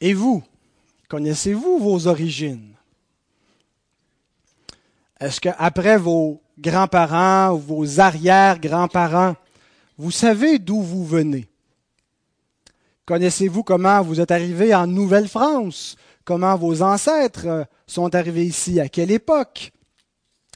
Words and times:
Et 0.00 0.14
vous, 0.14 0.42
connaissez-vous 1.08 1.78
vos 1.78 2.06
origines? 2.06 2.74
Est-ce 5.20 5.40
qu'après 5.40 5.98
vos 5.98 6.40
grands-parents 6.58 7.52
ou 7.52 7.58
vos 7.58 8.00
arrière-grands-parents, 8.00 9.34
vous 9.96 10.12
savez 10.12 10.58
d'où 10.58 10.80
vous 10.80 11.04
venez? 11.04 11.48
Connaissez-vous 13.04 13.64
comment 13.64 14.02
vous 14.02 14.20
êtes 14.20 14.30
arrivé 14.30 14.74
en 14.74 14.86
Nouvelle-France? 14.86 15.96
Comment 16.24 16.56
vos 16.56 16.82
ancêtres 16.82 17.46
euh, 17.46 17.64
sont 17.86 18.14
arrivés 18.14 18.44
ici? 18.44 18.80
À 18.80 18.88
quelle 18.88 19.10
époque? 19.10 19.72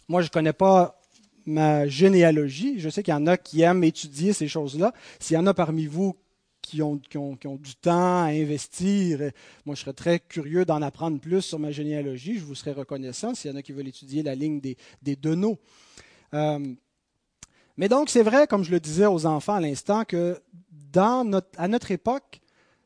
Moi, 0.07 0.21
je 0.21 0.27
ne 0.27 0.33
connais 0.33 0.53
pas 0.53 1.01
ma 1.47 1.89
généalogie. 1.89 2.79
Je 2.79 2.91
sais 2.91 3.03
qu'il 3.03 3.13
y 3.13 3.17
en 3.17 3.27
a 3.27 3.39
qui 3.39 3.63
aiment 3.63 3.85
étudier 3.85 4.35
ces 4.35 4.49
choses-là. 4.49 4.93
S'il 5.19 5.35
y 5.35 5.39
en 5.39 5.47
a 5.47 5.55
parmi 5.55 5.87
vous 5.87 6.15
qui 6.63 6.81
ont, 6.81 6.97
du 6.97 7.75
temps 7.75 8.23
à 8.23 8.29
investir. 8.29 9.33
Moi, 9.67 9.75
je 9.75 9.81
serais 9.81 9.93
très 9.93 10.21
curieux 10.21 10.65
d'en 10.65 10.81
apprendre 10.81 11.21
plus 11.21 11.43
sur 11.43 11.59
ma 11.59 11.73
généalogie. 11.73 12.39
Je 12.39 12.45
vous 12.45 12.55
serais 12.55 12.73
reconnaissant 12.73 13.35
s'il 13.35 13.51
y 13.51 13.55
en 13.55 13.57
a 13.57 13.63
qui 13.63 13.73
veulent 13.73 13.89
étudier 13.89 14.23
la 14.23 14.35
ligne 14.35 14.61
des, 14.61 14.77
des 15.03 15.17
Deneaux. 15.17 15.59
Euh, 16.33 16.75
mais 17.77 17.89
donc, 17.89 18.09
c'est 18.09 18.23
vrai, 18.23 18.47
comme 18.47 18.65
je 18.65 18.71
le 18.71 18.81
disais 18.81 19.07
aux 19.07 19.27
enfants 19.27 19.55
à 19.55 19.61
l'instant, 19.61 20.05
que 20.05 20.41
à 20.95 21.69
notre 21.69 21.91
époque, 21.91 22.41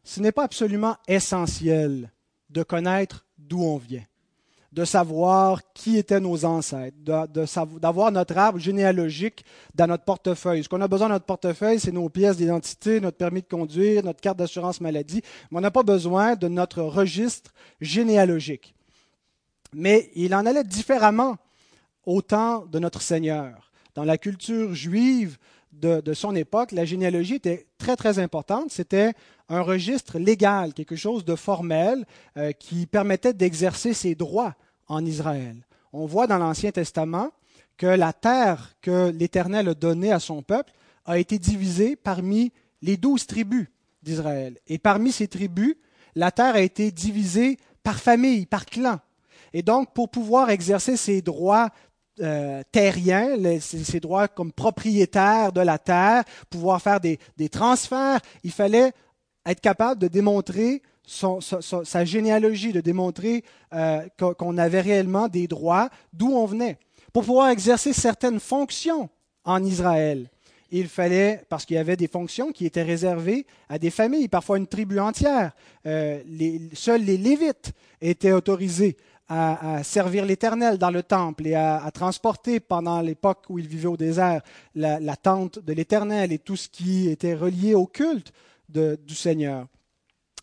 ce 0.05 0.21
n'est 0.21 0.33
pas 0.33 0.45
absolument 0.45 0.97
essentiel 1.09 2.13
de 2.51 2.63
connaître 2.63 3.27
d'où 3.37 3.63
on 3.63 3.77
vient 3.77 4.05
de 4.77 4.85
savoir 4.85 5.63
qui 5.73 5.97
étaient 5.97 6.21
nos 6.21 6.45
ancêtres, 6.45 6.99
d'avoir 7.81 8.13
notre 8.13 8.37
arbre 8.37 8.59
généalogique 8.59 9.43
dans 9.75 9.87
notre 9.87 10.05
portefeuille. 10.05 10.63
Ce 10.63 10.69
qu'on 10.69 10.83
a 10.83 10.87
besoin 10.87 11.09
dans 11.09 11.15
notre 11.15 11.25
portefeuille, 11.25 11.81
c'est 11.81 11.93
nos 11.93 12.11
pièces 12.11 12.37
d'identité, 12.37 13.01
notre 13.01 13.17
permis 13.17 13.41
de 13.41 13.47
conduire, 13.47 14.05
notre 14.05 14.21
carte 14.21 14.39
d'assurance 14.39 14.83
maladie, 14.83 15.23
mais 15.51 15.59
on 15.59 15.61
n'a 15.63 15.71
pas 15.71 15.83
besoin 15.83 16.37
de 16.37 16.47
notre 16.47 16.83
registre 16.83 17.53
généalogique. 17.81 18.75
Mais 19.73 20.11
il 20.15 20.35
en 20.35 20.45
allait 20.45 20.63
différemment 20.63 21.37
au 22.05 22.21
temps 22.21 22.67
de 22.67 22.79
notre 22.79 23.01
Seigneur. 23.01 23.73
Dans 23.95 24.05
la 24.05 24.19
culture 24.19 24.75
juive 24.75 25.39
de, 25.73 26.13
son 26.13 26.35
époque, 26.35 26.73
la 26.73 26.85
généalogie 26.85 27.37
était 27.37 27.67
très 27.79 27.97
très 27.97 28.19
importante. 28.19 28.71
C'était 28.71 29.15
un 29.49 29.63
registre 29.63 30.19
légal, 30.19 30.75
quelque 30.75 30.97
chose 30.97 31.25
de 31.25 31.35
formel 31.35 32.05
euh, 32.37 32.53
qui 32.53 32.87
permettait 32.87 33.33
d'exercer 33.33 33.95
ses 33.95 34.15
droits 34.15 34.55
en 34.89 35.05
Israël. 35.05 35.57
On 35.93 36.07
voit 36.07 36.27
dans 36.27 36.39
l'Ancien 36.39 36.71
Testament 36.71 37.31
que 37.77 37.87
la 37.87 38.13
terre 38.13 38.75
que 38.81 39.11
l'Éternel 39.11 39.69
a 39.69 39.75
donnée 39.75 40.13
à 40.13 40.21
son 40.21 40.43
peuple 40.43 40.73
a 41.05 41.19
été 41.19 41.39
divisée 41.39 41.97
parmi 41.97 42.53
les 42.83 42.97
douze 42.97 43.27
tribus 43.27 43.67
d'Israël. 44.03 44.59
Et 44.67 44.79
parmi 44.79 45.13
ces 45.13 45.29
tribus, 45.29 45.77
la 46.15 46.31
terre 46.31 46.55
a 46.55 46.61
été 46.61 46.91
divisée 46.91 47.59
par 47.83 47.99
famille, 47.99 48.47
par 48.47 48.67
clan. 48.67 48.99
Et 49.53 49.63
donc, 49.63 49.93
pour 49.95 50.11
pouvoir 50.11 50.51
exercer 50.51 50.97
ses 50.97 51.23
droits 51.23 51.71
euh, 52.21 52.63
terriens, 52.73 53.61
ses, 53.61 54.01
droits 54.01 54.29
comme 54.29 54.53
propriétaire 54.53 55.53
de 55.53 55.61
la 55.61 55.79
terre, 55.79 56.25
pouvoir 56.51 56.81
faire 56.81 57.01
des 57.01 57.49
transferts, 57.51 58.21
il 58.43 58.53
fallait 58.53 58.93
être 59.45 59.61
capable 59.61 60.01
de 60.01 60.09
démontrer 60.09 60.83
sa 61.07 62.05
généalogie, 62.05 62.73
de 62.73 62.81
démontrer 62.81 63.45
euh, 63.73 64.03
qu'on 64.19 64.59
avait 64.59 64.81
réellement 64.81 65.29
des 65.29 65.47
droits, 65.47 65.89
d'où 66.13 66.29
on 66.29 66.47
venait. 66.47 66.79
Pour 67.13 67.25
pouvoir 67.25 67.49
exercer 67.49 67.93
certaines 67.93 68.41
fonctions 68.41 69.09
en 69.45 69.65
Israël, 69.65 70.29
il 70.71 70.89
fallait, 70.89 71.43
parce 71.49 71.65
qu'il 71.65 71.77
y 71.77 71.79
avait 71.79 71.97
des 71.97 72.09
fonctions 72.09 72.51
qui 72.51 72.67
étaient 72.67 72.83
réservées 72.83 73.47
à 73.69 73.79
des 73.79 73.91
familles, 73.91 74.29
parfois 74.29 74.59
une 74.59 74.67
tribu 74.67 74.99
entière. 74.99 75.53
Euh, 75.87 76.21
seuls 76.73 77.03
les 77.03 77.17
Lévites 77.17 77.73
étaient 78.01 78.33
autorisés 78.33 78.97
à, 79.29 79.83
servir 79.83 80.25
l'Éternel 80.25 80.79
dans 80.79 80.91
le 80.91 81.03
temple 81.03 81.47
et 81.47 81.55
à, 81.55 81.91
transporter 81.93 82.61
pendant 82.61 83.01
l'époque 83.01 83.45
où 83.49 83.59
ils 83.59 83.67
vivaient 83.67 83.89
au 83.89 83.97
désert 83.97 84.41
la, 84.75 85.17
tente 85.17 85.59
de 85.59 85.73
l'Éternel 85.73 86.33
et 86.33 86.39
tout 86.39 86.57
ce 86.57 86.69
qui 86.69 87.09
était 87.09 87.35
relié 87.35 87.75
au 87.75 87.87
culte 87.87 88.33
du 88.69 89.15
Seigneur. 89.15 89.67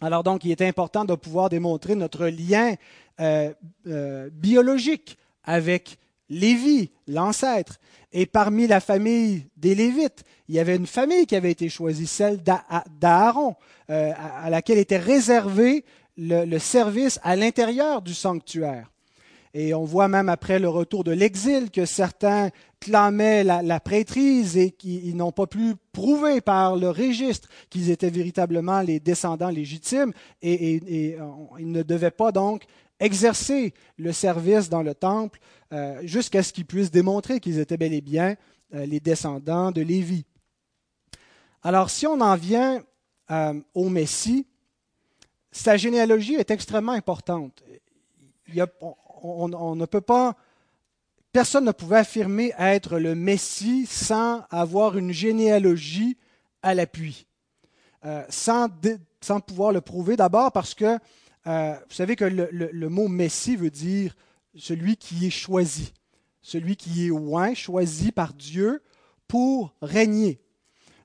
Alors 0.03 0.23
donc, 0.23 0.43
il 0.43 0.51
est 0.51 0.61
important 0.61 1.05
de 1.05 1.15
pouvoir 1.15 1.47
démontrer 1.47 1.95
notre 1.95 2.27
lien 2.27 2.75
euh, 3.21 3.53
euh, 3.87 4.29
biologique 4.33 5.17
avec 5.45 5.97
Lévi, 6.29 6.91
l'ancêtre. 7.07 7.79
Et 8.11 8.25
parmi 8.25 8.67
la 8.67 8.81
famille 8.81 9.47
des 9.55 9.75
Lévites, 9.75 10.25
il 10.49 10.55
y 10.55 10.59
avait 10.59 10.75
une 10.75 10.87
famille 10.87 11.25
qui 11.25 11.37
avait 11.37 11.51
été 11.51 11.69
choisie, 11.69 12.05
celle 12.05 12.41
d'Aaron, 12.43 13.55
euh, 13.89 14.11
à 14.17 14.49
laquelle 14.49 14.77
était 14.77 14.97
réservé 14.97 15.85
le 16.17 16.59
service 16.59 17.19
à 17.23 17.37
l'intérieur 17.37 18.01
du 18.01 18.13
sanctuaire. 18.13 18.91
Et 19.53 19.73
on 19.73 19.85
voit 19.85 20.07
même 20.07 20.29
après 20.29 20.59
le 20.59 20.67
retour 20.67 21.03
de 21.03 21.11
l'exil 21.11 21.69
que 21.69 21.85
certains 21.85 22.49
clamaient 22.83 23.45
la, 23.45 23.79
prêtrise 23.79 24.57
et 24.57 24.71
qu'ils 24.71 25.15
n'ont 25.15 25.31
pas 25.31 25.47
pu 25.47 25.75
prouver 25.93 26.41
par 26.41 26.75
le 26.75 26.89
registre 26.89 27.47
qu'ils 27.69 27.89
étaient 27.89 28.09
véritablement 28.09 28.81
les 28.81 28.99
descendants 28.99 29.49
légitimes 29.49 30.11
et, 30.41 31.15
euh, 31.17 31.25
ils 31.59 31.71
ne 31.71 31.81
devaient 31.81 32.11
pas 32.11 32.33
donc 32.33 32.65
exercer 32.99 33.73
le 33.97 34.11
service 34.11 34.69
dans 34.69 34.83
le 34.83 34.93
temple 34.93 35.39
euh, 35.71 36.01
jusqu'à 36.03 36.43
ce 36.43 36.51
qu'ils 36.51 36.65
puissent 36.65 36.91
démontrer 36.91 37.39
qu'ils 37.39 37.57
étaient 37.57 37.77
bel 37.77 37.93
et 37.93 38.01
bien 38.01 38.35
euh, 38.73 38.85
les 38.85 38.99
descendants 38.99 39.71
de 39.71 39.81
Lévi. 39.81 40.25
Alors 41.61 41.89
si 41.89 42.05
on 42.05 42.19
en 42.19 42.35
vient 42.35 42.83
au 43.73 43.89
Messie, 43.89 44.45
sa 45.51 45.77
généalogie 45.77 46.35
est 46.35 46.51
extrêmement 46.51 46.91
importante. 46.91 47.63
On, 49.23 49.75
ne 49.75 49.85
peut 49.85 50.01
pas, 50.01 50.35
personne 51.33 51.65
ne 51.65 51.71
pouvait 51.71 51.97
affirmer 51.97 52.53
être 52.57 52.99
le 52.99 53.15
Messie 53.15 53.87
sans 53.87 54.43
avoir 54.51 54.97
une 54.97 55.11
généalogie 55.11 56.15
à 56.61 56.75
l'appui, 56.75 57.27
euh, 58.05 58.23
sans, 58.29 58.69
pouvoir 59.45 59.71
le 59.73 59.81
prouver. 59.81 60.15
D'abord 60.15 60.51
parce 60.51 60.75
que 60.75 60.97
euh, 61.47 61.73
vous 61.73 61.93
savez 61.93 62.15
que 62.15 62.23
le, 62.23 62.89
mot 62.89 63.07
Messie 63.07 63.55
veut 63.55 63.71
dire 63.71 64.15
celui 64.55 64.95
qui 64.95 65.25
est 65.25 65.31
choisi, 65.31 65.91
celui 66.41 66.75
qui 66.75 67.07
est 67.07 67.11
oint, 67.11 67.55
choisi 67.55 68.11
par 68.11 68.33
Dieu 68.33 68.83
pour 69.27 69.73
régner. 69.81 70.39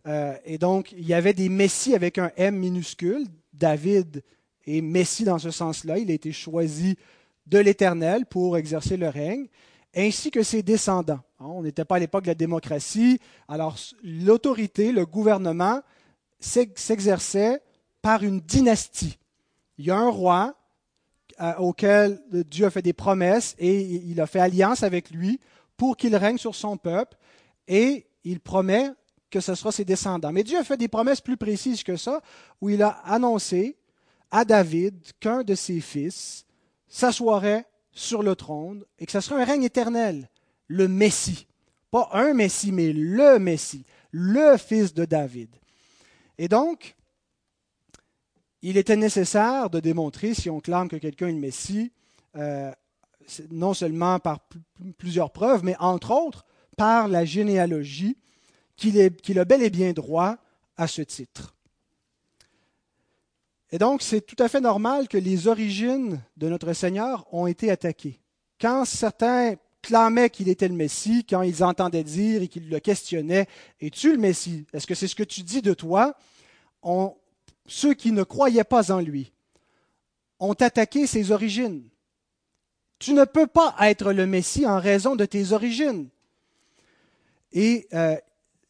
Euh, 0.06 0.36
et 0.44 0.58
donc, 0.58 0.92
il 0.92 1.06
y 1.06 1.14
avait 1.14 1.32
des 1.32 1.48
Messies 1.48 1.94
avec 1.94 2.18
un 2.18 2.30
M 2.36 2.54
minuscule. 2.56 3.26
David 3.54 4.22
est 4.66 4.82
Messie 4.82 5.24
dans 5.24 5.38
ce 5.38 5.50
sens-là. 5.50 5.98
Il 5.98 6.10
a 6.10 6.14
été 6.14 6.32
choisi 6.32 6.96
de 7.46 7.58
l'Éternel 7.58 8.26
pour 8.26 8.58
exercer 8.58 8.98
le 8.98 9.08
règne, 9.08 9.48
ainsi 9.98 10.30
que 10.30 10.42
ses 10.42 10.62
descendants. 10.62 11.20
Hein, 11.40 11.46
on 11.46 11.62
n'était 11.62 11.84
pas 11.84 11.96
à 11.96 11.98
l'époque 11.98 12.24
de 12.24 12.28
la 12.28 12.34
démocratie, 12.34 13.18
alors 13.48 13.76
l'autorité, 14.02 14.92
le 14.92 15.06
gouvernement 15.06 15.80
s'exerçait 16.40 17.60
par 18.00 18.22
une 18.22 18.40
dynastie. 18.40 19.18
Il 19.76 19.86
y 19.86 19.90
a 19.90 19.96
un 19.96 20.10
roi 20.10 20.54
euh, 21.40 21.54
auquel 21.56 22.20
Dieu 22.30 22.66
a 22.66 22.70
fait 22.70 22.82
des 22.82 22.92
promesses 22.92 23.54
et 23.58 23.80
il 23.80 24.20
a 24.20 24.26
fait 24.26 24.40
alliance 24.40 24.82
avec 24.82 25.10
lui 25.10 25.40
pour 25.76 25.96
qu'il 25.96 26.14
règne 26.16 26.38
sur 26.38 26.54
son 26.54 26.76
peuple 26.76 27.16
et 27.66 28.06
il 28.24 28.40
promet 28.40 28.90
que 29.30 29.40
ce 29.40 29.54
sera 29.54 29.72
ses 29.72 29.84
descendants. 29.84 30.32
Mais 30.32 30.42
Dieu 30.42 30.58
a 30.58 30.64
fait 30.64 30.76
des 30.76 30.88
promesses 30.88 31.20
plus 31.20 31.36
précises 31.36 31.82
que 31.82 31.96
ça, 31.96 32.22
où 32.60 32.70
il 32.70 32.82
a 32.82 32.90
annoncé 33.04 33.76
à 34.30 34.44
David 34.44 34.94
qu'un 35.20 35.42
de 35.42 35.54
ses 35.54 35.80
fils 35.80 36.46
s'assoirait 36.88 37.66
sur 37.98 38.22
le 38.22 38.36
trône 38.36 38.84
et 38.98 39.06
que 39.06 39.12
ce 39.12 39.20
serait 39.20 39.42
un 39.42 39.44
règne 39.44 39.64
éternel, 39.64 40.28
le 40.68 40.88
Messie. 40.88 41.46
Pas 41.90 42.08
un 42.12 42.32
Messie, 42.32 42.70
mais 42.70 42.92
le 42.92 43.38
Messie, 43.38 43.84
le 44.12 44.56
fils 44.56 44.94
de 44.94 45.04
David. 45.04 45.48
Et 46.38 46.48
donc, 46.48 46.94
il 48.62 48.76
était 48.76 48.96
nécessaire 48.96 49.70
de 49.70 49.80
démontrer, 49.80 50.34
si 50.34 50.48
on 50.48 50.60
clame 50.60 50.88
que 50.88 50.96
quelqu'un 50.96 51.28
est 51.28 51.32
le 51.32 51.38
Messie, 51.38 51.92
euh, 52.36 52.70
non 53.50 53.74
seulement 53.74 54.18
par 54.20 54.40
plusieurs 54.96 55.32
preuves, 55.32 55.64
mais 55.64 55.76
entre 55.78 56.12
autres 56.12 56.46
par 56.76 57.08
la 57.08 57.24
généalogie, 57.24 58.16
qu'il 58.76 59.38
a 59.38 59.44
bel 59.44 59.62
et 59.62 59.70
bien 59.70 59.92
droit 59.92 60.36
à 60.76 60.86
ce 60.86 61.02
titre. 61.02 61.56
Et 63.70 63.78
donc, 63.78 64.02
c'est 64.02 64.22
tout 64.22 64.42
à 64.42 64.48
fait 64.48 64.60
normal 64.60 65.08
que 65.08 65.18
les 65.18 65.46
origines 65.46 66.20
de 66.36 66.48
notre 66.48 66.72
Seigneur 66.72 67.26
ont 67.32 67.46
été 67.46 67.70
attaquées. 67.70 68.18
Quand 68.60 68.84
certains 68.84 69.56
clamaient 69.82 70.30
qu'il 70.30 70.48
était 70.48 70.68
le 70.68 70.74
Messie, 70.74 71.24
quand 71.28 71.42
ils 71.42 71.62
entendaient 71.62 72.04
dire 72.04 72.42
et 72.42 72.48
qu'ils 72.48 72.68
le 72.68 72.80
questionnaient, 72.80 73.46
Es-tu 73.80 74.12
le 74.12 74.18
Messie? 74.18 74.66
Est-ce 74.72 74.86
que 74.86 74.94
c'est 74.94 75.06
ce 75.06 75.14
que 75.14 75.22
tu 75.22 75.42
dis 75.42 75.62
de 75.62 75.74
toi 75.74 76.16
Ceux 77.66 77.94
qui 77.94 78.12
ne 78.12 78.22
croyaient 78.22 78.64
pas 78.64 78.90
en 78.90 79.00
lui 79.00 79.32
ont 80.40 80.54
attaqué 80.54 81.06
ses 81.06 81.30
origines. 81.30 81.82
Tu 82.98 83.12
ne 83.12 83.24
peux 83.24 83.46
pas 83.46 83.74
être 83.80 84.12
le 84.12 84.26
Messie 84.26 84.66
en 84.66 84.80
raison 84.80 85.14
de 85.14 85.24
tes 85.24 85.52
origines. 85.52 86.08
Et 87.52 87.86
euh, 87.94 88.16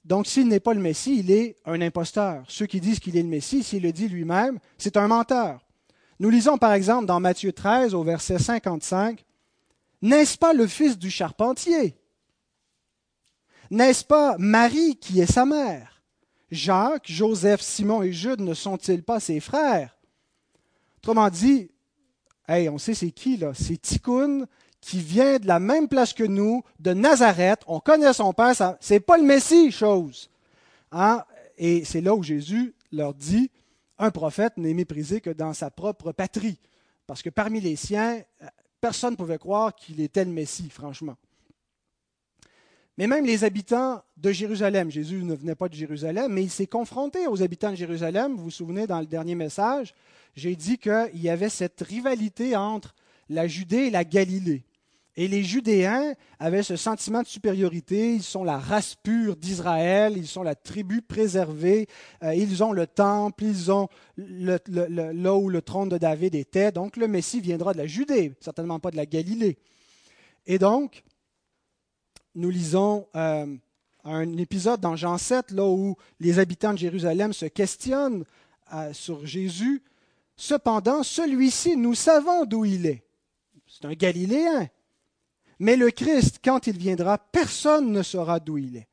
donc, 0.08 0.26
s'il 0.26 0.48
n'est 0.48 0.58
pas 0.58 0.72
le 0.72 0.80
Messie, 0.80 1.18
il 1.18 1.30
est 1.30 1.56
un 1.66 1.82
imposteur. 1.82 2.42
Ceux 2.48 2.64
qui 2.64 2.80
disent 2.80 2.98
qu'il 2.98 3.14
est 3.18 3.22
le 3.22 3.28
Messie, 3.28 3.62
s'il 3.62 3.82
le 3.82 3.92
dit 3.92 4.08
lui-même, 4.08 4.58
c'est 4.78 4.96
un 4.96 5.06
menteur. 5.06 5.60
Nous 6.18 6.30
lisons 6.30 6.56
par 6.56 6.72
exemple 6.72 7.04
dans 7.04 7.20
Matthieu 7.20 7.52
13 7.52 7.92
au 7.94 8.02
verset 8.02 8.38
55, 8.38 9.22
N'est-ce 10.00 10.38
pas 10.38 10.54
le 10.54 10.66
fils 10.66 10.98
du 10.98 11.10
charpentier? 11.10 11.94
N'est-ce 13.70 14.02
pas 14.02 14.36
Marie 14.38 14.96
qui 14.96 15.20
est 15.20 15.30
sa 15.30 15.44
mère? 15.44 16.00
Jacques, 16.50 17.12
Joseph, 17.12 17.60
Simon 17.60 18.02
et 18.02 18.10
Jude 18.10 18.40
ne 18.40 18.54
sont-ils 18.54 19.02
pas 19.02 19.20
ses 19.20 19.40
frères 19.40 19.94
Autrement 20.96 21.28
dit, 21.28 21.70
on 22.48 22.78
sait 22.78 22.94
c'est 22.94 23.10
qui 23.10 23.36
là 23.36 23.52
C'est 23.52 23.76
Tikkun 23.76 24.46
qui 24.80 25.00
vient 25.00 25.38
de 25.38 25.46
la 25.46 25.60
même 25.60 25.88
place 25.88 26.12
que 26.12 26.24
nous, 26.24 26.62
de 26.78 26.92
Nazareth. 26.92 27.60
On 27.66 27.80
connaît 27.80 28.12
son 28.12 28.32
père, 28.32 28.54
c'est 28.80 29.00
pas 29.00 29.18
le 29.18 29.24
Messie, 29.24 29.72
chose. 29.72 30.30
Hein? 30.92 31.24
Et 31.56 31.84
c'est 31.84 32.00
là 32.00 32.14
où 32.14 32.22
Jésus 32.22 32.74
leur 32.92 33.14
dit 33.14 33.50
un 33.98 34.10
prophète 34.10 34.56
n'est 34.56 34.74
méprisé 34.74 35.20
que 35.20 35.30
dans 35.30 35.52
sa 35.52 35.70
propre 35.70 36.12
patrie. 36.12 36.58
Parce 37.06 37.22
que 37.22 37.30
parmi 37.30 37.60
les 37.60 37.74
siens, 37.74 38.22
personne 38.80 39.12
ne 39.12 39.16
pouvait 39.16 39.38
croire 39.38 39.74
qu'il 39.74 40.00
était 40.00 40.24
le 40.24 40.30
Messie, 40.30 40.70
franchement. 40.70 41.16
Mais 42.96 43.06
même 43.06 43.24
les 43.24 43.44
habitants 43.44 44.02
de 44.16 44.32
Jérusalem, 44.32 44.90
Jésus 44.90 45.22
ne 45.22 45.34
venait 45.34 45.54
pas 45.54 45.68
de 45.68 45.74
Jérusalem, 45.74 46.32
mais 46.32 46.42
il 46.42 46.50
s'est 46.50 46.66
confronté 46.66 47.26
aux 47.28 47.42
habitants 47.42 47.70
de 47.70 47.76
Jérusalem. 47.76 48.34
Vous 48.34 48.44
vous 48.44 48.50
souvenez, 48.50 48.86
dans 48.86 49.00
le 49.00 49.06
dernier 49.06 49.36
message, 49.36 49.94
j'ai 50.34 50.56
dit 50.56 50.78
qu'il 50.78 51.10
y 51.14 51.28
avait 51.28 51.48
cette 51.48 51.80
rivalité 51.80 52.56
entre 52.56 52.94
la 53.28 53.46
Judée 53.46 53.86
et 53.86 53.90
la 53.90 54.04
Galilée. 54.04 54.64
Et 55.20 55.26
les 55.26 55.42
Judéens 55.42 56.14
avaient 56.38 56.62
ce 56.62 56.76
sentiment 56.76 57.22
de 57.22 57.26
supériorité. 57.26 58.14
Ils 58.14 58.22
sont 58.22 58.44
la 58.44 58.56
race 58.56 58.94
pure 58.94 59.34
d'Israël, 59.34 60.16
ils 60.16 60.28
sont 60.28 60.44
la 60.44 60.54
tribu 60.54 61.02
préservée, 61.02 61.88
euh, 62.22 62.36
ils 62.36 62.62
ont 62.62 62.70
le 62.70 62.86
temple, 62.86 63.42
ils 63.42 63.72
ont 63.72 63.88
là 64.16 65.34
où 65.34 65.48
le 65.48 65.60
trône 65.60 65.88
de 65.88 65.98
David 65.98 66.36
était. 66.36 66.70
Donc 66.70 66.96
le 66.96 67.08
Messie 67.08 67.40
viendra 67.40 67.72
de 67.72 67.78
la 67.78 67.88
Judée, 67.88 68.34
certainement 68.40 68.78
pas 68.78 68.92
de 68.92 68.96
la 68.96 69.06
Galilée. 69.06 69.58
Et 70.46 70.60
donc, 70.60 71.02
nous 72.36 72.50
lisons 72.50 73.08
euh, 73.16 73.56
un 74.04 74.36
épisode 74.36 74.80
dans 74.80 74.94
Jean 74.94 75.18
7, 75.18 75.50
là 75.50 75.66
où 75.66 75.96
les 76.20 76.38
habitants 76.38 76.74
de 76.74 76.78
Jérusalem 76.78 77.32
se 77.32 77.46
questionnent 77.46 78.24
euh, 78.72 78.92
sur 78.92 79.26
Jésus. 79.26 79.82
Cependant, 80.36 81.02
celui-ci, 81.02 81.76
nous 81.76 81.96
savons 81.96 82.44
d'où 82.44 82.64
il 82.64 82.86
est. 82.86 83.02
C'est 83.66 83.84
un 83.84 83.94
Galiléen. 83.94 84.68
Mais 85.58 85.76
le 85.76 85.90
Christ, 85.90 86.38
quand 86.44 86.66
il 86.66 86.78
viendra, 86.78 87.18
personne 87.18 87.90
ne 87.92 88.02
saura 88.02 88.40
d'où 88.40 88.58
il 88.58 88.76
est. 88.76 88.88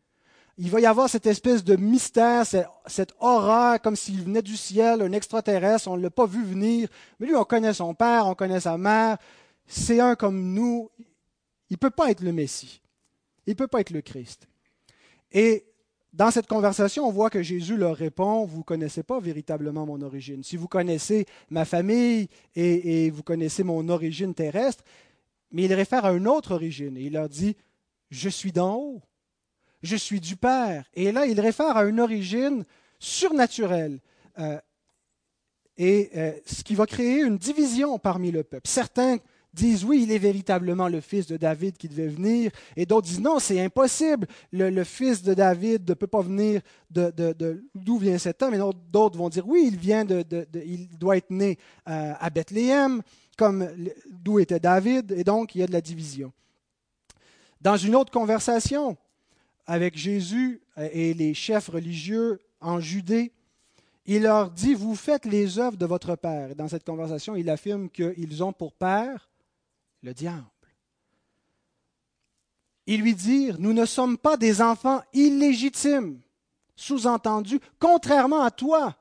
Il 0.57 0.71
va 0.71 0.79
y 0.79 0.85
avoir 0.85 1.09
cette 1.09 1.25
espèce 1.25 1.63
de 1.63 1.75
mystère, 1.75 2.45
cette 2.45 3.13
horreur, 3.19 3.81
comme 3.81 3.97
s'il 3.97 4.21
venait 4.21 4.41
du 4.41 4.55
ciel, 4.55 5.01
un 5.01 5.11
extraterrestre, 5.11 5.89
on 5.89 5.97
ne 5.97 6.03
l'a 6.03 6.09
pas 6.09 6.25
vu 6.25 6.43
venir. 6.43 6.87
Mais 7.19 7.27
lui, 7.27 7.35
on 7.35 7.43
connaît 7.43 7.73
son 7.73 7.93
père, 7.93 8.25
on 8.25 8.35
connaît 8.35 8.61
sa 8.61 8.77
mère. 8.77 9.17
C'est 9.67 9.99
un 9.99 10.15
comme 10.15 10.53
nous. 10.53 10.89
Il 11.69 11.73
ne 11.73 11.77
peut 11.77 11.89
pas 11.89 12.09
être 12.09 12.21
le 12.21 12.31
Messie. 12.31 12.81
Il 13.45 13.51
ne 13.51 13.55
peut 13.55 13.67
pas 13.67 13.81
être 13.81 13.91
le 13.91 14.01
Christ. 14.01 14.47
Et 15.31 15.65
dans 16.13 16.31
cette 16.31 16.47
conversation, 16.47 17.05
on 17.05 17.11
voit 17.11 17.29
que 17.29 17.43
Jésus 17.43 17.75
leur 17.75 17.97
répond, 17.97 18.45
vous 18.45 18.59
ne 18.59 18.63
connaissez 18.63 19.03
pas 19.03 19.19
véritablement 19.19 19.85
mon 19.85 20.01
origine. 20.01 20.41
Si 20.43 20.55
vous 20.55 20.69
connaissez 20.69 21.25
ma 21.49 21.65
famille 21.65 22.29
et, 22.55 23.05
et 23.05 23.09
vous 23.09 23.23
connaissez 23.23 23.63
mon 23.63 23.89
origine 23.89 24.33
terrestre, 24.33 24.85
mais 25.51 25.63
il 25.63 25.73
réfère 25.73 26.05
à 26.05 26.13
une 26.13 26.27
autre 26.27 26.53
origine. 26.53 26.97
Et 26.97 27.03
il 27.03 27.13
leur 27.13 27.29
dit, 27.29 27.55
je 28.09 28.29
suis 28.29 28.51
d'en 28.51 28.75
haut, 28.75 29.01
je 29.81 29.95
suis 29.95 30.19
du 30.19 30.35
Père. 30.35 30.85
Et 30.93 31.11
là, 31.11 31.25
il 31.25 31.39
réfère 31.39 31.77
à 31.77 31.85
une 31.85 31.99
origine 31.99 32.65
surnaturelle. 32.99 33.99
Euh, 34.39 34.59
et 35.77 36.09
euh, 36.15 36.31
ce 36.45 36.63
qui 36.63 36.75
va 36.75 36.85
créer 36.85 37.21
une 37.21 37.37
division 37.37 37.99
parmi 37.99 38.31
le 38.31 38.43
peuple. 38.43 38.67
Certains 38.67 39.17
disent 39.55 39.85
oui, 39.85 40.03
il 40.03 40.11
est 40.11 40.19
véritablement 40.19 40.87
le 40.87 41.01
fils 41.01 41.25
de 41.27 41.37
David 41.37 41.77
qui 41.77 41.87
devait 41.87 42.07
venir, 42.07 42.51
et 42.75 42.85
d'autres 42.85 43.07
disent 43.07 43.21
non, 43.21 43.39
c'est 43.39 43.59
impossible, 43.61 44.27
le, 44.51 44.83
fils 44.83 45.23
de 45.23 45.33
David 45.33 45.87
ne 45.87 45.93
peut 45.93 46.07
pas 46.07 46.21
venir 46.21 46.61
de, 46.91 47.63
d'où 47.73 47.97
vient 47.97 48.17
cet 48.17 48.43
homme, 48.43 48.53
et 48.53 48.59
d'autres 48.91 49.17
vont 49.17 49.29
dire 49.29 49.47
oui, 49.47 49.69
il 49.71 49.77
vient 49.77 50.05
de, 50.05 50.23
il 50.53 50.89
doit 50.97 51.17
être 51.17 51.31
né 51.31 51.57
euh, 51.87 52.13
à 52.19 52.29
Bethléem 52.29 53.01
comme 53.35 53.67
d'où 54.09 54.39
était 54.39 54.59
David, 54.59 55.11
et 55.11 55.23
donc 55.23 55.55
il 55.55 55.59
y 55.59 55.63
a 55.63 55.67
de 55.67 55.73
la 55.73 55.81
division. 55.81 56.31
Dans 57.61 57.77
une 57.77 57.95
autre 57.95 58.11
conversation 58.11 58.97
avec 59.65 59.97
Jésus 59.97 60.61
et 60.77 61.13
les 61.13 61.33
chefs 61.33 61.69
religieux 61.69 62.39
en 62.61 62.79
Judée, 62.79 63.31
il 64.05 64.23
leur 64.23 64.51
dit, 64.51 64.75
vous 64.75 64.95
faites 64.95 65.25
les 65.25 65.57
œuvres 65.57 65.77
de 65.77 65.85
votre 65.85 66.15
Père. 66.15 66.55
Dans 66.55 66.67
cette 66.67 66.85
conversation, 66.85 67.35
il 67.35 67.49
affirme 67.49 67.89
qu'ils 67.89 68.43
ont 68.43 68.53
pour 68.53 68.73
Père 68.73 69.29
le 70.03 70.13
diable. 70.13 70.45
Ils 72.85 73.01
lui 73.01 73.15
dirent, 73.15 73.57
nous 73.59 73.73
ne 73.73 73.85
sommes 73.85 74.17
pas 74.17 74.37
des 74.37 74.61
enfants 74.61 75.01
illégitimes, 75.13 76.21
sous-entendu, 76.75 77.59
contrairement 77.79 78.43
à 78.43 78.51
toi, 78.51 78.95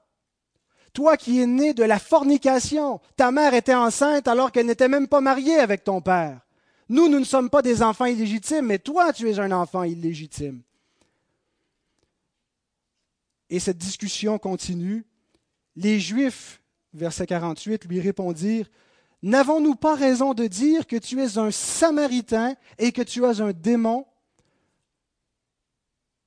toi 0.95 1.19
qui 1.19 1.41
es 1.41 1.47
né 1.47 1.75
de 1.75 1.85
la 1.85 1.99
fornication, 1.99 3.01
ta 3.17 3.31
mère 3.31 3.53
était 3.53 3.75
enceinte 3.75 4.27
alors 4.27 4.51
qu'elle 4.51 4.67
n'était 4.67 4.89
même 4.89 5.09
pas 5.09 5.21
mariée 5.21 5.57
avec 5.57 5.85
ton 5.85 6.01
père. 6.01 6.41
Nous, 6.89 7.09
nous 7.09 7.19
ne 7.19 7.25
sommes 7.25 7.51
pas 7.51 7.61
des 7.61 7.83
enfants 7.83 8.07
illégitimes, 8.07 8.67
mais 8.67 8.79
toi, 8.79 9.13
tu 9.13 9.29
es 9.29 9.39
un 9.39 9.53
enfant 9.53 9.83
illégitime. 9.83 10.63
Et 13.51 13.59
cette 13.59 13.79
discussion 13.79 14.39
continue. 14.39 15.05
Les 15.77 16.01
Juifs, 16.01 16.63
verset 16.93 17.27
48, 17.27 17.85
lui 17.87 18.01
répondirent, 18.01 18.71
N'avons-nous 19.23 19.75
pas 19.75 19.95
raison 19.95 20.35
de 20.35 20.47
dire 20.47 20.87
que 20.87 20.97
tu 20.97 21.23
es 21.23 21.39
un 21.39 21.51
Samaritain 21.51 22.57
et 22.79 22.93
que 22.93 23.01
tu 23.01 23.25
as 23.25 23.41
un 23.41 23.53
démon 23.53 24.05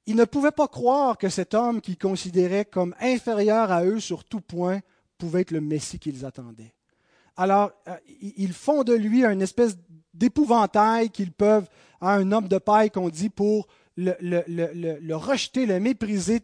ils 0.08 0.16
ne 0.16 0.24
pouvaient 0.24 0.52
pas 0.52 0.70
croire 0.70 1.18
que 1.18 1.28
cet 1.28 1.54
homme 1.54 1.82
qu'ils 1.82 1.98
considéraient 1.98 2.66
comme 2.66 2.96
inférieur 3.02 3.72
à 3.72 3.84
eux 3.84 4.00
sur 4.00 4.24
tout 4.24 4.40
point 4.40 4.80
pouvait 5.18 5.42
être 5.42 5.52
le 5.52 5.62
Messie 5.62 6.00
qu'ils 6.00 6.26
attendaient. 6.26 6.74
Alors, 7.36 7.72
euh, 7.88 7.96
ils 8.22 8.54
font 8.54 8.84
de 8.84 8.94
lui 8.94 9.24
une 9.24 9.42
espèce 9.42 9.78
d'épouvantail 10.14 11.10
qu'ils 11.10 11.34
peuvent, 11.34 11.68
à 12.00 12.14
un 12.14 12.32
homme 12.32 12.48
de 12.48 12.58
paille 12.58 12.90
qu'on 12.90 13.10
dit, 13.10 13.30
pour 13.30 13.68
le, 13.98 15.14
rejeter, 15.14 15.66
le 15.66 15.80
mépriser. 15.80 16.42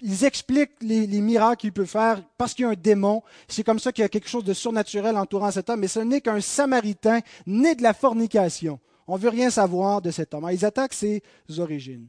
Ils 0.00 0.24
expliquent 0.24 0.82
les, 0.82 1.06
les 1.06 1.20
miracles 1.20 1.60
qu'il 1.60 1.72
peut 1.72 1.84
faire 1.84 2.22
parce 2.38 2.54
qu'il 2.54 2.64
y 2.64 2.66
a 2.66 2.70
un 2.70 2.74
démon. 2.74 3.22
C'est 3.46 3.62
comme 3.62 3.78
ça 3.78 3.92
qu'il 3.92 4.02
y 4.02 4.04
a 4.04 4.08
quelque 4.08 4.28
chose 4.28 4.44
de 4.44 4.54
surnaturel 4.54 5.16
entourant 5.16 5.50
cet 5.50 5.68
homme, 5.68 5.80
mais 5.80 5.88
ce 5.88 6.00
n'est 6.00 6.20
qu'un 6.20 6.40
Samaritain 6.40 7.20
né 7.46 7.74
de 7.74 7.82
la 7.82 7.92
fornication. 7.94 8.80
On 9.06 9.16
ne 9.16 9.22
veut 9.22 9.28
rien 9.28 9.50
savoir 9.50 10.00
de 10.00 10.10
cet 10.10 10.34
homme. 10.34 10.48
Ils 10.50 10.64
attaquent 10.64 10.94
ses 10.94 11.22
origines. 11.58 12.08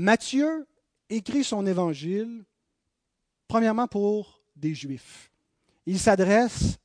Matthieu 0.00 0.64
écrit 1.10 1.42
son 1.42 1.66
évangile 1.66 2.44
premièrement 3.48 3.88
pour 3.88 4.40
des 4.54 4.72
Juifs. 4.72 5.32
Il 5.86 5.98
s'adresse 5.98 6.78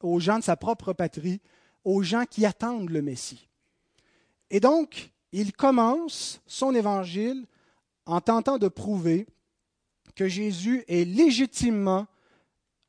aux 0.00 0.20
gens 0.20 0.38
de 0.38 0.44
sa 0.44 0.54
propre 0.54 0.92
patrie, 0.92 1.40
aux 1.82 2.04
gens 2.04 2.26
qui 2.30 2.46
attendent 2.46 2.90
le 2.90 3.02
Messie. 3.02 3.48
Et 4.50 4.60
donc, 4.60 5.10
il 5.32 5.52
commence 5.52 6.40
son 6.46 6.76
évangile 6.76 7.44
en 8.06 8.20
tentant 8.20 8.58
de 8.58 8.68
prouver 8.68 9.26
que 10.14 10.28
Jésus 10.28 10.84
est 10.86 11.04
légitimement 11.04 12.06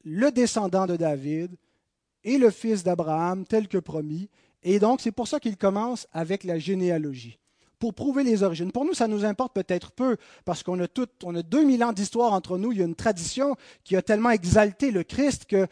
le 0.03 0.29
descendant 0.29 0.86
de 0.86 0.95
David 0.95 1.57
et 2.24 2.38
le 2.38 2.51
fils 2.51 2.84
d'Abraham 2.84 3.45
tel 3.45 3.67
que 3.67 3.79
promis. 3.79 4.29
Et 4.62 4.77
donc, 4.77 5.01
c'est 5.01 5.12
pour 5.12 5.27
ça 5.27 5.39
qu'il 5.39 5.57
commence 5.57 6.07
avec 6.12 6.43
la 6.43 6.60
généalogie 6.60 7.39
pour 7.86 7.94
prouver 7.94 8.24
les 8.24 8.42
origines. 8.42 8.72
Pour 8.72 8.84
nous, 8.84 8.96
ça 8.96 9.08
nous 9.08 9.25
importe 9.25 9.54
peut-être 9.54 9.92
peu, 9.92 10.18
parce 10.44 10.63
qu'on 10.63 10.80
a, 10.80 10.88
tout, 10.88 11.06
on 11.24 11.36
a 11.36 11.44
2000 11.44 11.84
ans 11.84 11.94
d'histoire 11.94 12.34
entre 12.34 12.58
nous. 12.58 12.72
Il 12.72 12.80
y 12.80 12.82
a 12.82 12.86
une 12.86 12.96
tradition 12.96 13.56
qui 13.84 13.96
a 13.96 14.01
tellement 14.01 14.32
exalté 14.32 14.89
le 14.89 15.04
Christ 15.04 15.46
que 15.46 15.68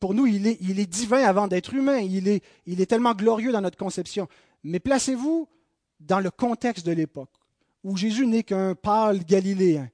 pour 0.00 0.12
nous, 0.12 0.26
il 0.26 0.48
est, 0.48 0.86
divin 0.86 1.22
avant 1.22 1.46
d'être 1.46 1.72
humain. 1.72 1.98
Il 1.98 2.26
est, 2.26 2.42
il 2.66 2.80
est 2.80 2.86
tellement 2.86 3.14
glorieux 3.14 3.52
dans 3.52 3.60
notre 3.60 3.76
conception. 3.76 4.26
Mais 4.64 4.80
placez-vous 4.80 5.46
dans 6.00 6.18
le 6.18 6.32
contexte 6.32 6.84
de 6.84 6.90
l'époque, 6.90 7.30
où 7.84 7.96
Jésus 7.96 8.26
n'est 8.26 8.42
qu'un 8.42 8.74
pâle 8.74 9.24
galiléen. 9.24 9.88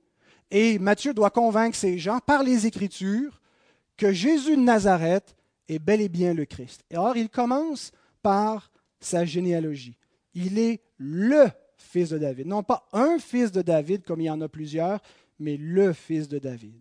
Et 0.51 0.79
Matthieu 0.79 1.13
doit 1.13 1.29
convaincre 1.29 1.77
ces 1.77 1.99
gens, 1.99 2.19
par 2.25 2.45
les 2.45 2.67
Écritures, 2.67 3.43
que 3.99 4.11
Jésus 4.11 4.57
de 4.57 4.63
Nazareth 4.63 5.37
est 5.69 5.81
bel 5.81 6.01
et 6.01 6.09
bien 6.09 6.33
le 6.33 6.47
Christ. 6.47 6.83
Et 6.91 6.95
alors, 6.95 7.19
il 7.19 7.29
commence 7.29 7.93
par 8.23 8.71
sa 9.01 9.27
généalogie. 9.27 9.99
Il 10.37 10.59
est 10.59 10.83
le 10.99 11.47
fils 11.79 12.11
de 12.11 12.19
David. 12.19 12.47
Non 12.47 12.63
pas 12.63 12.87
un 12.93 13.19
fils 13.19 13.51
de 13.51 13.63
David 13.63 14.05
comme 14.05 14.21
il 14.21 14.25
y 14.25 14.31
en 14.31 14.43
a 14.43 14.49
plusieurs, 14.49 15.01
mais 15.39 15.57
le 15.57 15.95
fils 15.95 16.29
de 16.29 16.39
David. 16.39 16.75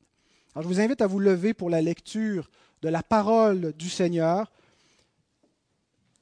Alors 0.53 0.63
je 0.63 0.67
vous 0.67 0.81
invite 0.81 1.01
à 1.01 1.07
vous 1.07 1.19
lever 1.19 1.53
pour 1.53 1.69
la 1.69 1.81
lecture 1.81 2.49
de 2.81 2.89
la 2.89 3.01
parole 3.01 3.71
du 3.73 3.89
Seigneur, 3.89 4.51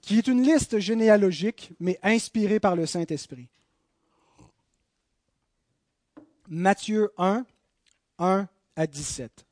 qui 0.02 0.20
est 0.20 0.28
une 0.28 0.44
liste 0.44 0.78
généalogique, 0.78 1.72
mais 1.80 2.00
inspirée 2.04 2.60
par 2.60 2.75
le 2.75 2.86
Saint-Esprit. 2.86 3.48
Matthieu 6.48 7.12
1, 7.18 7.46
1 8.20 8.48
à 8.75 8.88
17. 8.88 9.46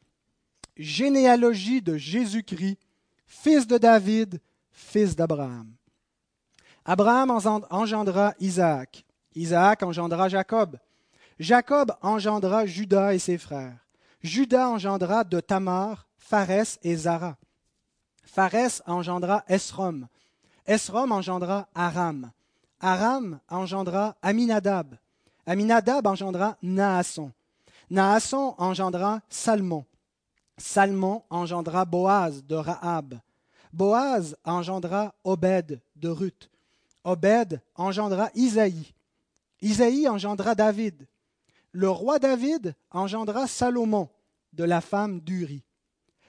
généalogie 0.78 1.82
de 1.82 1.98
Jésus-Christ, 1.98 2.78
fils 3.26 3.66
de 3.66 3.80
David, 3.80 4.40
fils 4.72 5.16
d'Abraham. 5.16 5.72
Abraham 6.84 7.38
engendra 7.70 8.36
Isaac. 8.40 9.06
Isaac 9.36 9.84
engendra 9.84 10.28
Jacob. 10.28 10.80
Jacob 11.40 11.92
engendra 12.02 12.66
Judas 12.66 13.14
et 13.14 13.20
ses 13.20 13.38
frères. 13.38 13.78
Judas 14.24 14.68
engendra 14.68 15.24
de 15.24 15.40
Tamar, 15.40 16.08
Pharès 16.18 16.80
et 16.84 16.96
Zara. 16.96 17.38
Pharès 18.26 18.82
engendra 18.88 19.44
Esrom. 19.48 20.08
Esrom 20.66 21.12
engendra 21.12 21.68
Aram. 21.76 22.32
Aram 22.80 23.40
engendra 23.50 24.16
Aminadab. 24.22 24.98
Aminadab 25.46 26.08
engendra 26.08 26.58
Naasson. 26.64 27.32
Naasson 27.92 28.56
engendra 28.58 29.22
Salmon. 29.30 29.86
Salmon 30.58 31.24
engendra 31.30 31.86
Boaz 31.86 32.42
de 32.42 32.56
Rahab. 32.56 33.22
Boaz 33.72 34.34
engendra 34.44 35.14
Obed 35.24 35.80
de 35.96 36.08
Ruth. 36.08 36.50
Obed 37.04 37.60
engendra 37.76 38.30
Isaïe. 38.36 38.94
Isaïe 39.62 40.08
engendra 40.08 40.56
David. 40.56 41.08
Le 41.72 41.90
roi 41.90 42.20
David 42.20 42.76
engendra 42.92 43.48
Salomon 43.48 44.10
de 44.54 44.64
la 44.64 44.82
femme 44.82 45.20
d'Uri. 45.20 45.64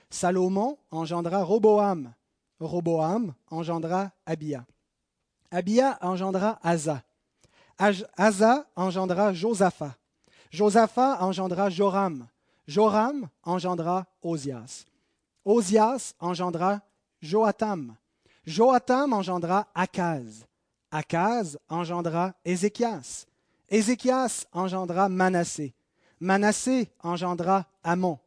Salomon 0.09 0.79
engendra 0.91 1.43
Roboam. 1.43 2.15
Roboam 2.61 3.35
engendra 3.51 4.13
Abia. 4.25 4.65
Abia 5.51 5.99
engendra 6.01 6.59
Asa. 6.63 7.03
Asa 8.17 8.67
engendra 8.77 9.33
Josaphat. 9.35 9.99
Josaphat 10.51 11.21
engendra 11.21 11.69
Joram. 11.71 12.29
Joram 12.67 13.29
engendra 13.45 14.07
Osias. 14.23 14.87
Osias 15.45 16.15
engendra 16.21 16.83
Joatam. 17.21 17.97
Joatam 18.47 19.13
engendra 19.15 19.67
Akaz. 19.75 20.52
Akaz 20.93 21.59
engendra 21.71 22.35
Ézéchias. 22.45 23.27
Ézéchias 23.71 24.47
engendra 24.53 25.09
Manassé. 25.09 25.73
Manassé 26.21 26.91
engendra 27.03 27.67
Amon. 27.83 28.19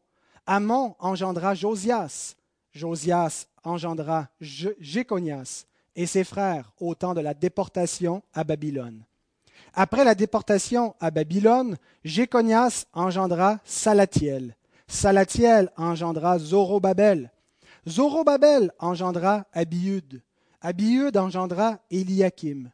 Amon 0.47 0.95
engendra 0.99 1.53
Josias. 1.53 2.35
Josias 2.73 3.47
engendra 3.63 4.29
Jéconias 4.41 5.65
et 5.95 6.07
ses 6.07 6.23
frères 6.23 6.71
au 6.79 6.95
temps 6.95 7.13
de 7.13 7.21
la 7.21 7.35
déportation 7.35 8.23
à 8.33 8.43
Babylone. 8.43 9.03
Après 9.75 10.03
la 10.03 10.15
déportation 10.15 10.95
à 10.99 11.11
Babylone, 11.11 11.77
Jéconias 12.03 12.85
engendra 12.93 13.59
Salatiel. 13.63 14.55
Salatiel 14.87 15.71
engendra 15.77 16.39
Zorobabel. 16.39 17.31
Zorobabel 17.87 18.71
engendra 18.79 19.45
Abiud. 19.53 20.23
Abiud 20.65 21.15
engendra 21.15 21.79
Eliakim. 21.91 22.71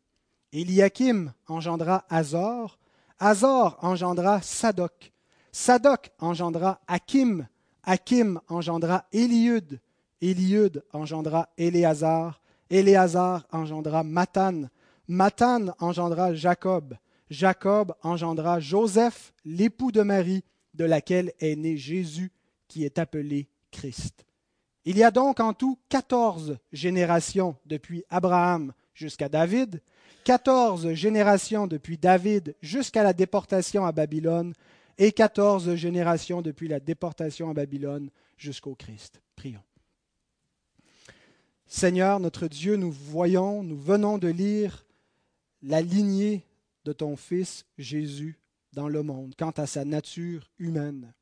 Eliakim 0.53 1.29
engendra 1.49 2.05
Azor. 2.09 2.77
Azor 3.19 3.77
engendra 3.81 4.41
Sadoc. 4.41 5.11
Sadoc 5.51 6.07
engendra 6.21 6.79
Hakim. 6.87 7.45
Hakim 7.83 8.39
engendra 8.47 9.05
Eliud. 9.11 9.77
Eliud 10.21 10.81
engendra 10.93 11.49
Éléazar. 11.57 12.39
Éléazar 12.69 13.45
engendra 13.51 14.03
Matan. 14.03 14.69
Matan 15.09 15.75
engendra 15.81 16.33
Jacob. 16.33 16.95
Jacob 17.29 17.93
engendra 18.03 18.61
Joseph, 18.61 19.33
l'époux 19.43 19.91
de 19.91 20.01
Marie, 20.01 20.45
de 20.73 20.85
laquelle 20.85 21.33
est 21.41 21.57
né 21.57 21.75
Jésus, 21.75 22.31
qui 22.69 22.85
est 22.85 22.99
appelé 22.99 23.49
Christ. 23.69 24.25
Il 24.85 24.97
y 24.97 25.03
a 25.03 25.11
donc 25.11 25.39
en 25.39 25.53
tout 25.53 25.77
quatorze 25.89 26.57
générations 26.71 27.55
depuis 27.65 28.03
Abraham 28.09 28.73
jusqu'à 28.93 29.29
David, 29.29 29.81
quatorze 30.23 30.93
générations 30.93 31.67
depuis 31.67 31.97
David 31.97 32.55
jusqu'à 32.61 33.03
la 33.03 33.13
déportation 33.13 33.85
à 33.85 33.91
Babylone, 33.91 34.53
et 34.97 35.11
quatorze 35.11 35.75
générations 35.75 36.41
depuis 36.41 36.67
la 36.67 36.79
déportation 36.79 37.49
à 37.49 37.53
Babylone 37.53 38.09
jusqu'au 38.37 38.75
Christ. 38.75 39.21
Prions. 39.35 39.63
Seigneur 41.65 42.19
notre 42.19 42.47
Dieu, 42.47 42.75
nous 42.75 42.91
voyons, 42.91 43.63
nous 43.63 43.79
venons 43.79 44.17
de 44.17 44.27
lire 44.27 44.85
la 45.63 45.81
lignée 45.81 46.45
de 46.85 46.93
ton 46.93 47.15
Fils 47.15 47.65
Jésus 47.77 48.39
dans 48.73 48.89
le 48.89 49.03
monde, 49.03 49.33
quant 49.37 49.51
à 49.51 49.65
sa 49.65 49.85
nature 49.85 50.49
humaine. 50.59 51.13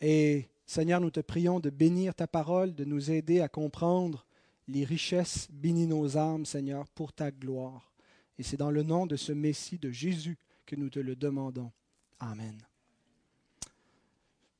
Et 0.00 0.48
Seigneur, 0.70 1.00
nous 1.00 1.10
te 1.10 1.18
prions 1.18 1.58
de 1.58 1.68
bénir 1.68 2.14
ta 2.14 2.28
parole, 2.28 2.76
de 2.76 2.84
nous 2.84 3.10
aider 3.10 3.40
à 3.40 3.48
comprendre 3.48 4.24
les 4.68 4.84
richesses. 4.84 5.48
Bénis 5.50 5.88
nos 5.88 6.16
âmes, 6.16 6.46
Seigneur, 6.46 6.86
pour 6.90 7.12
ta 7.12 7.32
gloire. 7.32 7.92
Et 8.38 8.44
c'est 8.44 8.56
dans 8.56 8.70
le 8.70 8.84
nom 8.84 9.04
de 9.04 9.16
ce 9.16 9.32
Messie, 9.32 9.78
de 9.78 9.90
Jésus, 9.90 10.38
que 10.66 10.76
nous 10.76 10.88
te 10.88 11.00
le 11.00 11.16
demandons. 11.16 11.72
Amen. 12.20 12.56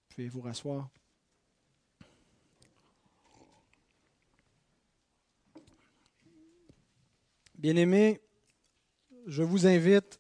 Pouvez 0.09 0.29
vous 0.29 0.41
rasseoir? 0.41 0.91
Bien-aimés, 7.57 8.21
je 9.29 9.45
vous 9.45 9.65
invite 9.65 10.19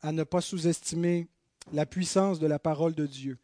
à 0.00 0.12
ne 0.12 0.24
pas 0.24 0.40
sous-estimer 0.40 1.28
la 1.74 1.84
puissance 1.84 2.38
de 2.38 2.46
la 2.46 2.58
parole 2.58 2.94
de 2.94 3.04
Dieu. 3.04 3.38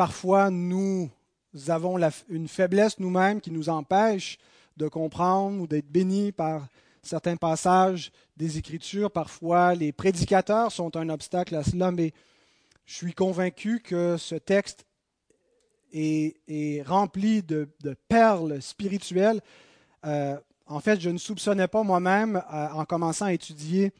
Parfois, 0.00 0.48
nous 0.48 1.10
avons 1.68 1.98
une 2.30 2.48
faiblesse 2.48 2.98
nous-mêmes 2.98 3.38
qui 3.38 3.50
nous 3.50 3.68
empêche 3.68 4.38
de 4.78 4.88
comprendre 4.88 5.60
ou 5.60 5.66
d'être 5.66 5.92
bénis 5.92 6.32
par 6.32 6.68
certains 7.02 7.36
passages 7.36 8.10
des 8.34 8.56
Écritures. 8.56 9.10
Parfois, 9.10 9.74
les 9.74 9.92
prédicateurs 9.92 10.72
sont 10.72 10.96
un 10.96 11.10
obstacle 11.10 11.54
à 11.54 11.62
cela, 11.62 11.90
mais 11.90 12.14
je 12.86 12.94
suis 12.94 13.12
convaincu 13.12 13.80
que 13.80 14.16
ce 14.16 14.36
texte 14.36 14.86
est, 15.92 16.82
rempli 16.86 17.42
de, 17.42 17.68
perles 18.08 18.62
spirituelles. 18.62 19.42
Euh, 20.06 20.34
en 20.66 20.80
fait, 20.80 20.98
je 20.98 21.10
ne 21.10 21.18
soupçonnais 21.18 21.68
pas 21.68 21.82
moi-même, 21.82 22.42
euh, 22.50 22.68
en 22.70 22.86
commençant 22.86 23.26
à 23.26 23.34
étudier 23.34 23.92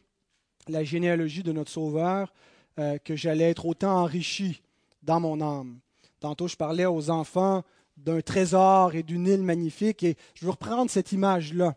la 0.67 0.83
généalogie 0.83 1.43
de 1.43 1.53
notre 1.53 1.71
Sauveur, 1.71 2.33
euh, 2.79 2.97
que 2.97 3.17
j'allais 3.17 3.51
être 3.51 3.67
autant 3.67 4.01
enrichi 4.01 4.63
dans 5.03 5.21
mon 5.21 5.43
âme. 5.43 5.79
Tantôt, 6.21 6.49
je 6.49 6.57
parlais 6.57 6.87
aux 6.87 7.11
enfants 7.11 7.65
d'un 7.97 8.21
trésor 8.21 8.95
et 8.95 9.03
d'une 9.03 9.27
île 9.27 9.43
magnifique, 9.43 10.03
et 10.03 10.17
je 10.35 10.45
veux 10.45 10.51
reprendre 10.51 10.91
cette 10.91 11.13
image-là. 11.13 11.75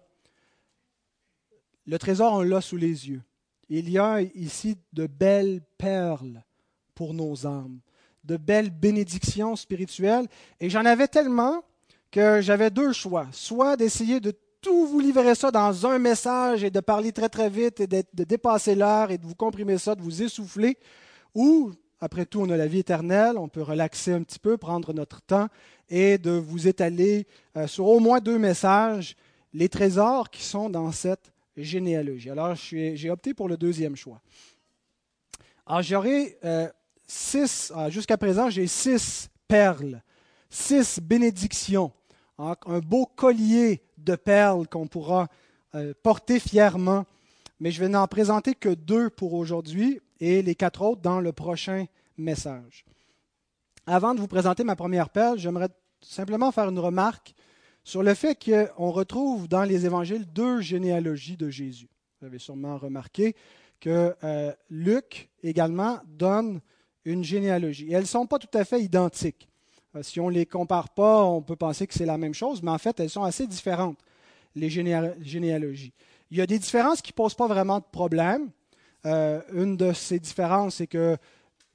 Le 1.86 1.98
trésor, 1.98 2.34
on 2.34 2.42
l'a 2.42 2.62
sous 2.62 2.78
les 2.78 3.10
yeux. 3.10 3.22
Il 3.70 3.90
y 3.90 3.98
a 3.98 4.22
ici 4.22 4.78
de 4.94 5.08
belles 5.08 5.62
perles 5.78 6.44
pour 6.96 7.14
nos 7.14 7.48
âmes, 7.48 7.80
de 8.24 8.38
belles 8.38 8.70
bénédictions 8.70 9.56
spirituelles, 9.56 10.28
et 10.60 10.70
j'en 10.70 10.86
avais 10.86 11.08
tellement 11.08 11.64
que 12.12 12.42
j'avais 12.42 12.70
deux 12.70 12.94
choix, 12.94 13.28
soit 13.32 13.76
d'essayer 13.76 14.20
de 14.20 14.34
tout 14.62 14.86
vous 14.86 15.00
livrer 15.00 15.36
ça 15.36 15.52
dans 15.52 15.86
un 15.86 16.00
message 16.00 16.64
et 16.64 16.70
de 16.70 16.80
parler 16.80 17.12
très 17.12 17.28
très 17.28 17.50
vite 17.50 17.82
et 17.82 17.88
de, 17.88 18.04
dépasser 18.24 18.76
l'heure 18.76 19.12
et 19.12 19.18
de 19.18 19.26
vous 19.26 19.36
comprimer 19.36 19.78
ça, 19.78 19.96
de 19.96 20.02
vous 20.02 20.22
essouffler, 20.22 20.78
ou 21.36 21.72
après 22.04 22.26
tout, 22.26 22.42
on 22.42 22.50
a 22.50 22.58
la 22.58 22.68
vie 22.68 22.80
éternelle, 22.80 23.38
on 23.38 23.48
peut 23.48 23.62
relaxer 23.62 24.12
un 24.12 24.24
petit 24.24 24.38
peu, 24.38 24.58
prendre 24.58 24.92
notre 24.92 25.22
temps 25.22 25.48
et 25.90 26.18
de 26.18 26.32
vous 26.32 26.68
étaler 26.68 27.26
euh, 27.56 27.66
sur 27.66 27.88
au 27.88 28.02
moins 28.02 28.20
deux 28.20 28.38
messages 28.38 29.16
les 29.54 29.70
trésors 29.70 30.30
qui 30.30 30.44
sont 30.44 30.70
dans 30.70 30.92
cette 30.92 31.32
généalogie. 31.56 32.30
Alors, 32.30 32.56
j'ai 32.56 33.10
opté 33.10 33.34
pour 33.34 33.48
le 33.48 33.56
deuxième 33.56 33.96
choix. 33.96 34.20
Alors, 35.66 35.82
j'aurai 35.82 36.38
euh, 36.44 36.68
six, 37.08 37.72
ah, 37.74 37.90
jusqu'à 37.90 38.18
présent, 38.18 38.50
j'ai 38.50 38.68
six 38.68 39.30
perles, 39.48 40.02
six 40.50 41.00
bénédictions, 41.00 41.94
un 42.38 42.80
beau 42.80 43.06
collier 43.06 43.82
de 43.98 44.18
perles 44.18 44.68
qu'on 44.68 44.88
pourra 44.88 45.30
euh, 45.74 45.94
porter 46.04 46.42
fièrement. 46.42 47.06
Mais 47.62 47.72
je 47.72 47.80
vais 47.80 47.88
n'en 47.88 48.08
présenter 48.08 48.56
que 48.56 48.68
deux 48.68 49.10
pour 49.10 49.36
aujourd'hui 49.36 50.02
et 50.20 50.42
les 50.42 50.56
quatre 50.56 50.82
autres 50.82 51.02
dans 51.02 51.20
le 51.20 51.32
prochain 51.32 51.86
message. 52.18 52.86
Avant 53.86 54.14
de 54.14 54.20
vous 54.20 54.28
présenter 54.28 54.64
ma 54.64 54.76
première 54.76 55.10
perle, 55.10 55.38
j'aimerais 55.38 55.70
simplement 56.02 56.52
faire 56.52 56.70
une 56.70 56.80
remarque 56.80 57.34
sur 57.84 58.04
le 58.04 58.14
fait 58.14 58.36
qu'on 58.36 58.92
retrouve 58.92 59.48
dans 59.48 59.64
les 59.64 59.86
évangiles 59.86 60.26
deux 60.26 60.62
généalogies 60.62 61.38
de 61.38 61.50
Jésus. 61.50 61.90
Vous 62.20 62.28
avez 62.28 62.40
sûrement 62.40 62.78
remarqué 62.78 63.36
que 63.82 64.16
euh, 64.24 64.54
Luc 64.70 65.30
également 65.44 66.00
donne 66.08 66.62
une 67.04 67.24
généalogie. 67.24 67.92
elles 67.92 68.02
ne 68.02 68.08
sont 68.08 68.26
pas 68.26 68.40
tout 68.40 68.58
à 68.58 68.64
fait 68.64 68.82
identiques. 68.82 69.50
Euh, 69.96 70.04
si 70.04 70.22
on 70.22 70.30
ne 70.30 70.36
les 70.36 70.46
compare 70.46 70.90
pas, 70.90 71.24
on 71.26 71.42
peut 71.42 71.58
penser 71.58 71.86
que 71.86 71.94
c'est 71.94 72.06
la 72.06 72.18
même 72.18 72.34
chose, 72.34 72.64
mais 72.64 72.72
en 72.72 72.78
fait, 72.78 73.00
elles 73.02 73.10
sont 73.10 73.24
assez 73.24 73.46
différentes, 73.46 74.00
les 74.56 74.70
généalogies. 74.70 75.94
Il 76.32 76.38
y 76.38 76.42
a 76.42 76.48
des 76.48 76.60
différences 76.60 77.02
qui 77.02 77.12
ne 77.12 77.16
posent 77.16 77.36
pas 77.36 77.48
vraiment 77.48 77.80
de 77.80 77.86
problème. 77.92 78.50
Euh, 79.06 79.42
une 79.54 79.76
de 79.76 79.92
ces 79.94 80.20
différences, 80.20 80.76
c'est 80.76 80.88
que 80.88 81.18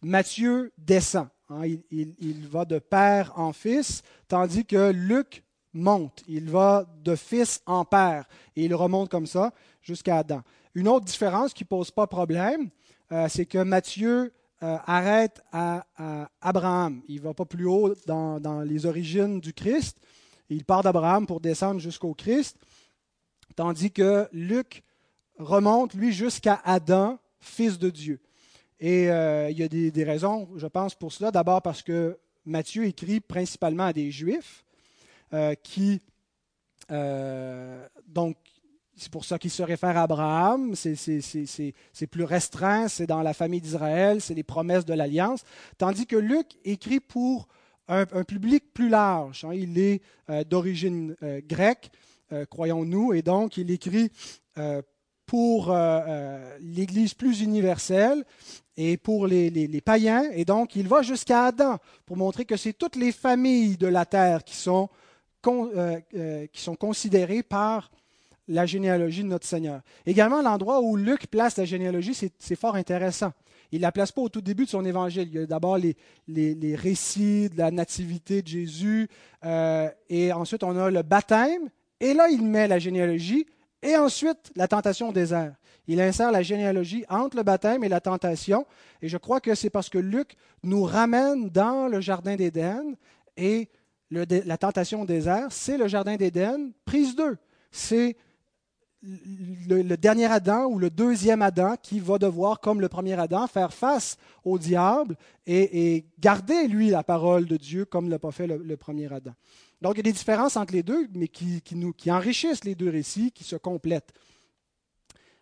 Matthieu 0.03 0.73
descend. 0.79 1.29
Hein. 1.51 1.63
il, 1.91 2.47
va 2.49 2.65
de 2.65 2.79
père 2.79 3.33
en 3.37 3.53
fils, 3.53 4.03
tandis 4.29 4.65
que 4.65 4.91
Luc 4.91 5.43
monte. 5.73 6.23
Il 6.29 6.51
va 6.51 6.85
de 7.03 7.15
fils 7.15 7.63
en 7.67 7.85
père. 7.85 8.27
Et 8.57 8.65
il 8.65 8.75
remonte 8.75 9.11
comme 9.11 9.27
ça 9.27 9.53
jusqu'à 9.83 10.19
Adam. 10.19 10.43
Une 10.75 10.89
autre 10.89 11.07
différence 11.07 11.53
qui 11.53 11.65
ne 11.65 11.69
pose 11.69 11.91
pas 11.91 12.07
problème, 12.07 12.71
euh, 13.13 13.27
c'est 13.29 13.47
que 13.47 13.59
Matthieu 13.59 14.33
euh, 14.63 14.77
arrête 14.87 15.41
à, 15.53 15.87
Abraham. 16.41 17.03
Il 17.09 17.17
ne 17.17 17.21
va 17.23 17.35
pas 17.35 17.45
plus 17.45 17.67
haut 17.67 17.95
dans, 18.07 18.41
dans, 18.41 18.61
les 18.63 18.87
origines 18.87 19.41
du 19.41 19.53
Christ. 19.53 19.99
Il 20.51 20.65
part 20.65 20.83
d'Abraham 20.83 21.27
pour 21.27 21.41
descendre 21.41 21.81
jusqu'au 21.81 22.15
Christ, 22.15 22.57
tandis 23.55 23.91
que 23.91 24.29
Luc 24.33 24.83
remonte, 25.39 25.95
lui, 25.95 26.13
jusqu'à 26.13 26.61
Adam, 26.65 27.19
fils 27.41 27.79
de 27.79 27.91
Dieu. 27.91 28.21
Et 28.81 29.11
euh, 29.11 29.51
il 29.51 29.59
y 29.59 29.63
a 29.63 29.69
des, 29.69 30.05
raisons, 30.05 30.49
je 30.57 30.67
pense, 30.67 30.95
pour 30.95 31.13
cela. 31.13 31.31
D'abord 31.31 31.63
parce 31.63 31.83
que 31.83 32.19
Matthieu 32.45 32.85
écrit 32.85 33.21
principalement 33.21 33.85
à 33.85 33.93
des 33.93 34.11
Juifs 34.11 34.65
euh, 35.35 35.55
qui, 35.55 36.01
euh, 36.91 37.87
donc, 38.07 38.37
c'est 38.97 39.11
pour 39.11 39.25
ça 39.25 39.39
qu'il 39.39 39.51
se 39.51 39.63
réfère 39.63 39.97
à 39.97 40.03
Abraham, 40.03 40.75
c'est 40.75 41.73
plus 42.11 42.25
restreint, 42.25 42.89
c'est 42.89 43.07
dans 43.07 43.23
la 43.23 43.33
famille 43.33 43.61
d'Israël, 43.61 44.21
c'est 44.21 44.35
les 44.35 44.43
promesses 44.43 44.85
de 44.85 44.95
l'alliance, 44.95 45.45
tandis 45.77 46.07
que 46.07 46.17
Luc 46.17 46.47
écrit 46.65 46.99
pour 46.99 47.47
un, 47.87 48.07
public 48.25 48.75
plus 48.75 48.89
large. 48.89 49.45
Hein. 49.45 49.55
il 49.55 49.79
est 49.79 50.03
d'origine 50.47 51.15
grecque, 51.49 51.93
croyons-nous, 52.51 53.13
et 53.13 53.23
donc 53.23 53.57
il 53.57 53.71
écrit 53.71 54.11
pour 55.29 55.71
euh, 55.71 56.01
euh, 56.09 56.59
l'Église 56.61 57.13
plus 57.13 57.43
universelle 57.43 58.25
et 58.79 58.97
pour 58.97 59.27
les, 59.27 59.83
païens. 59.85 60.25
Et 60.33 60.47
donc, 60.47 60.75
il 60.75 60.89
va 60.89 61.03
jusqu'à 61.03 61.45
Adam 61.45 61.77
pour 62.07 62.17
montrer 62.17 62.47
que 62.47 62.57
c'est 62.57 62.73
toutes 62.73 62.97
les 62.97 63.13
familles 63.13 63.77
de 63.77 63.87
la 63.87 64.07
terre 64.07 64.43
qui 64.43 64.57
sont, 64.57 64.89
euh, 65.47 66.01
qui 66.51 66.63
sont 66.63 66.77
considérées 66.77 67.43
par 67.43 67.91
la 68.49 68.65
généalogie 68.65 69.23
de 69.23 69.29
notre 69.29 69.47
Seigneur. 69.47 69.83
Également, 70.07 70.41
l'endroit 70.41 70.81
où 70.81 70.97
Luc 70.97 71.27
place 71.27 71.59
la 71.59 71.67
généalogie, 71.67 72.15
c'est 72.15 72.57
fort 72.57 72.77
intéressant. 72.77 73.33
Il 73.71 73.81
ne 73.81 73.83
la 73.83 73.93
place 73.93 74.11
pas 74.11 74.23
au 74.23 74.31
tout 74.31 74.41
début 74.41 74.65
de 74.65 74.71
son 74.71 74.85
évangile. 74.87 75.29
Il 75.31 75.41
y 75.41 75.43
a 75.43 75.47
d'abord 75.47 75.77
les, 75.77 75.95
les, 76.27 76.75
récits 76.75 77.51
de 77.51 77.59
la 77.59 77.71
nativité 77.71 78.41
de 78.41 78.49
Jésus, 78.49 79.09
et 80.09 80.33
ensuite 80.33 80.65
on 80.65 80.75
a 80.79 80.91
le 80.91 81.03
baptême, 81.03 81.69
et 82.01 82.15
là 82.15 82.31
il 82.31 82.43
met 82.43 82.67
la 82.67 82.79
généalogie 82.79 83.45
et 83.83 83.97
ensuite, 83.97 84.53
la 84.57 84.69
tentation 84.69 85.11
au 85.11 85.13
désert. 85.13 85.55
Il 85.87 86.01
insère 86.01 86.31
la 86.33 86.43
généalogie 86.43 87.05
entre 87.09 87.37
le 87.37 87.43
baptême 87.43 87.83
et 87.83 87.89
la 87.89 88.01
tentation. 88.01 88.67
Et 89.01 89.09
je 89.09 89.17
crois 89.17 89.41
que 89.41 89.55
c'est 89.55 89.71
parce 89.71 89.89
que 89.89 89.99
Luc 89.99 90.37
nous 90.63 90.83
ramène 90.83 91.49
dans 91.49 91.89
le 91.89 92.01
jardin 92.01 92.37
d'Éden 92.37 92.95
et 93.37 93.69
la 94.11 94.57
tentation 94.57 95.03
au 95.03 95.07
désert, 95.07 95.49
c'est 95.51 95.77
le 95.77 95.87
jardin 95.87 96.17
d'Éden, 96.17 96.73
prise 96.85 97.15
2. 97.15 97.37
C'est 97.71 98.17
le, 99.03 99.97
dernier 99.97 100.27
Adam 100.27 100.67
ou 100.67 100.79
le 100.79 100.91
deuxième 100.91 101.43
Adam 101.43 101.77
qui 101.81 102.01
va 102.01 102.19
devoir, 102.19 102.61
comme 102.61 102.81
le 102.81 102.89
premier 102.89 103.19
Adam, 103.19 103.47
faire 103.47 103.73
face 103.73 104.17
au 104.45 104.59
diable 104.59 105.17
et, 105.47 106.07
garder, 106.19 106.67
lui, 106.69 106.91
la 106.91 107.05
parole 107.05 107.47
de 107.47 107.57
Dieu 107.57 107.85
comme 107.85 108.09
l'a 108.09 108.19
pas 108.19 108.33
fait 108.33 108.47
le 108.47 108.77
premier 108.77 109.13
Adam. 109.13 109.35
Donc, 109.81 109.95
il 109.95 109.99
y 109.99 110.01
a 110.01 110.03
des 110.03 110.13
différences 110.13 110.57
entre 110.57 110.75
les 110.75 110.83
deux, 110.83 111.09
mais 111.15 111.29
qui, 111.29 111.63
enrichissent 112.11 112.65
les 112.65 112.75
deux 112.75 112.91
récits, 112.91 113.31
qui 113.33 113.45
se 113.45 113.57
complètent. 113.57 114.13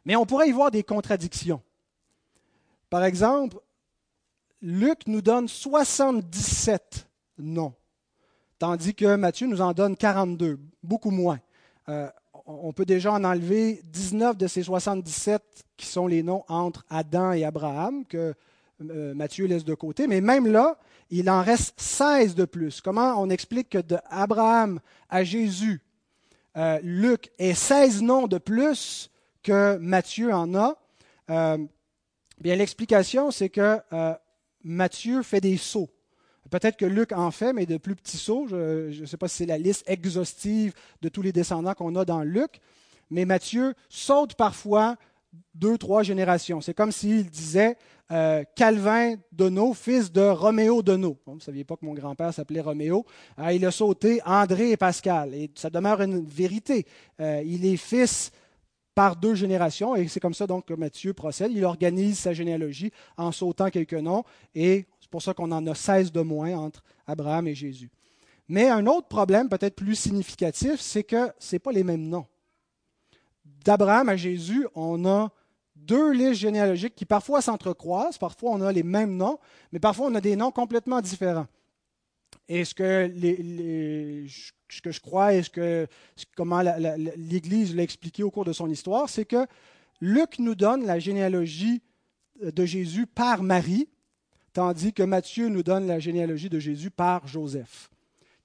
Mais 0.04 0.14
on 0.16 0.26
pourrait 0.26 0.48
y 0.48 0.52
voir 0.52 0.70
des 0.70 0.82
contradictions. 0.82 1.62
Par 2.90 3.04
exemple, 3.04 3.58
Luc 4.60 5.06
nous 5.06 5.22
donne 5.22 5.48
77 5.48 7.08
noms, 7.38 7.74
tandis 8.58 8.94
que 8.94 9.16
Matthieu 9.16 9.46
nous 9.46 9.60
en 9.60 9.72
donne 9.72 9.96
42, 9.96 10.58
beaucoup 10.82 11.10
moins. 11.10 11.40
Euh, 11.88 12.08
on 12.46 12.72
peut 12.72 12.84
déjà 12.84 13.12
en 13.12 13.24
enlever 13.24 13.80
19 13.84 14.36
de 14.36 14.46
ces 14.46 14.62
77 14.62 15.42
qui 15.76 15.86
sont 15.86 16.06
les 16.06 16.22
noms 16.22 16.44
entre 16.48 16.84
Adam 16.88 17.32
et 17.32 17.44
Abraham, 17.44 18.04
que 18.04 18.34
euh, 18.82 19.14
Matthieu 19.14 19.46
laisse 19.46 19.64
de 19.64 19.74
côté. 19.74 20.06
Mais 20.06 20.20
même 20.20 20.46
là, 20.46 20.78
il 21.10 21.30
en 21.30 21.42
reste 21.42 21.80
16 21.80 22.34
de 22.34 22.44
plus. 22.44 22.80
Comment 22.80 23.20
on 23.20 23.30
explique 23.30 23.70
que 23.70 23.78
de 23.78 23.96
Abraham 24.08 24.80
à 25.08 25.24
Jésus, 25.24 25.80
euh, 26.56 26.78
Luc 26.82 27.30
ait 27.38 27.54
16 27.54 28.02
noms 28.02 28.26
de 28.26 28.38
plus 28.38 29.10
que 29.42 29.76
Matthieu 29.76 30.32
en 30.32 30.54
a? 30.54 30.76
Euh, 31.30 31.58
Bien, 32.40 32.54
l'explication, 32.56 33.30
c'est 33.30 33.48
que 33.48 33.78
euh, 33.92 34.14
Matthieu 34.62 35.22
fait 35.22 35.40
des 35.40 35.56
sauts. 35.56 35.88
Peut-être 36.50 36.76
que 36.76 36.84
Luc 36.84 37.12
en 37.12 37.30
fait, 37.30 37.52
mais 37.52 37.66
de 37.66 37.78
plus 37.78 37.96
petits 37.96 38.18
sauts. 38.18 38.46
Je 38.48 39.00
ne 39.00 39.06
sais 39.06 39.16
pas 39.16 39.26
si 39.26 39.38
c'est 39.38 39.46
la 39.46 39.58
liste 39.58 39.82
exhaustive 39.88 40.74
de 41.00 41.08
tous 41.08 41.22
les 41.22 41.32
descendants 41.32 41.74
qu'on 41.74 41.96
a 41.96 42.04
dans 42.04 42.22
Luc, 42.22 42.60
mais 43.10 43.24
Matthieu 43.24 43.74
saute 43.88 44.34
parfois 44.34 44.96
deux, 45.54 45.78
trois 45.78 46.02
générations. 46.02 46.60
C'est 46.60 46.74
comme 46.74 46.92
s'il 46.92 47.28
disait 47.30 47.76
euh, 48.12 48.44
Calvin 48.54 49.16
Donneau, 49.32 49.74
fils 49.74 50.12
de 50.12 50.20
Roméo 50.20 50.82
Donneau. 50.82 51.18
vous 51.26 51.34
ne 51.34 51.40
saviez 51.40 51.64
pas 51.64 51.76
que 51.76 51.84
mon 51.84 51.94
grand-père 51.94 52.32
s'appelait 52.32 52.60
Roméo. 52.60 53.04
Euh, 53.38 53.52
il 53.52 53.66
a 53.66 53.70
sauté 53.70 54.20
André 54.24 54.70
et 54.70 54.76
Pascal. 54.76 55.34
Et 55.34 55.50
ça 55.56 55.70
demeure 55.70 56.00
une 56.00 56.24
vérité. 56.24 56.86
Euh, 57.20 57.42
il 57.44 57.66
est 57.66 57.76
fils 57.76 58.30
par 58.94 59.16
deux 59.16 59.34
générations, 59.34 59.94
et 59.94 60.08
c'est 60.08 60.20
comme 60.20 60.32
ça 60.32 60.46
donc 60.46 60.64
que 60.64 60.72
Matthieu 60.72 61.12
procède. 61.12 61.52
Il 61.52 61.64
organise 61.64 62.18
sa 62.18 62.32
généalogie 62.32 62.90
en 63.18 63.30
sautant 63.30 63.68
quelques 63.68 63.92
noms, 63.92 64.24
et 64.54 64.86
c'est 65.00 65.10
pour 65.10 65.20
ça 65.20 65.34
qu'on 65.34 65.52
en 65.52 65.66
a 65.66 65.74
16 65.74 66.12
de 66.12 66.22
moins 66.22 66.56
entre 66.56 66.82
Abraham 67.06 67.46
et 67.46 67.54
Jésus. 67.54 67.90
Mais 68.48 68.68
un 68.68 68.86
autre 68.86 69.08
problème, 69.08 69.50
peut-être 69.50 69.74
plus 69.74 69.96
significatif, 69.96 70.80
c'est 70.80 71.04
que 71.04 71.30
ce 71.38 71.56
pas 71.56 71.72
les 71.72 71.84
mêmes 71.84 72.08
noms. 72.08 72.26
D'Abraham 73.44 74.08
à 74.08 74.16
Jésus, 74.16 74.66
on 74.74 75.04
a 75.04 75.30
deux 75.86 76.12
listes 76.12 76.40
généalogiques 76.40 76.94
qui 76.94 77.04
parfois 77.04 77.40
s'entrecroisent, 77.40 78.18
parfois 78.18 78.50
on 78.52 78.60
a 78.60 78.72
les 78.72 78.82
mêmes 78.82 79.16
noms, 79.16 79.38
mais 79.72 79.78
parfois 79.78 80.06
on 80.06 80.14
a 80.14 80.20
des 80.20 80.36
noms 80.36 80.50
complètement 80.50 81.00
différents. 81.00 81.46
Et 82.48 82.64
ce 82.64 82.74
que, 82.74 83.10
je 84.26 85.00
crois 85.00 85.34
et 85.34 85.42
ce 85.42 85.50
que, 85.50 85.86
comment 86.36 86.62
l'Église 87.16 87.74
l'a 87.74 87.82
expliqué 87.82 88.22
au 88.22 88.30
cours 88.30 88.44
de 88.44 88.52
son 88.52 88.68
histoire, 88.70 89.08
c'est 89.08 89.24
que 89.24 89.46
Luc 90.00 90.38
nous 90.38 90.54
donne 90.54 90.86
la 90.86 90.98
généalogie 90.98 91.82
de 92.40 92.64
Jésus 92.64 93.06
par 93.06 93.42
Marie, 93.42 93.88
tandis 94.52 94.92
que 94.92 95.02
Matthieu 95.02 95.48
nous 95.48 95.62
donne 95.62 95.86
la 95.86 95.98
généalogie 95.98 96.48
de 96.48 96.58
Jésus 96.58 96.90
par 96.90 97.26
Joseph, 97.26 97.90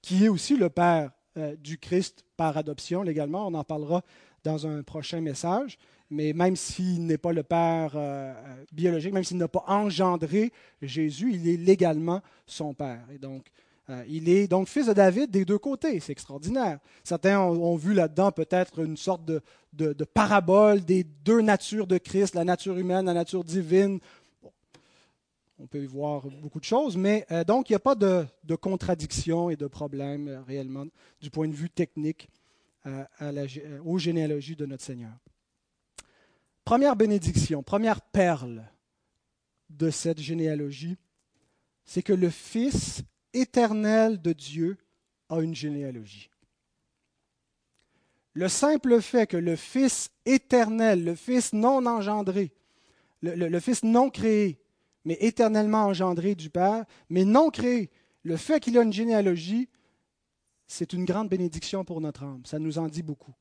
qui 0.00 0.24
est 0.24 0.28
aussi 0.28 0.56
le 0.56 0.68
père 0.68 1.12
euh, 1.36 1.54
du 1.56 1.78
Christ 1.78 2.24
par 2.36 2.56
adoption 2.56 3.02
légalement. 3.02 3.46
On 3.46 3.54
en 3.54 3.64
parlera 3.64 4.02
dans 4.42 4.66
un 4.66 4.82
prochain 4.82 5.20
message 5.20 5.78
mais 6.12 6.34
même 6.34 6.56
s'il 6.56 7.06
n'est 7.06 7.18
pas 7.18 7.32
le 7.32 7.42
père 7.42 7.92
euh, 7.96 8.34
euh, 8.36 8.64
biologique, 8.70 9.14
même 9.14 9.24
s'il 9.24 9.38
n'a 9.38 9.48
pas 9.48 9.64
engendré 9.66 10.52
Jésus, 10.82 11.32
il 11.34 11.48
est 11.48 11.56
légalement 11.56 12.20
son 12.46 12.74
père. 12.74 13.04
Et 13.14 13.18
donc, 13.18 13.46
euh, 13.88 14.04
il 14.08 14.28
est 14.28 14.46
donc 14.46 14.68
fils 14.68 14.86
de 14.86 14.92
David 14.92 15.30
des 15.30 15.46
deux 15.46 15.58
côtés. 15.58 15.98
C'est 16.00 16.12
extraordinaire. 16.12 16.78
Certains 17.02 17.40
ont, 17.40 17.76
vu 17.76 17.94
là-dedans 17.94 18.30
peut-être 18.30 18.80
une 18.80 18.98
sorte 18.98 19.24
de, 19.24 20.04
parabole 20.04 20.84
des 20.84 21.02
deux 21.02 21.40
natures 21.40 21.86
de 21.86 21.96
Christ, 21.96 22.34
la 22.34 22.44
nature 22.44 22.76
humaine, 22.76 23.06
la 23.06 23.14
nature 23.14 23.42
divine. 23.42 23.98
on 25.58 25.66
peut 25.66 25.82
y 25.82 25.86
voir 25.86 26.26
beaucoup 26.42 26.60
de 26.60 26.64
choses, 26.64 26.96
mais 26.96 27.26
donc 27.46 27.70
il 27.70 27.72
n'y 27.72 27.76
a 27.76 27.80
pas 27.80 27.94
de, 27.94 28.26
de, 28.44 28.54
contradiction 28.54 29.48
et 29.48 29.56
de 29.56 29.66
problème 29.66 30.44
réellement 30.46 30.84
du 31.22 31.30
point 31.30 31.48
de 31.48 31.54
vue 31.54 31.70
technique 31.70 32.28
à 32.84 33.32
la, 33.32 33.44
aux 33.84 33.98
généalogies 33.98 34.56
de 34.56 34.66
notre 34.66 34.82
Seigneur. 34.82 35.12
Première 36.64 36.96
bénédiction, 36.96 37.62
première 37.62 38.00
perle 38.00 38.64
de 39.70 39.90
cette 39.90 40.20
généalogie, 40.20 40.96
c'est 41.84 42.02
que 42.02 42.12
le 42.12 42.30
Fils 42.30 43.02
éternel 43.32 44.20
de 44.20 44.32
Dieu 44.32 44.78
a 45.28 45.40
une 45.40 45.54
généalogie. 45.54 46.30
Le 48.34 48.48
simple 48.48 49.00
fait 49.00 49.26
que 49.26 49.36
le 49.36 49.56
Fils 49.56 50.10
éternel, 50.24 51.04
le 51.04 51.14
Fils 51.14 51.52
non 51.52 51.84
engendré, 51.86 52.52
le, 53.20 53.60
Fils 53.60 53.82
non 53.82 54.10
créé, 54.10 54.58
mais 55.04 55.16
éternellement 55.20 55.84
engendré 55.84 56.34
du 56.34 56.48
Père, 56.48 56.84
mais 57.10 57.24
non 57.24 57.50
créé, 57.50 57.90
le 58.22 58.36
fait 58.36 58.60
qu'il 58.60 58.78
a 58.78 58.82
une 58.82 58.92
généalogie, 58.92 59.68
c'est 60.66 60.92
une 60.92 61.04
grande 61.04 61.28
bénédiction 61.28 61.84
pour 61.84 62.00
notre 62.00 62.22
âme. 62.22 62.42
Ça 62.44 62.58
nous 62.58 62.78
en 62.78 62.88
dit 62.88 63.02
beaucoup. 63.02 63.34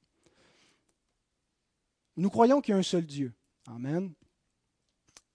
Nous 2.22 2.30
croyons 2.30 2.62
qu'il 2.62 2.74
y 2.74 2.76
a 2.76 2.78
un 2.78 2.84
seul 2.84 3.04
Dieu. 3.04 3.34
Amen. 3.66 4.14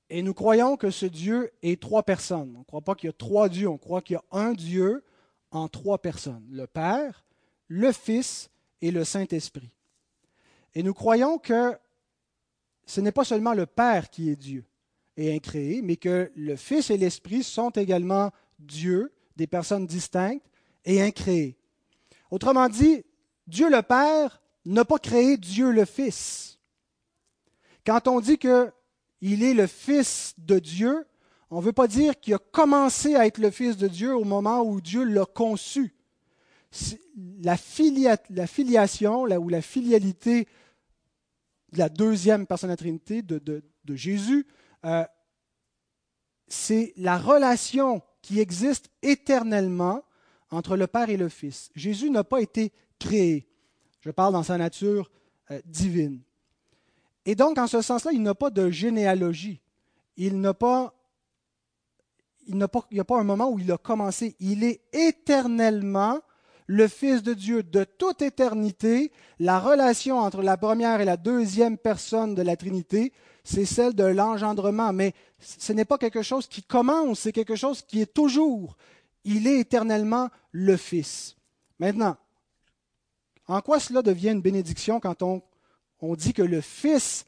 Et 0.08 0.22
nous 0.22 0.34
croyons 0.34 0.76
que 0.76 0.90
ce 0.90 1.04
Dieu 1.04 1.50
est 1.60 1.82
trois 1.82 2.04
personnes. 2.04 2.54
On 2.54 2.60
ne 2.60 2.64
croit 2.64 2.80
pas 2.80 2.94
qu'il 2.94 3.08
y 3.08 3.10
a 3.10 3.12
trois 3.12 3.48
dieux, 3.48 3.68
on 3.68 3.76
croit 3.76 4.02
qu'il 4.02 4.14
y 4.14 4.16
a 4.18 4.24
un 4.30 4.52
Dieu 4.52 5.02
en 5.50 5.66
trois 5.66 5.98
personnes. 5.98 6.46
Le 6.48 6.68
Père, 6.68 7.24
le 7.66 7.90
Fils 7.90 8.50
et 8.82 8.92
le 8.92 9.02
Saint-Esprit. 9.02 9.72
Et 10.76 10.84
nous 10.84 10.94
croyons 10.94 11.38
que 11.38 11.76
ce 12.84 13.00
n'est 13.00 13.10
pas 13.10 13.24
seulement 13.24 13.52
le 13.52 13.66
Père 13.66 14.08
qui 14.08 14.30
est 14.30 14.36
Dieu. 14.36 14.64
et 15.16 15.34
incréé, 15.34 15.82
mais 15.82 15.96
que 15.96 16.30
le 16.36 16.54
Fils 16.54 16.90
et 16.90 16.96
l'Esprit 16.96 17.42
sont 17.42 17.70
également 17.70 18.30
Dieu, 18.60 19.12
des 19.34 19.48
personnes 19.48 19.88
distinctes 19.88 20.46
et 20.84 21.02
incréées. 21.02 21.56
Autrement 22.30 22.68
dit, 22.68 23.04
Dieu 23.48 23.68
le 23.70 23.82
Père 23.82 24.40
n'a 24.64 24.84
pas 24.84 25.00
créé 25.00 25.36
Dieu 25.36 25.72
le 25.72 25.84
Fils. 25.84 26.55
Quand 27.86 28.08
on 28.08 28.20
dit 28.20 28.36
qu'il 28.36 29.42
est 29.44 29.54
le 29.54 29.68
Fils 29.68 30.34
de 30.38 30.58
Dieu, 30.58 31.06
on 31.50 31.60
ne 31.60 31.62
veut 31.62 31.72
pas 31.72 31.86
dire 31.86 32.18
qu'il 32.18 32.34
a 32.34 32.38
commencé 32.38 33.14
à 33.14 33.26
être 33.26 33.38
le 33.38 33.50
Fils 33.50 33.76
de 33.76 33.86
Dieu 33.86 34.14
au 34.14 34.24
moment 34.24 34.62
où 34.62 34.80
Dieu 34.80 35.04
l'a 35.04 35.24
conçu. 35.24 35.94
La, 37.40 37.56
filiation 37.56 39.22
ou 39.22 39.48
la 39.48 39.62
filialité 39.62 40.48
de 41.72 41.78
la 41.78 41.88
deuxième 41.88 42.46
personne 42.46 42.68
de 42.68 42.72
la 42.72 42.76
Trinité 42.76 43.22
de, 43.22 43.62
Jésus, 43.94 44.46
euh, 44.84 45.04
c'est 46.48 46.92
la 46.96 47.16
relation 47.18 48.02
qui 48.20 48.40
existe 48.40 48.90
éternellement 49.02 50.02
entre 50.50 50.76
le 50.76 50.88
Père 50.88 51.08
et 51.08 51.16
le 51.16 51.28
Fils. 51.28 51.70
Jésus 51.76 52.10
n'a 52.10 52.24
pas 52.24 52.40
été 52.40 52.72
créé. 52.98 53.48
Je 54.00 54.10
parle 54.10 54.32
dans 54.32 54.42
sa 54.42 54.58
nature 54.58 55.10
euh, 55.52 55.60
divine. 55.64 56.25
Et 57.26 57.34
donc, 57.34 57.58
en 57.58 57.66
ce 57.66 57.82
sens-là, 57.82 58.12
il 58.12 58.22
n'a 58.22 58.36
pas 58.36 58.50
de 58.50 58.70
généalogie. 58.70 59.60
Il 60.16 60.40
n'a 60.40 60.54
pas, 60.54 60.94
il 62.46 62.56
n'a 62.56 62.68
pas, 62.68 62.86
il 62.90 62.94
n'y 62.94 63.00
a 63.00 63.04
pas 63.04 63.18
un 63.18 63.24
moment 63.24 63.50
où 63.50 63.58
il 63.58 63.70
a 63.72 63.76
commencé. 63.76 64.36
Il 64.38 64.62
est 64.62 64.80
éternellement 64.92 66.20
le 66.68 66.86
Fils 66.86 67.24
de 67.24 67.34
Dieu 67.34 67.64
de 67.64 67.82
toute 67.82 68.22
éternité. 68.22 69.12
La 69.40 69.58
relation 69.58 70.20
entre 70.20 70.40
la 70.40 70.56
première 70.56 71.00
et 71.00 71.04
la 71.04 71.16
deuxième 71.16 71.76
personne 71.76 72.36
de 72.36 72.42
la 72.42 72.56
Trinité, 72.56 73.12
c'est 73.42 73.64
celle 73.64 73.94
de 73.94 74.04
l'engendrement. 74.04 74.92
Mais 74.92 75.12
ce 75.40 75.72
n'est 75.72 75.84
pas 75.84 75.98
quelque 75.98 76.22
chose 76.22 76.46
qui 76.46 76.62
commence, 76.62 77.20
c'est 77.20 77.32
quelque 77.32 77.56
chose 77.56 77.82
qui 77.82 78.00
est 78.00 78.14
toujours. 78.14 78.76
Il 79.24 79.48
est 79.48 79.58
éternellement 79.58 80.28
le 80.52 80.76
Fils. 80.76 81.36
Maintenant, 81.80 82.16
en 83.48 83.60
quoi 83.60 83.80
cela 83.80 84.02
devient 84.02 84.30
une 84.30 84.40
bénédiction 84.40 85.00
quand 85.00 85.22
on, 85.22 85.42
on 86.00 86.14
dit 86.14 86.32
que 86.32 86.42
le 86.42 86.60
Fils 86.60 87.24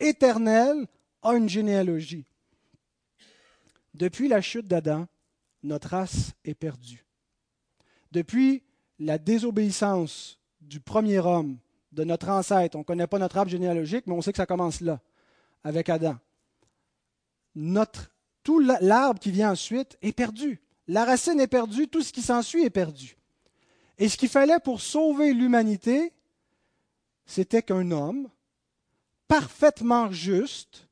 éternel 0.00 0.86
a 1.22 1.34
une 1.34 1.48
généalogie 1.48 2.24
Depuis 3.94 4.28
la 4.28 4.40
chute 4.40 4.66
d'Adam, 4.66 5.06
notre 5.62 5.88
race 5.88 6.32
est 6.44 6.54
perdue. 6.54 7.04
Depuis 8.10 8.62
la 8.98 9.18
désobéissance 9.18 10.38
du 10.60 10.80
premier 10.80 11.18
homme, 11.18 11.58
de 11.92 12.04
notre 12.04 12.30
ancêtre, 12.30 12.76
on 12.76 12.80
ne 12.80 12.84
connaît 12.84 13.06
pas 13.06 13.18
notre 13.18 13.36
arbre 13.36 13.50
généalogique, 13.50 14.06
mais 14.06 14.14
on 14.14 14.22
sait 14.22 14.32
que 14.32 14.38
ça 14.38 14.46
commence 14.46 14.80
là, 14.80 15.00
avec 15.62 15.88
Adam. 15.88 16.16
Notre, 17.54 18.10
tout 18.42 18.58
l'arbre 18.60 19.20
qui 19.20 19.30
vient 19.30 19.52
ensuite 19.52 19.98
est 20.00 20.12
perdu. 20.12 20.60
La 20.88 21.04
racine 21.04 21.38
est 21.38 21.46
perdue, 21.46 21.88
tout 21.88 22.02
ce 22.02 22.12
qui 22.12 22.22
s'ensuit 22.22 22.64
est 22.64 22.70
perdu. 22.70 23.16
Et 23.98 24.08
ce 24.08 24.16
qu'il 24.16 24.30
fallait 24.30 24.58
pour 24.58 24.80
sauver 24.80 25.34
l'humanité, 25.34 26.12
c'était 27.26 27.62
qu'un 27.62 27.90
homme 27.90 28.28
parfaitement 29.28 30.10
juste 30.10 30.88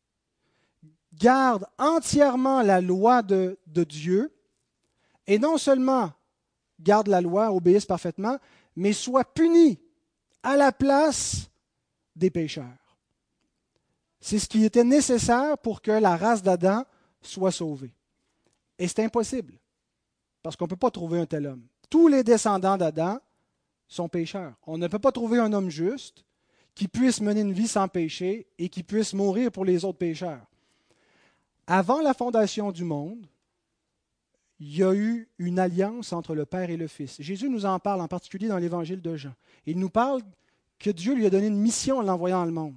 garde 1.12 1.66
entièrement 1.78 2.62
la 2.62 2.80
loi 2.80 3.22
de, 3.22 3.58
Dieu, 3.66 4.32
et 5.26 5.38
non 5.38 5.58
seulement 5.58 6.12
garde 6.80 7.08
la 7.08 7.20
loi, 7.20 7.52
obéisse 7.52 7.84
parfaitement, 7.84 8.38
mais 8.74 8.92
soit 8.92 9.24
puni 9.24 9.78
à 10.42 10.56
la 10.56 10.72
place 10.72 11.50
des 12.16 12.30
pécheurs. 12.30 12.64
C'est 14.20 14.38
ce 14.38 14.48
qui 14.48 14.64
était 14.64 14.84
nécessaire 14.84 15.58
pour 15.58 15.82
que 15.82 15.90
la 15.90 16.16
race 16.16 16.42
d'Adam 16.42 16.84
soit 17.20 17.52
sauvée. 17.52 17.94
Et 18.78 18.88
c'est 18.88 19.04
impossible, 19.04 19.58
parce 20.42 20.56
qu'on 20.56 20.64
ne 20.64 20.70
peut 20.70 20.76
pas 20.76 20.90
trouver 20.90 21.20
un 21.20 21.26
tel 21.26 21.46
homme. 21.46 21.66
Tous 21.90 22.08
les 22.08 22.24
descendants 22.24 22.78
d'Adam 22.78 23.18
sont 23.90 24.08
pécheurs. 24.08 24.54
On 24.66 24.78
ne 24.78 24.88
peut 24.88 24.98
pas 24.98 25.12
trouver 25.12 25.38
un 25.38 25.52
homme 25.52 25.68
juste 25.68 26.24
qui 26.74 26.88
puisse 26.88 27.20
mener 27.20 27.42
une 27.42 27.52
vie 27.52 27.68
sans 27.68 27.88
péché 27.88 28.46
et 28.58 28.70
qui 28.70 28.82
puisse 28.82 29.12
mourir 29.12 29.52
pour 29.52 29.66
les 29.66 29.84
autres 29.84 29.98
pécheurs. 29.98 30.46
Avant 31.66 32.00
la 32.00 32.14
fondation 32.14 32.72
du 32.72 32.84
monde, 32.84 33.26
il 34.60 34.76
y 34.76 34.82
a 34.82 34.94
eu 34.94 35.28
une 35.38 35.58
alliance 35.58 36.12
entre 36.12 36.34
le 36.34 36.46
Père 36.46 36.70
et 36.70 36.76
le 36.76 36.86
Fils. 36.86 37.20
Jésus 37.20 37.50
nous 37.50 37.66
en 37.66 37.78
parle 37.78 38.00
en 38.00 38.08
particulier 38.08 38.48
dans 38.48 38.58
l'évangile 38.58 39.02
de 39.02 39.16
Jean. 39.16 39.34
Il 39.66 39.78
nous 39.78 39.90
parle 39.90 40.22
que 40.78 40.90
Dieu 40.90 41.14
lui 41.14 41.26
a 41.26 41.30
donné 41.30 41.48
une 41.48 41.60
mission 41.60 41.98
en 41.98 42.02
l'envoyant 42.02 42.40
dans 42.40 42.46
le 42.46 42.52
monde. 42.52 42.74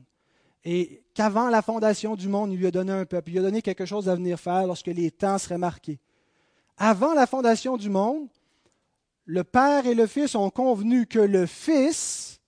Et 0.66 1.04
qu'avant 1.14 1.50
la 1.50 1.62
fondation 1.62 2.16
du 2.16 2.28
monde, 2.28 2.54
il 2.54 2.58
lui 2.58 2.68
a 2.68 2.72
donné 2.72 2.92
un 2.92 3.06
peuple. 3.06 3.30
Il 3.30 3.34
lui 3.34 3.40
a 3.40 3.44
donné 3.44 3.62
quelque 3.62 3.86
chose 3.86 4.10
à 4.10 4.16
venir 4.16 4.40
faire 4.40 4.66
lorsque 4.66 4.88
les 4.88 5.12
temps 5.12 5.38
seraient 5.38 5.58
marqués. 5.58 6.00
Avant 6.78 7.14
la 7.14 7.28
fondation 7.28 7.78
du 7.78 7.90
monde, 7.90 8.28
le 9.26 9.44
Père 9.44 9.86
et 9.86 9.96
le 9.96 10.08
Fils 10.08 10.36
ont 10.36 10.50
convenu 10.50 11.06
que 11.06 11.20
le 11.20 11.46
Fils 11.46 12.42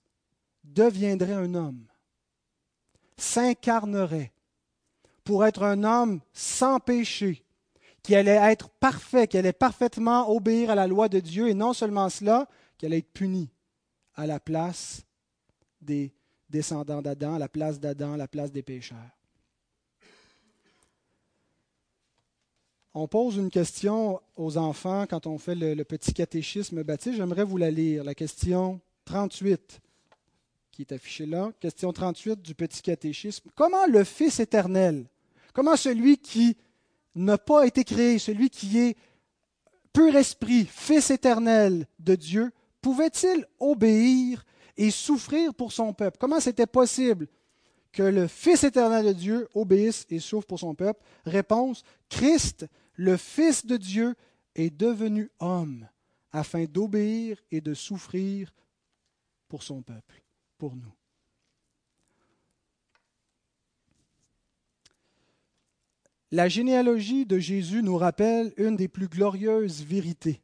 deviendrait 0.64 1.32
un 1.32 1.54
homme, 1.54 1.86
s'incarnerait 3.16 4.32
pour 5.24 5.44
être 5.44 5.62
un 5.62 5.84
homme 5.84 6.20
sans 6.32 6.78
péché, 6.78 7.44
qui 8.02 8.14
allait 8.14 8.30
être 8.52 8.68
parfait, 8.68 9.26
qui 9.26 9.36
allait 9.36 9.52
parfaitement 9.52 10.30
obéir 10.30 10.70
à 10.70 10.74
la 10.74 10.86
loi 10.86 11.08
de 11.08 11.18
Dieu, 11.18 11.48
et 11.48 11.54
non 11.54 11.72
seulement 11.72 12.08
cela, 12.08 12.48
qui 12.78 12.86
allait 12.86 12.98
être 12.98 13.12
puni 13.12 13.50
à 14.14 14.26
la 14.26 14.38
place 14.38 15.04
des 15.80 16.14
descendants 16.48 17.02
d'Adam, 17.02 17.34
à 17.34 17.38
la 17.38 17.48
place 17.48 17.80
d'Adam, 17.80 18.12
à 18.12 18.16
la 18.16 18.28
place 18.28 18.52
des 18.52 18.62
pécheurs. 18.62 19.15
On 22.98 23.08
pose 23.08 23.36
une 23.36 23.50
question 23.50 24.22
aux 24.36 24.56
enfants 24.56 25.04
quand 25.06 25.26
on 25.26 25.36
fait 25.36 25.54
le, 25.54 25.84
petit 25.84 26.14
catéchisme 26.14 26.82
baptiste. 26.82 27.18
J'aimerais 27.18 27.44
vous 27.44 27.58
la 27.58 27.70
lire. 27.70 28.02
La 28.02 28.14
question 28.14 28.80
38, 29.04 29.82
qui 30.72 30.80
est 30.80 30.92
affichée 30.92 31.26
là. 31.26 31.52
Question 31.60 31.92
38 31.92 32.40
du 32.40 32.54
petit 32.54 32.80
catéchisme. 32.80 33.50
Comment 33.54 33.84
le 33.86 34.02
Fils 34.02 34.40
éternel, 34.40 35.04
comment 35.52 35.76
celui 35.76 36.16
qui 36.16 36.56
n'a 37.14 37.36
pas 37.36 37.66
été 37.66 37.84
créé, 37.84 38.18
celui 38.18 38.48
qui 38.48 38.78
est 38.78 38.96
pur 39.92 40.16
esprit, 40.16 40.64
Fils 40.64 41.10
éternel 41.10 41.86
de 41.98 42.14
Dieu, 42.14 42.50
pouvait-il 42.80 43.44
obéir 43.60 44.42
et 44.74 44.90
souffrir 44.90 45.52
pour 45.52 45.70
son 45.70 45.92
peuple? 45.92 46.16
Comment 46.18 46.40
c'était 46.40 46.66
possible 46.66 47.28
que 47.92 48.04
le 48.04 48.26
Fils 48.26 48.64
éternel 48.64 49.04
de 49.04 49.12
Dieu 49.12 49.48
obéisse 49.52 50.06
et 50.08 50.18
souffre 50.18 50.46
pour 50.46 50.60
son 50.60 50.74
peuple? 50.74 51.02
Réponse, 51.26 51.84
Christ, 52.08 52.66
le 52.96 53.16
Fils 53.16 53.64
de 53.64 53.76
Dieu, 53.76 54.14
est 54.56 54.70
devenu 54.70 55.30
homme 55.38 55.86
afin 56.32 56.64
d'obéir 56.64 57.38
et 57.50 57.60
de 57.60 57.74
souffrir 57.74 58.52
pour 59.48 59.62
son 59.62 59.82
peuple, 59.82 60.22
pour 60.58 60.74
nous. 60.74 60.92
La 66.32 66.48
généalogie 66.48 67.24
de 67.24 67.38
Jésus 67.38 67.82
nous 67.82 67.96
rappelle 67.96 68.52
une 68.56 68.76
des 68.76 68.88
plus 68.88 69.08
glorieuses 69.08 69.82
vérités. 69.82 70.42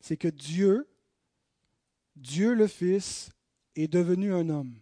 C'est 0.00 0.16
que 0.16 0.28
Dieu, 0.28 0.88
Dieu 2.16 2.54
le 2.54 2.66
Fils, 2.66 3.30
est 3.76 3.88
devenu 3.88 4.34
un 4.34 4.48
homme. 4.48 4.74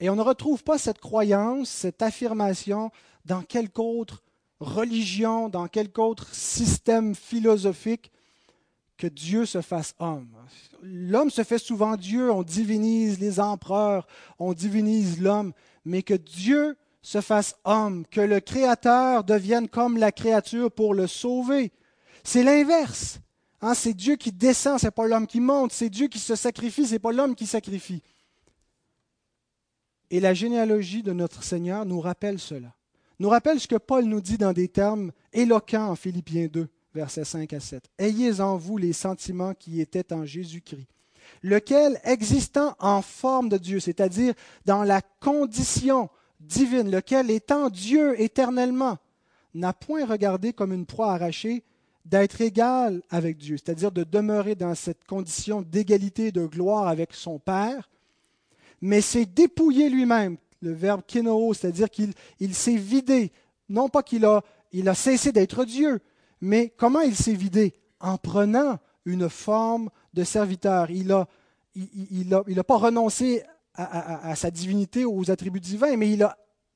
Et 0.00 0.10
on 0.10 0.16
ne 0.16 0.22
retrouve 0.22 0.64
pas 0.64 0.78
cette 0.78 0.98
croyance, 0.98 1.68
cette 1.68 2.02
affirmation 2.02 2.90
dans 3.24 3.42
quelque 3.42 3.80
autre 3.80 4.22
religion, 4.60 5.48
dans 5.48 5.66
quelque 5.66 6.00
autre 6.00 6.32
système 6.34 7.14
philosophique 7.14 8.12
que 8.96 9.06
Dieu 9.06 9.46
se 9.46 9.62
fasse 9.62 9.94
homme. 9.98 10.28
L'homme 10.82 11.30
se 11.30 11.42
fait 11.42 11.58
souvent 11.58 11.96
Dieu, 11.96 12.30
on 12.30 12.42
divinise 12.42 13.18
les 13.18 13.40
empereurs, 13.40 14.06
on 14.38 14.52
divinise 14.52 15.20
l'homme, 15.20 15.52
mais 15.84 16.02
que 16.02 16.14
Dieu 16.14 16.76
se 17.02 17.22
fasse 17.22 17.56
homme, 17.64 18.04
que 18.10 18.20
le 18.20 18.40
Créateur 18.40 19.24
devienne 19.24 19.68
comme 19.68 19.96
la 19.96 20.12
créature 20.12 20.70
pour 20.70 20.92
le 20.92 21.06
sauver. 21.06 21.72
C'est 22.22 22.42
l'inverse. 22.42 23.20
Hein, 23.62 23.74
c'est 23.74 23.94
Dieu 23.94 24.16
qui 24.16 24.32
descend, 24.32 24.78
c'est 24.78 24.90
pas 24.90 25.06
l'homme 25.06 25.26
qui 25.26 25.40
monte. 25.40 25.72
C'est 25.72 25.90
Dieu 25.90 26.08
qui 26.08 26.18
se 26.18 26.34
sacrifie, 26.34 26.86
c'est 26.86 26.98
pas 26.98 27.12
l'homme 27.12 27.34
qui 27.34 27.46
sacrifie. 27.46 28.02
Et 30.10 30.20
la 30.20 30.34
généalogie 30.34 31.02
de 31.02 31.12
notre 31.12 31.42
Seigneur 31.42 31.86
nous 31.86 32.00
rappelle 32.00 32.38
cela. 32.38 32.74
Nous 33.20 33.28
rappelle 33.28 33.60
ce 33.60 33.68
que 33.68 33.76
Paul 33.76 34.06
nous 34.06 34.22
dit 34.22 34.38
dans 34.38 34.54
des 34.54 34.68
termes 34.68 35.12
éloquents 35.34 35.90
en 35.90 35.94
Philippiens 35.94 36.48
2, 36.50 36.66
versets 36.94 37.26
5 37.26 37.52
à 37.52 37.60
7. 37.60 37.84
Ayez 37.98 38.40
en 38.40 38.56
vous 38.56 38.78
les 38.78 38.94
sentiments 38.94 39.52
qui 39.52 39.82
étaient 39.82 40.14
en 40.14 40.24
Jésus-Christ, 40.24 40.88
lequel, 41.42 42.00
existant 42.04 42.74
en 42.78 43.02
forme 43.02 43.50
de 43.50 43.58
Dieu, 43.58 43.78
c'est-à-dire 43.78 44.32
dans 44.64 44.84
la 44.84 45.02
condition 45.02 46.08
divine, 46.40 46.90
lequel 46.90 47.30
étant 47.30 47.68
Dieu 47.68 48.18
éternellement, 48.18 48.96
n'a 49.52 49.74
point 49.74 50.06
regardé 50.06 50.54
comme 50.54 50.72
une 50.72 50.86
proie 50.86 51.12
arrachée 51.12 51.62
d'être 52.06 52.40
égal 52.40 53.02
avec 53.10 53.36
Dieu, 53.36 53.58
c'est-à-dire 53.58 53.92
de 53.92 54.02
demeurer 54.02 54.54
dans 54.54 54.74
cette 54.74 55.04
condition 55.04 55.60
d'égalité 55.60 56.32
de 56.32 56.46
gloire 56.46 56.88
avec 56.88 57.12
son 57.12 57.38
Père, 57.38 57.90
mais 58.80 59.02
s'est 59.02 59.26
dépouillé 59.26 59.90
lui-même, 59.90 60.38
le 60.60 60.72
verbe 60.72 61.02
kinoo, 61.06 61.54
c'est-à-dire 61.54 61.88
qu'il 61.90 62.54
s'est 62.54 62.76
vidé, 62.76 63.32
non 63.68 63.88
pas 63.88 64.02
qu'il 64.02 64.24
a, 64.24 64.42
cessé 64.94 65.32
d'être 65.32 65.64
Dieu, 65.64 66.00
mais 66.40 66.72
comment 66.76 67.00
il 67.00 67.16
s'est 67.16 67.34
vidé? 67.34 67.74
En 68.00 68.16
prenant 68.16 68.78
une 69.04 69.28
forme 69.28 69.90
de 70.14 70.24
serviteur. 70.24 70.90
Il 70.90 71.08
n'a 72.28 72.64
pas 72.64 72.76
renoncé 72.76 73.42
à, 73.74 74.34
sa 74.36 74.50
divinité, 74.50 75.04
aux 75.04 75.30
attributs 75.30 75.60
divins, 75.60 75.96
mais 75.96 76.18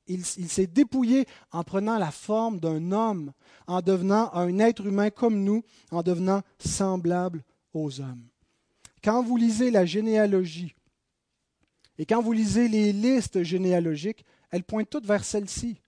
il 0.07 0.25
s'est 0.25 0.67
dépouillé 0.67 1.25
en 1.51 1.63
prenant 1.63 1.97
la 1.97 2.11
forme 2.11 2.59
d'un 2.59 2.91
homme, 2.91 3.31
en 3.67 3.81
devenant 3.81 4.33
un 4.33 4.59
être 4.59 4.85
humain 4.85 5.09
comme 5.09 5.43
nous, 5.43 5.63
en 5.91 6.03
devenant 6.03 6.41
semblable 6.59 7.43
aux 7.73 8.01
hommes. 8.01 8.25
Quand 9.03 9.21
vous 9.21 9.37
lisez 9.37 9.69
la 9.69 9.85
généalogie 9.85 10.75
et 11.97 12.05
quand 12.05 12.21
vous 12.21 12.33
lisez 12.33 12.67
les 12.67 12.91
listes 12.91 13.43
généalogiques, 13.43 14.25
elles 14.51 14.63
pointent 14.63 14.89
toutes 14.89 15.05
vers 15.05 15.23
celle-ci. 15.23 15.79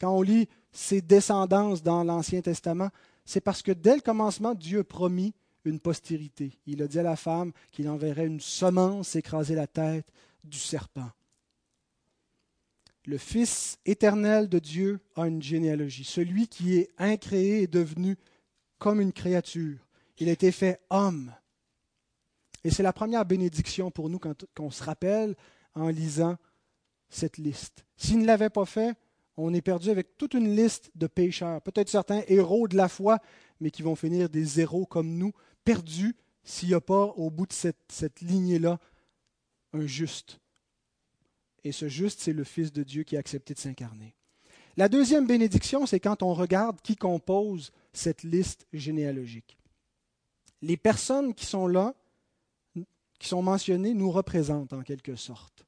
Quand 0.00 0.14
on 0.14 0.22
lit 0.22 0.48
ses 0.72 1.00
descendances 1.00 1.82
dans 1.82 2.04
l'Ancien 2.04 2.40
Testament, 2.42 2.90
c'est 3.24 3.40
parce 3.40 3.62
que 3.62 3.72
dès 3.72 3.94
le 3.94 4.02
commencement, 4.02 4.54
Dieu 4.54 4.84
promis 4.84 5.34
une 5.64 5.80
postérité. 5.80 6.58
Il 6.66 6.82
a 6.82 6.86
dit 6.86 6.98
à 6.98 7.02
la 7.02 7.16
femme 7.16 7.52
qu'il 7.72 7.88
enverrait 7.88 8.26
une 8.26 8.40
semence 8.40 9.16
écraser 9.16 9.54
la 9.54 9.66
tête 9.66 10.06
du 10.42 10.58
serpent. 10.58 11.10
Le 13.06 13.18
Fils 13.18 13.78
éternel 13.84 14.48
de 14.48 14.58
Dieu 14.58 15.00
a 15.16 15.26
une 15.26 15.42
généalogie. 15.42 16.04
Celui 16.04 16.48
qui 16.48 16.76
est 16.76 16.90
incréé 16.98 17.62
est 17.62 17.72
devenu 17.72 18.16
comme 18.78 19.00
une 19.00 19.12
créature. 19.12 19.78
Il 20.18 20.28
a 20.28 20.32
été 20.32 20.52
fait 20.52 20.80
homme. 20.90 21.32
Et 22.62 22.70
c'est 22.70 22.82
la 22.82 22.94
première 22.94 23.26
bénédiction 23.26 23.90
pour 23.90 24.08
nous 24.08 24.18
quand 24.18 24.46
on 24.58 24.70
se 24.70 24.82
rappelle 24.82 25.34
en 25.74 25.88
lisant 25.88 26.36
cette 27.08 27.38
liste. 27.38 27.84
S'il 27.96 28.18
ne 28.18 28.26
l'avait 28.26 28.50
pas 28.50 28.64
fait, 28.64 28.96
on 29.36 29.52
est 29.52 29.62
perdu 29.62 29.90
avec 29.90 30.16
toute 30.16 30.34
une 30.34 30.54
liste 30.54 30.90
de 30.94 31.06
pécheurs, 31.06 31.60
peut-être 31.62 31.88
certains 31.88 32.22
héros 32.28 32.68
de 32.68 32.76
la 32.76 32.88
foi, 32.88 33.18
mais 33.60 33.70
qui 33.70 33.82
vont 33.82 33.96
finir 33.96 34.28
des 34.28 34.44
zéros 34.44 34.86
comme 34.86 35.14
nous, 35.14 35.32
perdus 35.64 36.16
s'il 36.44 36.68
n'y 36.68 36.74
a 36.74 36.80
pas 36.80 37.06
au 37.16 37.30
bout 37.30 37.46
de 37.46 37.52
cette, 37.52 37.80
cette 37.88 38.20
lignée-là 38.20 38.78
un 39.72 39.86
juste. 39.86 40.40
Et 41.64 41.72
ce 41.72 41.88
juste, 41.88 42.20
c'est 42.20 42.32
le 42.32 42.44
Fils 42.44 42.72
de 42.72 42.82
Dieu 42.82 43.02
qui 43.02 43.16
a 43.16 43.20
accepté 43.20 43.54
de 43.54 43.58
s'incarner. 43.58 44.14
La 44.76 44.88
deuxième 44.88 45.26
bénédiction, 45.26 45.86
c'est 45.86 46.00
quand 46.00 46.22
on 46.22 46.34
regarde 46.34 46.80
qui 46.82 46.96
compose 46.96 47.72
cette 47.92 48.22
liste 48.22 48.66
généalogique. 48.72 49.56
Les 50.62 50.76
personnes 50.76 51.34
qui 51.34 51.46
sont 51.46 51.66
là, 51.66 51.94
qui 53.24 53.30
sont 53.30 53.42
mentionnées, 53.42 53.94
nous 53.94 54.10
représentent 54.10 54.74
en 54.74 54.82
quelque 54.82 55.16
sorte. 55.16 55.64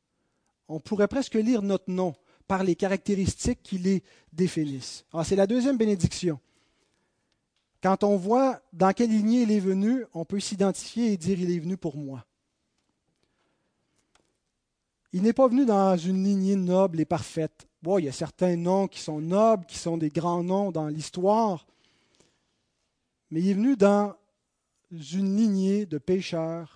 On 0.68 0.78
pourrait 0.78 1.08
presque 1.08 1.36
lire 1.36 1.62
notre 1.62 1.90
nom 1.90 2.14
par 2.46 2.62
les 2.62 2.76
caractéristiques 2.76 3.62
qui 3.62 3.78
les 3.78 4.02
définissent. 4.30 5.06
c'est 5.24 5.36
la 5.36 5.46
deuxième 5.46 5.78
bénédiction. 5.78 6.38
Quand 7.82 8.04
on 8.04 8.16
voit 8.16 8.60
dans 8.74 8.92
quelle 8.92 9.08
lignée 9.08 9.42
il 9.42 9.52
est 9.52 9.60
venu, 9.60 10.04
on 10.12 10.26
peut 10.26 10.38
s'identifier 10.38 11.12
et 11.12 11.16
dire 11.16 11.40
il 11.40 11.50
est 11.50 11.58
venu 11.58 11.78
pour 11.78 11.96
moi. 11.96 12.26
Il 15.14 15.22
n'est 15.22 15.32
pas 15.32 15.48
venu 15.48 15.64
dans 15.64 15.96
une 15.96 16.22
lignée 16.22 16.56
noble 16.56 17.00
et 17.00 17.06
parfaite. 17.06 17.66
il 17.86 18.04
y 18.04 18.08
a 18.08 18.12
certains 18.12 18.56
noms 18.56 18.86
qui 18.86 19.00
sont 19.00 19.22
nobles, 19.22 19.64
qui 19.64 19.78
sont 19.78 19.96
des 19.96 20.10
grands 20.10 20.42
noms 20.42 20.72
dans 20.72 20.88
l'histoire, 20.88 21.66
mais 23.30 23.40
il 23.40 23.48
est 23.48 23.54
venu 23.54 23.76
dans 23.76 24.14
une 24.90 25.36
lignée 25.38 25.86
de 25.86 25.96
pécheurs, 25.96 26.75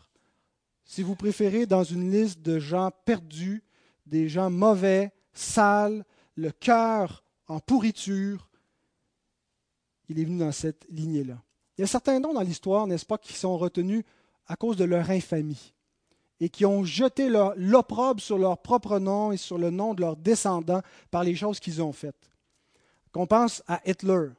si 0.91 1.05
vous 1.05 1.15
préférez, 1.15 1.67
dans 1.67 1.85
une 1.85 2.11
liste 2.11 2.43
de 2.43 2.59
gens 2.59 2.91
perdus, 3.05 3.63
des 4.07 4.29
gens 4.29 4.51
mauvais, 4.51 5.13
sales, 5.33 6.05
le 6.35 6.51
cœur 6.51 7.23
en 7.47 7.61
pourriture, 7.61 8.49
il 10.09 10.19
est 10.19 10.25
venu 10.25 10.39
dans 10.39 10.51
cette 10.51 10.85
lignée-là. 10.91 11.41
Il 11.79 11.83
y 11.83 11.85
a 11.85 11.87
certains 11.87 12.19
noms 12.19 12.35
dans 12.35 12.41
l'histoire, 12.41 12.89
n'est-ce 12.89 13.07
pas, 13.07 13.19
qui 13.19 13.35
sont 13.35 13.57
retenus 13.57 14.03
à 14.49 14.57
cause 14.57 14.77
de 14.77 14.83
leur 14.83 15.11
infamie 15.11 15.75
et 16.41 16.49
qui 16.49 16.67
ont 16.67 16.83
jeté 16.83 17.29
l'opprobre 17.29 18.21
sur 18.21 18.37
leur 18.37 18.59
propre 18.59 18.99
nom 18.99 19.31
et 19.31 19.37
sur 19.37 19.59
le 19.59 19.71
nom 19.71 19.95
de 19.95 20.01
leurs 20.01 20.17
descendants 20.17 20.83
par 21.13 21.23
les 21.23 21.37
choses 21.37 21.61
qu'ils 21.61 21.81
ont 21.81 21.93
faites. 21.93 22.33
Qu'on 23.13 23.29
pense 23.29 23.63
à 23.69 23.81
Hitler. 23.89 24.31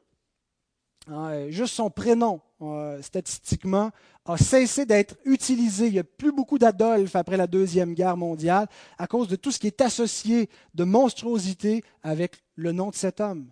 Juste 1.48 1.74
son 1.74 1.90
prénom, 1.90 2.40
euh, 2.60 3.02
statistiquement, 3.02 3.90
a 4.24 4.36
cessé 4.36 4.86
d'être 4.86 5.16
utilisé. 5.24 5.88
Il 5.88 5.94
n'y 5.94 5.98
a 5.98 6.04
plus 6.04 6.32
beaucoup 6.32 6.58
d'Adolphe 6.58 7.16
après 7.16 7.36
la 7.36 7.46
Deuxième 7.46 7.94
Guerre 7.94 8.16
mondiale 8.16 8.68
à 8.98 9.06
cause 9.06 9.26
de 9.26 9.36
tout 9.36 9.50
ce 9.50 9.58
qui 9.58 9.66
est 9.66 9.80
associé 9.80 10.48
de 10.74 10.84
monstruosité 10.84 11.82
avec 12.02 12.36
le 12.54 12.72
nom 12.72 12.90
de 12.90 12.94
cet 12.94 13.20
homme 13.20 13.50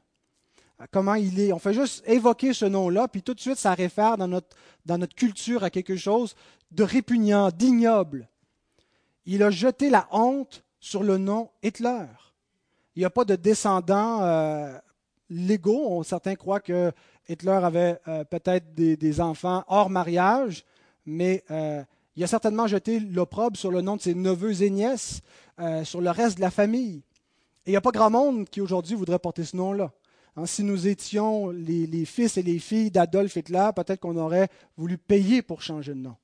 comment 0.90 1.14
il 1.14 1.38
est. 1.40 1.52
On 1.52 1.58
fait 1.58 1.74
juste 1.74 2.02
évoquer 2.06 2.52
ce 2.52 2.64
nom-là, 2.64 3.08
puis 3.08 3.22
tout 3.22 3.34
de 3.34 3.40
suite, 3.40 3.58
ça 3.58 3.74
réfère 3.74 4.16
dans 4.16 4.28
notre, 4.28 4.56
dans 4.86 4.98
notre 4.98 5.14
culture 5.14 5.64
à 5.64 5.70
quelque 5.70 5.96
chose 5.96 6.34
de 6.70 6.82
répugnant, 6.82 7.50
d'ignoble. 7.50 8.28
Il 9.26 9.42
a 9.42 9.50
jeté 9.50 9.90
la 9.90 10.08
honte 10.12 10.64
sur 10.78 11.02
le 11.02 11.18
nom 11.18 11.50
Hitler. 11.62 12.06
Il 12.96 13.00
n'y 13.00 13.04
a 13.04 13.10
pas 13.10 13.24
de 13.24 13.36
descendants 13.36 14.22
euh, 14.22 14.78
légaux. 15.28 16.02
Certains 16.02 16.34
croient 16.36 16.60
que 16.60 16.92
Hitler 17.28 17.52
avait 17.62 17.98
euh, 18.08 18.24
peut-être 18.24 18.74
des, 18.74 19.20
enfants 19.20 19.64
hors 19.68 19.90
mariage, 19.90 20.64
mais 21.06 21.44
euh, 21.50 21.82
il 22.16 22.24
a 22.24 22.26
certainement 22.26 22.66
jeté 22.66 23.00
l'opprobre 23.00 23.56
sur 23.56 23.70
le 23.70 23.82
nom 23.82 23.96
de 23.96 24.00
ses 24.02 24.14
neveux 24.14 24.62
et 24.62 24.70
nièces, 24.70 25.20
sur 25.84 26.00
le 26.00 26.10
reste 26.10 26.36
de 26.36 26.40
la 26.40 26.50
famille. 26.50 27.02
Et 27.66 27.70
il 27.70 27.70
n'y 27.72 27.76
a 27.76 27.82
pas 27.82 27.90
grand 27.90 28.08
monde 28.08 28.48
qui 28.48 28.62
aujourd'hui 28.62 28.94
voudrait 28.94 29.18
porter 29.18 29.44
ce 29.44 29.56
nom-là. 29.56 29.92
Hein, 30.36 30.46
si 30.46 30.64
nous 30.64 30.86
étions 30.86 31.50
les, 31.50 32.04
fils 32.04 32.36
et 32.36 32.42
les 32.42 32.58
filles 32.58 32.90
d'Adolf 32.90 33.36
Hitler, 33.36 33.68
peut-être 33.74 34.00
qu'on 34.00 34.16
aurait 34.16 34.48
voulu 34.76 34.96
payer 34.96 35.42
pour 35.42 35.62
changer 35.62 35.92
de 35.92 35.98
nom. 35.98 36.16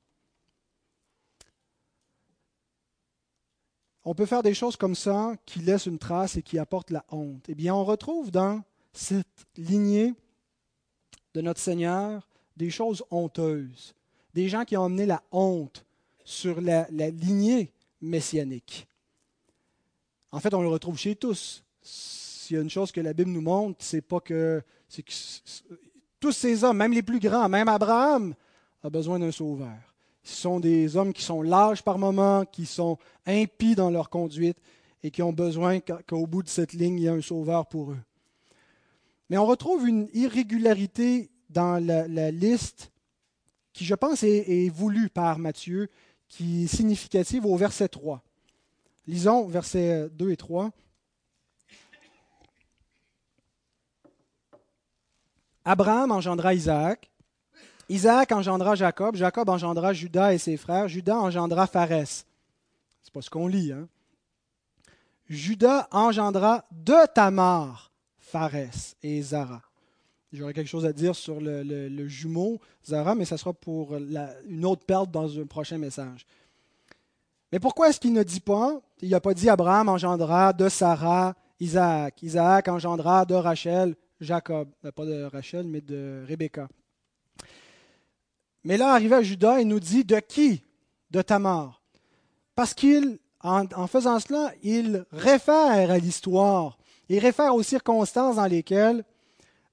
On 4.05 4.15
peut 4.15 4.27
faire 4.27 4.45
des 4.45 4.55
choses 4.55 4.77
comme 4.77 4.95
ça 4.95 5.35
qui 5.45 5.59
laissent 5.59 5.87
une 5.87 5.99
trace 5.99 6.37
et 6.37 6.43
qui 6.43 6.59
apportent 6.59 6.93
la 6.93 7.05
honte. 7.11 7.45
Eh 7.49 7.55
bien, 7.57 7.75
on 7.75 7.85
retrouve 7.85 8.31
dans 8.31 8.63
cette 8.93 9.27
lignée 9.57 10.15
de 11.37 11.43
notre 11.43 11.61
Seigneur 11.61 12.27
des 12.57 12.71
choses 12.71 13.05
honteuses, 13.11 13.95
des 14.33 14.49
gens 14.49 14.65
qui 14.65 14.75
ont 14.75 14.85
amené 14.85 15.05
la 15.05 15.23
honte 15.31 15.85
sur 16.25 16.63
la, 16.63 16.89
lignée 16.91 17.71
messianique. 18.01 18.89
En 20.33 20.41
fait, 20.41 20.55
on 20.55 20.63
le 20.63 20.69
retrouve 20.69 20.99
chez 20.99 21.15
tous 21.15 21.63
s'il 21.83 22.57
y 22.57 22.59
a 22.59 22.63
une 22.63 22.71
chose 22.71 22.91
que 22.91 23.03
la 23.03 23.13
Bible 23.13 23.31
nous 23.31 23.43
montre, 23.43 23.85
c'est 23.85 24.01
pas 24.01 24.21
que, 24.21 24.63
que 24.91 25.03
tous 26.19 26.33
ces 26.33 26.65
hommes, 26.65 26.79
même 26.79 26.93
les 26.93 27.03
plus 27.03 27.21
grands, 27.21 27.51
même 27.51 27.69
Abraham, 27.69 28.35
a 28.83 28.89
besoin 28.89 29.19
d'un 29.19 29.31
sauveur. 29.31 29.77
Ce 30.23 30.41
sont 30.41 30.59
des 30.59 30.97
hommes 30.97 31.13
qui 31.13 31.23
sont 31.23 31.43
lâches 31.43 31.83
par 31.83 31.99
moments, 31.99 32.47
qui 32.47 32.65
sont 32.65 32.97
impies 33.27 33.75
dans 33.75 33.91
leur 33.91 34.09
conduite 34.09 34.57
et 35.03 35.11
qui 35.11 35.23
ont 35.23 35.35
besoin 35.35 35.81
qu'au 35.81 36.27
bout 36.27 36.43
de 36.43 36.49
cette 36.49 36.73
ligne, 36.73 36.99
il 36.99 37.03
y 37.03 37.07
ait 37.07 37.11
un 37.11 37.21
sauveur 37.21 37.67
pour 37.67 37.93
eux. 37.93 37.99
Mais 39.29 39.39
on 39.39 39.47
retrouve 39.47 39.89
une 39.89 40.09
irrégularité 40.13 41.31
dans 41.51 41.85
la, 41.85 42.31
liste 42.31 42.93
qui, 43.73 43.85
je 43.85 43.95
pense, 43.95 44.23
est, 44.23 44.69
voulue 44.69 45.09
par 45.09 45.39
Matthieu, 45.39 45.89
qui 46.29 46.65
est 46.65 46.69
significative 46.69 47.47
au 47.47 47.57
verset 47.57 47.89
3. 47.89 48.23
Lisons 49.07 49.47
versets 49.47 50.09
2 50.11 50.31
et 50.33 50.37
3. 50.37 50.71
Abraham 55.65 56.13
engendra 56.13 56.55
Isaac. 56.55 57.11
Isaac 57.89 58.33
engendra 58.33 58.75
Jacob. 58.75 59.17
Jacob 59.17 59.49
engendra 59.49 59.93
Judas 59.93 60.33
et 60.33 60.39
ses 60.39 60.57
frères. 60.57 60.89
Judas 60.89 61.17
engendra 61.17 61.67
Pharès. 61.67 62.27
C'est 63.03 63.13
pas 63.13 63.23
ce 63.23 63.31
qu'on 63.31 63.49
lit, 63.49 63.73
hein? 63.73 63.89
Judas 65.29 65.89
engendra 65.91 66.65
de 66.71 67.07
Tamar 67.13 67.91
Pharès 68.27 68.97
et 69.03 69.23
Zara. 69.23 69.63
J'aurais 70.33 70.53
quelque 70.53 70.69
chose 70.69 70.85
à 70.85 70.93
dire 70.93 71.15
sur 71.15 71.41
le, 71.41 72.09
jumeau 72.09 72.61
Zara, 72.85 73.15
mais 73.15 73.25
ça 73.25 73.39
sera 73.39 73.53
pour 73.53 73.97
une 73.97 74.65
autre 74.65 74.85
perte 74.85 75.11
dans 75.11 75.39
un 75.39 75.47
prochain 75.47 75.79
message. 75.79 76.27
Mais 77.53 77.61
pourquoi 77.61 77.89
est-ce 77.89 78.01
qu'il 78.01 78.13
ne 78.13 78.23
dit 78.23 78.41
pas, 78.41 78.81
il 79.01 79.11
n'a 79.11 79.21
pas 79.21 79.33
dit 79.33 79.49
Abraham 79.49 79.89
engendra 79.89 80.53
de 80.53 80.69
Sarah 80.69 81.35
Isaac, 81.61 82.23
Isaac 82.23 82.69
engendra 82.69 83.25
de 83.25 83.35
Rachel 83.35 83.95
Jacob, 84.21 84.69
euh, 84.85 84.93
pas 84.93 85.05
de 85.05 85.25
Rachel, 85.25 85.67
mais 85.67 85.81
de 85.81 86.25
Rebecca. 86.27 86.69
Mais 88.65 88.77
là, 88.77 88.93
arrivé 88.93 89.15
à 89.15 89.23
Judas, 89.23 89.61
il 89.61 89.69
nous 89.69 89.81
dit 89.81 90.05
de 90.05 90.19
qui? 90.19 90.63
De 91.11 91.23
Tamar. 91.23 91.83
Parce 92.55 92.75
qu'il, 92.75 93.19
en, 93.41 93.87
faisant 93.87 94.19
cela, 94.19 94.53
il 94.63 95.05
réfère 95.13 95.91
à 95.91 95.99
l'histoire. 95.99 96.79
Il 97.09 97.19
réfère 97.21 97.55
aux 97.55 97.63
circonstances 97.63 98.37
dans 98.37 98.47
lesquelles 98.47 99.05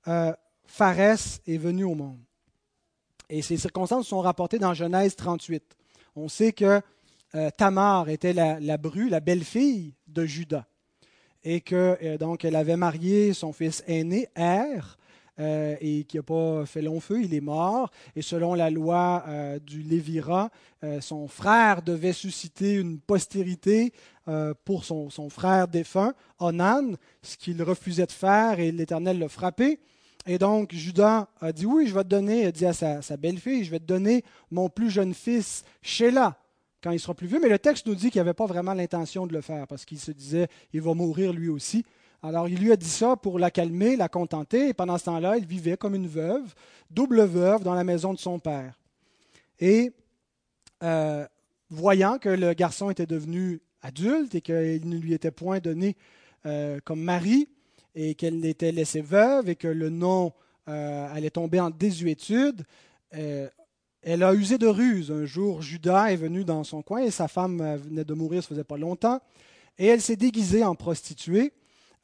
euh, 0.07 0.33
Pharès 0.65 1.41
est 1.47 1.57
venu 1.57 1.83
au 1.83 1.95
monde. 1.95 2.19
Et 3.29 3.41
ces 3.41 3.57
circonstances 3.57 4.07
sont 4.07 4.21
rapportées 4.21 4.59
dans 4.59 4.73
Genèse 4.73 5.15
38. 5.15 5.63
On 6.15 6.29
sait 6.29 6.51
que 6.51 6.81
euh, 7.35 7.49
Tamar 7.57 8.09
était 8.09 8.33
la, 8.33 8.77
bru, 8.77 9.09
la 9.09 9.19
belle-fille 9.19 9.95
de 10.07 10.25
Judas. 10.25 10.65
et 11.43 11.61
que 11.61 11.97
euh, 12.01 12.37
elle 12.43 12.55
avait 12.55 12.77
marié 12.77 13.33
son 13.33 13.51
fils 13.51 13.83
aîné, 13.87 14.29
Er, 14.35 14.79
euh, 15.39 15.75
et 15.81 16.03
qui 16.03 16.17
n'a 16.17 16.23
pas 16.23 16.65
fait 16.65 16.81
long 16.81 16.99
feu, 16.99 17.21
il 17.23 17.33
est 17.33 17.41
mort. 17.41 17.91
Et 18.15 18.21
selon 18.21 18.53
la 18.53 18.69
loi 18.69 19.23
euh, 19.27 19.59
du 19.59 19.81
Lévira, 19.81 20.49
son 20.99 21.29
frère 21.29 21.81
devait 21.81 22.11
susciter 22.11 22.73
une 22.73 22.99
postérité 22.99 23.93
pour 24.65 24.83
son, 24.83 25.29
frère 25.29 25.69
défunt, 25.69 26.13
Onan, 26.39 26.95
ce 27.21 27.37
qu'il 27.37 27.63
refusait 27.63 28.05
de 28.05 28.11
faire, 28.11 28.59
et 28.59 28.69
l'Éternel 28.69 29.17
l'a 29.17 29.29
frappé. 29.29 29.79
Et 30.25 30.37
donc 30.37 30.73
Judas 30.73 31.29
a 31.39 31.53
dit 31.53 31.65
oui, 31.65 31.87
je 31.87 31.93
vais 31.93 32.03
te 32.03 32.09
donner, 32.09 32.47
a 32.47 32.51
dit 32.51 32.65
à 32.65 32.73
sa, 32.73 33.01
sa 33.01 33.15
belle-fille, 33.15 33.63
je 33.63 33.71
vais 33.71 33.79
te 33.79 33.85
donner 33.85 34.25
mon 34.51 34.67
plus 34.67 34.89
jeune 34.89 35.13
fils, 35.13 35.63
Sheila 35.81 36.37
quand 36.83 36.91
il 36.91 36.99
sera 36.99 37.13
plus 37.13 37.27
vieux. 37.27 37.39
Mais 37.41 37.49
le 37.49 37.57
texte 37.57 37.87
nous 37.87 37.95
dit 37.95 38.11
qu'il 38.11 38.19
n'avait 38.19 38.33
pas 38.33 38.45
vraiment 38.45 38.73
l'intention 38.73 39.25
de 39.25 39.33
le 39.33 39.41
faire 39.41 39.65
parce 39.67 39.85
qu'il 39.85 39.99
se 39.99 40.11
disait, 40.11 40.47
il 40.73 40.81
va 40.81 40.93
mourir 40.93 41.33
lui 41.33 41.49
aussi. 41.49 41.85
Alors 42.25 42.47
il 42.47 42.57
lui 42.57 42.71
a 42.71 42.77
dit 42.77 42.89
ça 42.89 43.17
pour 43.17 43.37
la 43.37 43.51
calmer, 43.51 43.97
la 43.97 44.07
contenter, 44.07 44.69
et 44.69 44.73
pendant 44.73 44.97
ce 44.97 45.03
temps-là, 45.03 45.35
il 45.37 45.45
vivait 45.45 45.75
comme 45.75 45.93
une 45.93 46.07
veuve, 46.07 46.55
double 46.89 47.23
veuve, 47.23 47.63
dans 47.63 47.73
la 47.73 47.83
maison 47.83 48.13
de 48.13 48.17
son 48.17 48.39
père. 48.39 48.79
Et 49.59 49.91
euh, 50.83 51.27
voyant 51.69 52.17
que 52.19 52.29
le 52.29 52.53
garçon 52.53 52.89
était 52.89 53.05
devenu 53.05 53.61
adulte 53.81 54.35
et 54.35 54.41
qu'il 54.41 54.87
ne 54.87 54.97
lui 54.97 55.13
était 55.13 55.31
point 55.31 55.59
donné 55.59 55.97
euh, 56.45 56.79
comme 56.85 57.01
mari, 57.01 57.49
et 57.93 58.15
qu'elle 58.15 58.45
était 58.45 58.71
laissée 58.71 59.01
veuve, 59.01 59.49
et 59.49 59.55
que 59.57 59.67
le 59.67 59.89
nom 59.89 60.31
euh, 60.69 61.13
allait 61.13 61.29
tomber 61.29 61.59
en 61.59 61.71
désuétude, 61.71 62.63
elle 63.11 64.23
a 64.23 64.33
usé 64.33 64.57
de 64.57 64.65
ruse. 64.65 65.11
Un 65.11 65.25
jour, 65.25 65.61
Judas 65.61 66.07
est 66.07 66.15
venu 66.15 66.45
dans 66.45 66.63
son 66.63 66.81
coin 66.81 67.03
et 67.03 67.11
sa 67.11 67.27
femme 67.27 67.77
venait 67.77 68.03
de 68.03 68.13
mourir, 68.13 68.41
ça 68.41 68.49
faisait 68.49 68.63
pas 68.63 68.77
longtemps. 68.77 69.21
Et 69.77 69.85
elle 69.85 70.01
s'est 70.01 70.15
déguisée 70.15 70.63
en 70.63 70.73
prostituée. 70.73 71.53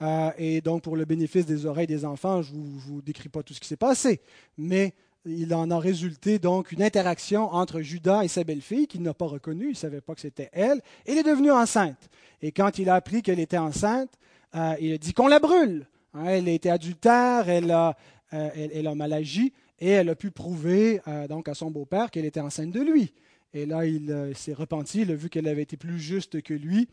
Euh, 0.01 0.31
et 0.38 0.62
donc, 0.62 0.83
pour 0.83 0.95
le 0.95 1.05
bénéfice 1.05 1.45
des 1.45 1.65
oreilles 1.65 1.88
des 1.88 2.05
enfants, 2.05 2.41
je 2.41 2.53
ne 2.53 2.63
vous, 2.63 3.01
décris 3.01 3.29
pas 3.29 3.43
tout 3.43 3.53
ce 3.53 3.59
qui 3.59 3.67
s'est 3.67 3.77
passé. 3.77 4.21
Mais 4.57 4.93
il 5.25 5.53
en 5.53 5.69
a 5.69 5.79
résulté 5.79 6.39
donc 6.39 6.71
une 6.71 6.81
interaction 6.81 7.53
entre 7.53 7.81
Judas 7.81 8.23
et 8.23 8.27
sa 8.27 8.43
belle-fille 8.43 8.88
qu'il 8.88 9.01
n'a 9.01 9.13
pas 9.13 9.25
reconnue. 9.25 9.65
Il 9.65 9.71
ne 9.71 9.75
savait 9.75 10.01
pas 10.01 10.15
que 10.15 10.21
c'était 10.21 10.49
elle. 10.53 10.81
Elle 11.05 11.17
est 11.17 11.23
devenue 11.23 11.51
enceinte. 11.51 12.09
Et 12.41 12.51
quand 12.51 12.79
il 12.79 12.89
a 12.89 12.95
appris 12.95 13.21
qu'elle 13.21 13.39
était 13.39 13.57
enceinte, 13.57 14.12
euh, 14.55 14.75
il 14.79 14.93
a 14.93 14.97
dit 14.97 15.13
qu'on 15.13 15.27
la 15.27 15.39
brûle. 15.39 15.85
Hein, 16.13 16.25
elle 16.25 16.47
a 16.47 16.51
été 16.51 16.69
adultère, 16.69 17.49
elle 17.49 17.69
a, 17.69 17.95
elle 18.31 18.88
a 18.88 18.95
mal 18.95 19.13
agi 19.13 19.53
et 19.81 19.89
elle 19.89 20.09
a 20.09 20.15
pu 20.15 20.31
prouver 20.31 21.01
euh, 21.07 21.27
donc 21.27 21.47
à 21.47 21.53
son 21.53 21.71
beau-père 21.71 22.12
qu'elle 22.12 22.25
était 22.25 22.39
enceinte 22.39 22.71
de 22.71 22.81
lui. 22.81 23.13
Et 23.53 23.65
là, 23.65 23.85
il 23.85 24.12
euh, 24.12 24.33
s'est 24.33 24.53
repenti, 24.53 25.01
il 25.01 25.12
a 25.12 25.15
vu 25.15 25.29
qu'elle 25.29 25.47
avait 25.47 25.63
été 25.63 25.77
plus 25.77 25.99
juste 25.99 26.41
que 26.41 26.53
lui. 26.53 26.88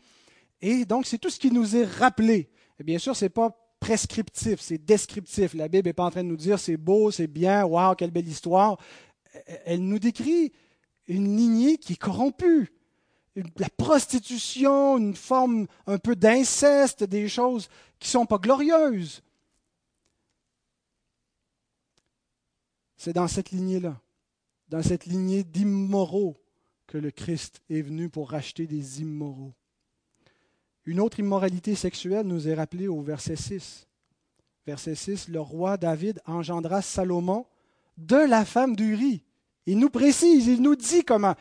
Et 0.61 0.85
donc, 0.85 1.05
c'est 1.05 1.17
tout 1.17 1.29
ce 1.29 1.39
qui 1.39 1.51
nous 1.51 1.75
est 1.75 1.85
rappelé. 1.85 2.49
Bien 2.83 2.99
sûr, 2.99 3.15
ce 3.15 3.25
n'est 3.25 3.29
pas 3.29 3.55
prescriptif, 3.79 4.59
c'est 4.59 4.77
descriptif. 4.77 5.53
La 5.53 5.67
Bible 5.67 5.87
n'est 5.87 5.93
pas 5.93 6.05
en 6.05 6.11
train 6.11 6.23
de 6.23 6.29
nous 6.29 6.37
dire 6.37 6.59
c'est 6.59 6.77
beau, 6.77 7.11
c'est 7.11 7.27
bien, 7.27 7.65
waouh, 7.65 7.95
quelle 7.95 8.11
belle 8.11 8.27
histoire. 8.27 8.79
Elle 9.65 9.83
nous 9.83 9.99
décrit 9.99 10.51
une 11.07 11.35
lignée 11.37 11.77
qui 11.77 11.93
est 11.93 11.97
corrompue, 11.97 12.71
la 13.57 13.69
prostitution, 13.69 14.97
une 14.97 15.15
forme 15.15 15.67
un 15.85 15.97
peu 15.97 16.15
d'inceste, 16.15 17.03
des 17.03 17.29
choses 17.29 17.69
qui 17.99 18.07
ne 18.07 18.11
sont 18.11 18.25
pas 18.25 18.39
glorieuses. 18.39 19.21
C'est 22.95 23.13
dans 23.13 23.27
cette 23.27 23.51
lignée-là, 23.51 24.01
dans 24.69 24.81
cette 24.81 25.05
lignée 25.05 25.43
d'immoraux, 25.43 26.35
que 26.87 26.97
le 26.97 27.11
Christ 27.11 27.61
est 27.69 27.81
venu 27.81 28.09
pour 28.09 28.31
racheter 28.31 28.65
des 28.65 29.01
immoraux. 29.01 29.53
Une 30.87 31.01
autre 31.01 31.19
immoralité 31.19 31.75
sexuelle 31.75 32.25
nous 32.25 32.47
est 32.47 32.53
rappelée 32.53 32.87
au 32.87 33.01
verset 33.01 33.35
6. 33.35 33.85
Verset 34.65 34.95
6, 34.95 35.27
le 35.27 35.41
roi 35.41 35.75
David 35.75 36.21
engendra 36.25 36.81
Salomon 36.81 37.45
de 37.97 38.15
la 38.15 38.45
femme 38.45 38.73
d'Uri. 38.73 39.21
Il 39.65 39.79
nous 39.79 39.89
précise, 39.89 40.47
il 40.47 40.61
nous 40.61 40.77
dit 40.77 41.03
comment. 41.03 41.35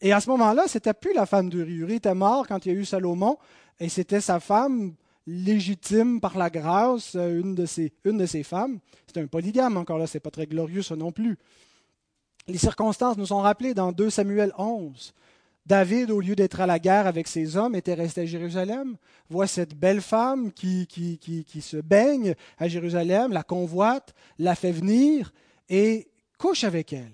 Et 0.00 0.12
à 0.12 0.20
ce 0.20 0.28
moment-là, 0.30 0.64
c'était 0.66 0.92
plus 0.92 1.14
la 1.14 1.24
femme 1.24 1.50
d'Uri. 1.50 1.72
Uri 1.72 1.94
était 1.94 2.14
mort 2.14 2.48
quand 2.48 2.66
il 2.66 2.72
y 2.72 2.76
a 2.76 2.78
eu 2.78 2.84
Salomon, 2.84 3.38
et 3.78 3.88
c'était 3.88 4.20
sa 4.20 4.40
femme 4.40 4.94
légitime 5.24 6.20
par 6.20 6.36
la 6.36 6.50
grâce, 6.50 7.14
euh, 7.14 7.40
une 7.40 7.54
de 7.54 7.64
ses, 7.64 8.42
femmes. 8.42 8.80
C'est 9.06 9.20
un 9.20 9.28
polygame, 9.28 9.76
encore 9.76 9.98
là, 9.98 10.08
c'est 10.08 10.18
pas 10.18 10.32
très 10.32 10.46
glorieux 10.46 10.82
ça 10.82 10.96
non 10.96 11.12
plus. 11.12 11.38
Les 12.48 12.58
circonstances 12.58 13.16
nous 13.16 13.26
sont 13.26 13.40
rappelées 13.40 13.72
dans 13.72 13.92
2 13.92 14.10
Samuel 14.10 14.52
11. 14.58 15.14
David, 15.64 16.10
au 16.10 16.20
lieu 16.20 16.34
d'être 16.34 16.60
à 16.60 16.66
la 16.66 16.78
guerre 16.78 17.06
avec 17.06 17.28
ses 17.28 17.56
hommes, 17.56 17.76
était 17.76 17.94
resté 17.94 18.22
à 18.22 18.26
Jérusalem, 18.26 18.96
voit 19.28 19.46
cette 19.46 19.74
belle 19.74 20.00
femme 20.00 20.52
qui, 20.52 20.88
se 21.60 21.76
baigne 21.76 22.34
à 22.58 22.68
Jérusalem, 22.68 23.32
la 23.32 23.44
convoite, 23.44 24.12
la 24.38 24.54
fait 24.54 24.72
venir 24.72 25.32
et 25.68 26.08
couche 26.38 26.64
avec 26.64 26.92
elle 26.92 27.12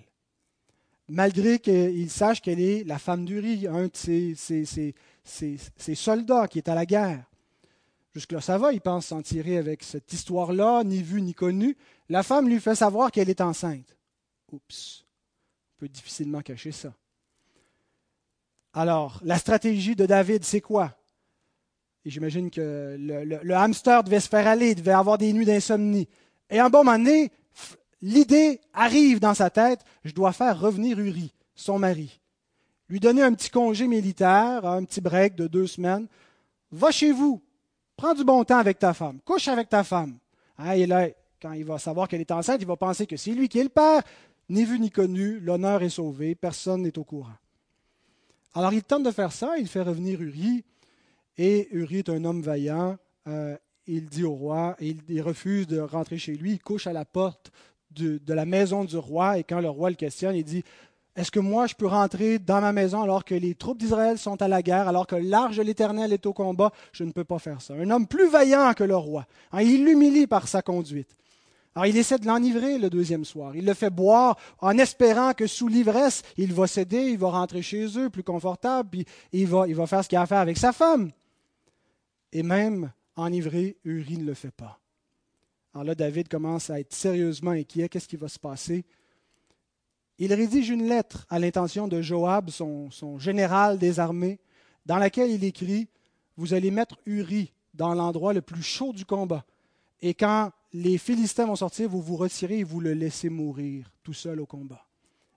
malgré 1.09 1.59
qu'il 1.59 2.09
sache 2.09 2.41
qu'elle 2.41 2.61
est 2.61 2.83
la 2.83 2.99
femme 2.99 3.25
d'Uri, 3.25 3.67
un 3.67 3.87
de 3.87 3.95
ses, 3.95 4.35
ses, 4.35 5.95
soldats 5.95 6.47
qui 6.47 6.59
est 6.59 6.69
à 6.69 6.75
la 6.75 6.85
guerre. 6.85 7.25
Jusque-là, 8.13 8.41
ça 8.41 8.57
va, 8.57 8.73
il 8.73 8.81
pense 8.81 9.07
s'en 9.07 9.21
tirer 9.21 9.57
avec 9.57 9.83
cette 9.83 10.11
histoire-là, 10.13 10.83
ni 10.83 11.01
vue 11.03 11.21
ni 11.21 11.33
connue. 11.33 11.77
La 12.09 12.23
femme 12.23 12.47
lui 12.47 12.59
fait 12.59 12.75
savoir 12.75 13.11
qu'elle 13.11 13.29
est 13.29 13.41
enceinte. 13.41 13.95
Oups, 14.51 15.05
on 15.73 15.79
peut 15.81 15.89
difficilement 15.89 16.41
cacher 16.41 16.71
ça. 16.71 16.93
Alors, 18.73 19.19
la 19.23 19.37
stratégie 19.37 19.95
de 19.95 20.05
David, 20.05 20.43
c'est 20.43 20.61
quoi? 20.61 20.95
Et 22.05 22.09
j'imagine 22.09 22.49
que 22.49 22.95
le, 22.97 23.55
hamster 23.55 24.03
devait 24.03 24.19
se 24.19 24.29
faire 24.29 24.47
aller, 24.47 24.75
devait 24.75 24.91
avoir 24.91 25.17
des 25.17 25.33
nuits 25.33 25.45
d'insomnie. 25.45 26.07
Et 26.49 26.59
un 26.59 26.69
bon 26.69 26.83
moment 26.83 27.27
l'idée 28.01 28.61
arrive 28.73 29.19
dans 29.19 29.33
sa 29.33 29.49
tête, 29.49 29.81
je 30.05 30.13
dois 30.13 30.31
faire 30.31 30.59
revenir 30.59 30.99
Uri, 30.99 31.33
son 31.55 31.79
mari. 31.79 32.21
Lui 32.87 32.99
donner 32.99 33.21
un 33.21 33.33
petit 33.33 33.49
congé 33.49 33.87
militaire, 33.87 34.65
un 34.65 34.83
petit 34.85 35.01
break 35.01 35.35
de 35.35 35.47
deux 35.47 35.67
semaines. 35.67 36.07
Va 36.71 36.91
chez 36.91 37.11
vous, 37.11 37.41
Prends 37.99 38.13
du 38.13 38.23
bon 38.23 38.45
temps 38.45 38.59
avec 38.59 38.79
ta 38.79 38.93
femme. 38.93 39.19
Couche 39.25 39.49
avec 39.49 39.67
ta 39.67 39.83
femme. 39.83 40.19
Hein, 40.57 40.71
et 40.71 40.85
là, 40.85 41.09
quand 41.41 41.51
il 41.51 41.65
va 41.65 41.77
savoir 41.77 42.07
qu'elle 42.07 42.21
est 42.21 42.31
enceinte, 42.31 42.61
il 42.61 42.65
va 42.65 42.77
penser 42.77 43.05
que 43.05 43.17
c'est 43.17 43.31
lui 43.31 43.49
qui 43.49 43.59
est 43.59 43.63
le 43.63 43.67
père. 43.67 44.03
Ni 44.47 44.63
vu 44.63 44.79
ni 44.79 44.89
connu, 44.89 45.37
l'honneur 45.41 45.83
est 45.83 45.89
sauvé, 45.89 46.33
personne 46.33 46.83
n'est 46.83 46.97
au 46.97 47.03
courant. 47.03 47.35
Alors 48.53 48.73
il 48.73 48.83
tente 48.83 49.03
de 49.03 49.11
faire 49.11 49.31
ça, 49.31 49.57
il 49.57 49.67
fait 49.67 49.81
revenir 49.81 50.21
Uri, 50.21 50.63
et 51.37 51.67
Uri 51.71 51.99
est 51.99 52.09
un 52.09 52.23
homme 52.25 52.41
vaillant. 52.41 52.97
Euh, 53.27 53.55
il 53.87 54.07
dit 54.07 54.23
au 54.23 54.33
roi, 54.33 54.75
il, 54.79 55.21
refuse 55.21 55.65
de 55.67 55.79
rentrer 55.79 56.17
chez 56.17 56.33
lui, 56.33 56.53
il 56.53 56.59
couche 56.59 56.85
à 56.85 56.93
la 56.93 57.05
porte 57.05 57.51
de, 57.91 58.19
de, 58.19 58.33
la 58.33 58.45
maison 58.45 58.85
du 58.85 58.97
roi, 58.97 59.39
et 59.39 59.43
quand 59.43 59.61
le 59.61 59.69
roi 59.69 59.89
le 59.89 59.95
questionne, 59.95 60.35
il 60.35 60.43
dit 60.43 60.63
est-ce 61.19 61.31
que 61.31 61.39
moi, 61.41 61.67
je 61.67 61.75
peux 61.75 61.85
rentrer 61.85 62.39
dans 62.39 62.61
ma 62.61 62.71
maison 62.71 63.01
alors 63.01 63.25
que 63.25 63.35
les 63.35 63.53
troupes 63.53 63.77
d'Israël 63.77 64.17
sont 64.17 64.41
à 64.41 64.47
la 64.47 64.61
guerre, 64.61 64.87
alors 64.87 65.05
que 65.05 65.15
l'arche 65.15 65.57
de 65.57 65.63
l'Éternel 65.63 66.13
est 66.13 66.25
au 66.25 66.31
combat? 66.31 66.71
Je 66.93 67.03
ne 67.03 67.11
peux 67.11 67.25
pas 67.25 67.39
faire 67.39 67.61
ça. 67.61 67.73
Un 67.73 67.89
homme 67.89 68.07
plus 68.07 68.29
vaillant 68.29 68.73
que 68.73 68.85
le 68.85 68.95
roi. 68.95 69.25
Hein, 69.51 69.61
il 69.61 69.83
l'humilie 69.83 70.27
par 70.27 70.47
sa 70.47 70.61
conduite. 70.61 71.09
Alors 71.79 71.87
il 71.87 71.95
essaie 71.95 72.17
de 72.17 72.27
l'enivrer 72.27 72.77
le 72.77 72.89
deuxième 72.89 73.23
soir. 73.23 73.55
Il 73.55 73.63
le 73.63 73.73
fait 73.73 73.89
boire 73.89 74.37
en 74.59 74.77
espérant 74.77 75.33
que 75.33 75.47
sous 75.47 75.69
l'ivresse, 75.69 76.23
il 76.35 76.51
va 76.51 76.67
céder, 76.67 77.03
il 77.03 77.17
va 77.17 77.29
rentrer 77.29 77.61
chez 77.61 77.97
eux 77.97 78.09
plus 78.09 78.21
confortable, 78.21 78.89
puis 78.89 79.05
il 79.31 79.47
va, 79.47 79.65
il 79.65 79.75
va 79.75 79.87
faire 79.87 80.03
ce 80.03 80.09
qu'il 80.09 80.17
a 80.17 80.23
à 80.23 80.25
faire 80.25 80.39
avec 80.39 80.57
sa 80.57 80.73
femme. 80.73 81.09
Et 82.33 82.43
même 82.43 82.91
enivré, 83.15 83.77
Uri 83.85 84.17
ne 84.17 84.25
le 84.25 84.33
fait 84.33 84.51
pas. 84.51 84.77
Alors 85.73 85.85
là, 85.85 85.95
David 85.95 86.27
commence 86.27 86.69
à 86.69 86.81
être 86.81 86.93
sérieusement 86.93 87.51
inquiet. 87.51 87.87
Qu'est-ce 87.87 88.09
qui 88.09 88.17
va 88.17 88.27
se 88.27 88.39
passer? 88.39 88.83
Il 90.17 90.33
rédige 90.33 90.71
une 90.71 90.85
lettre 90.85 91.25
à 91.29 91.39
l'intention 91.39 91.87
de 91.87 92.01
Joab, 92.01 92.49
son, 92.49 92.89
général 93.19 93.77
des 93.77 94.01
armées, 94.01 94.41
dans 94.85 94.97
laquelle 94.97 95.31
il 95.31 95.45
écrit 95.45 95.87
Vous 96.35 96.53
allez 96.53 96.71
mettre 96.71 96.97
Uri 97.05 97.53
dans 97.73 97.93
l'endroit 97.93 98.33
le 98.33 98.41
plus 98.41 98.63
chaud 98.63 98.91
du 98.91 99.05
combat. 99.05 99.45
Et 100.01 100.13
quand 100.13 100.51
les 100.73 100.97
Philistins 100.97 101.45
vont 101.45 101.55
sortir, 101.55 101.89
vous 101.89 102.01
vous 102.01 102.15
retirez 102.15 102.59
et 102.59 102.63
vous 102.63 102.79
le 102.79 102.93
laissez 102.93 103.29
mourir 103.29 103.91
tout 104.03 104.13
seul 104.13 104.39
au 104.39 104.45
combat. 104.45 104.85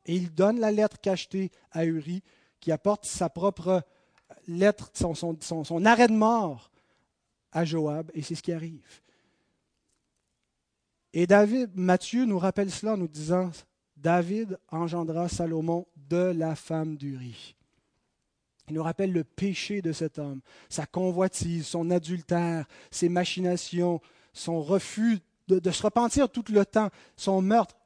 Et 0.07 0.17
il 0.17 0.33
donne 0.35 0.61
la 0.61 0.73
lettre 0.73 1.01
cachetée 1.01 1.51
à 1.71 1.85
Uri, 1.85 2.23
qui 2.61 2.73
apporte 2.73 3.07
sa 3.07 3.29
propre 3.29 3.83
lettre, 4.47 4.91
son, 4.95 5.15
son 5.15 5.85
arrêt 5.85 6.09
de 6.09 6.13
mort 6.13 6.71
à 7.51 7.65
Joab, 7.65 8.11
et 8.15 8.23
c'est 8.23 8.35
ce 8.35 8.43
qui 8.43 8.53
arrive. 8.53 9.03
Et 11.13 11.27
David, 11.27 11.71
Matthieu 11.75 12.25
nous 12.25 12.39
rappelle 12.39 12.71
cela 12.71 12.95
en 12.95 12.97
nous 12.97 13.09
disant 13.09 13.51
David 13.97 14.59
engendra 14.71 15.29
Salomon 15.29 15.87
de 15.97 16.17
la 16.17 16.55
femme 16.55 16.97
d'Uri. 16.97 17.55
Il 18.69 18.75
nous 18.75 18.83
rappelle 18.83 19.13
le 19.13 19.25
péché 19.25 19.83
de 19.83 19.93
cet 19.93 20.19
homme, 20.19 20.41
sa 20.69 20.87
convoitise, 20.87 21.67
son 21.67 21.91
adultère, 21.91 22.67
ses 22.91 23.09
machinations, 23.09 24.01
son 24.33 24.63
refus 24.63 25.21
de, 25.49 25.71
se 25.71 25.83
repentir 25.83 26.31
tout 26.31 26.45
le 26.51 26.65
temps, 26.65 26.91
son 27.17 27.43
meurtre. 27.43 27.77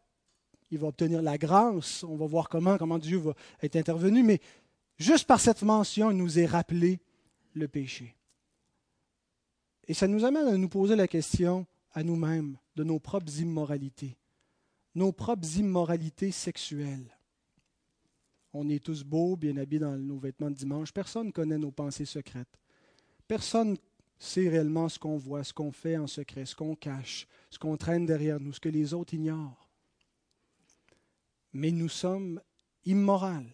Il 0.71 0.79
va 0.79 0.89
obtenir 0.89 1.23
la 1.23 1.39
grâce, 1.39 2.05
on 2.05 2.17
va 2.17 2.27
voir 2.27 2.49
comment, 2.49 2.77
comment 2.77 2.99
Dieu 2.99 3.19
va 3.19 3.35
être 3.63 3.77
intervenu, 3.77 4.23
mais 4.23 4.41
juste 4.99 5.27
par 5.27 5.41
cette 5.41 5.63
mention, 5.63 6.11
il 6.11 6.17
nous 6.17 6.39
est 6.39 6.47
rappelé 6.47 7.01
le 7.55 7.69
péché. 7.69 8.17
Et 9.89 9.95
ça 9.95 10.09
nous 10.09 10.25
amène 10.25 10.49
à 10.49 10.57
nous 10.57 10.69
poser 10.69 10.97
la 10.97 11.07
question 11.07 11.67
à 11.93 12.03
nous-mêmes 12.03 12.59
de 12.75 12.85
nos 12.85 12.99
propres 12.99 13.41
immoralités, 13.41 14.17
nos 14.95 15.13
propres 15.13 15.57
immoralités 15.57 16.33
sexuelles. 16.33 17.17
On 18.53 18.69
est 18.69 18.83
tous 18.83 19.05
beaux, 19.05 19.37
bien 19.37 19.57
habillés 19.59 19.81
dans 19.81 19.97
nos 19.97 20.19
vêtements 20.19 20.51
de 20.51 20.57
dimanche. 20.57 20.93
Personne 20.93 21.27
ne 21.27 21.33
connaît 21.33 21.59
nos 21.59 21.71
pensées 21.71 22.07
secrètes. 22.07 22.59
Personne 23.29 23.77
sait 24.19 24.49
réellement 24.49 24.89
ce 24.89 24.99
qu'on 24.99 25.17
voit, 25.17 25.45
ce 25.45 25.53
qu'on 25.53 25.73
fait 25.73 25.97
en 25.97 26.07
secret, 26.07 26.47
ce 26.47 26.57
qu'on 26.57 26.75
cache, 26.75 27.27
ce 27.51 27.59
qu'on 27.59 27.77
traîne 27.77 28.07
derrière 28.07 28.41
nous, 28.41 28.53
ce 28.53 28.61
que 28.61 28.69
les 28.69 28.95
autres 28.95 29.15
ignorent. 29.15 29.69
Mais 31.53 31.71
nous 31.71 31.89
sommes 31.89 32.41
immoraux 32.85 33.45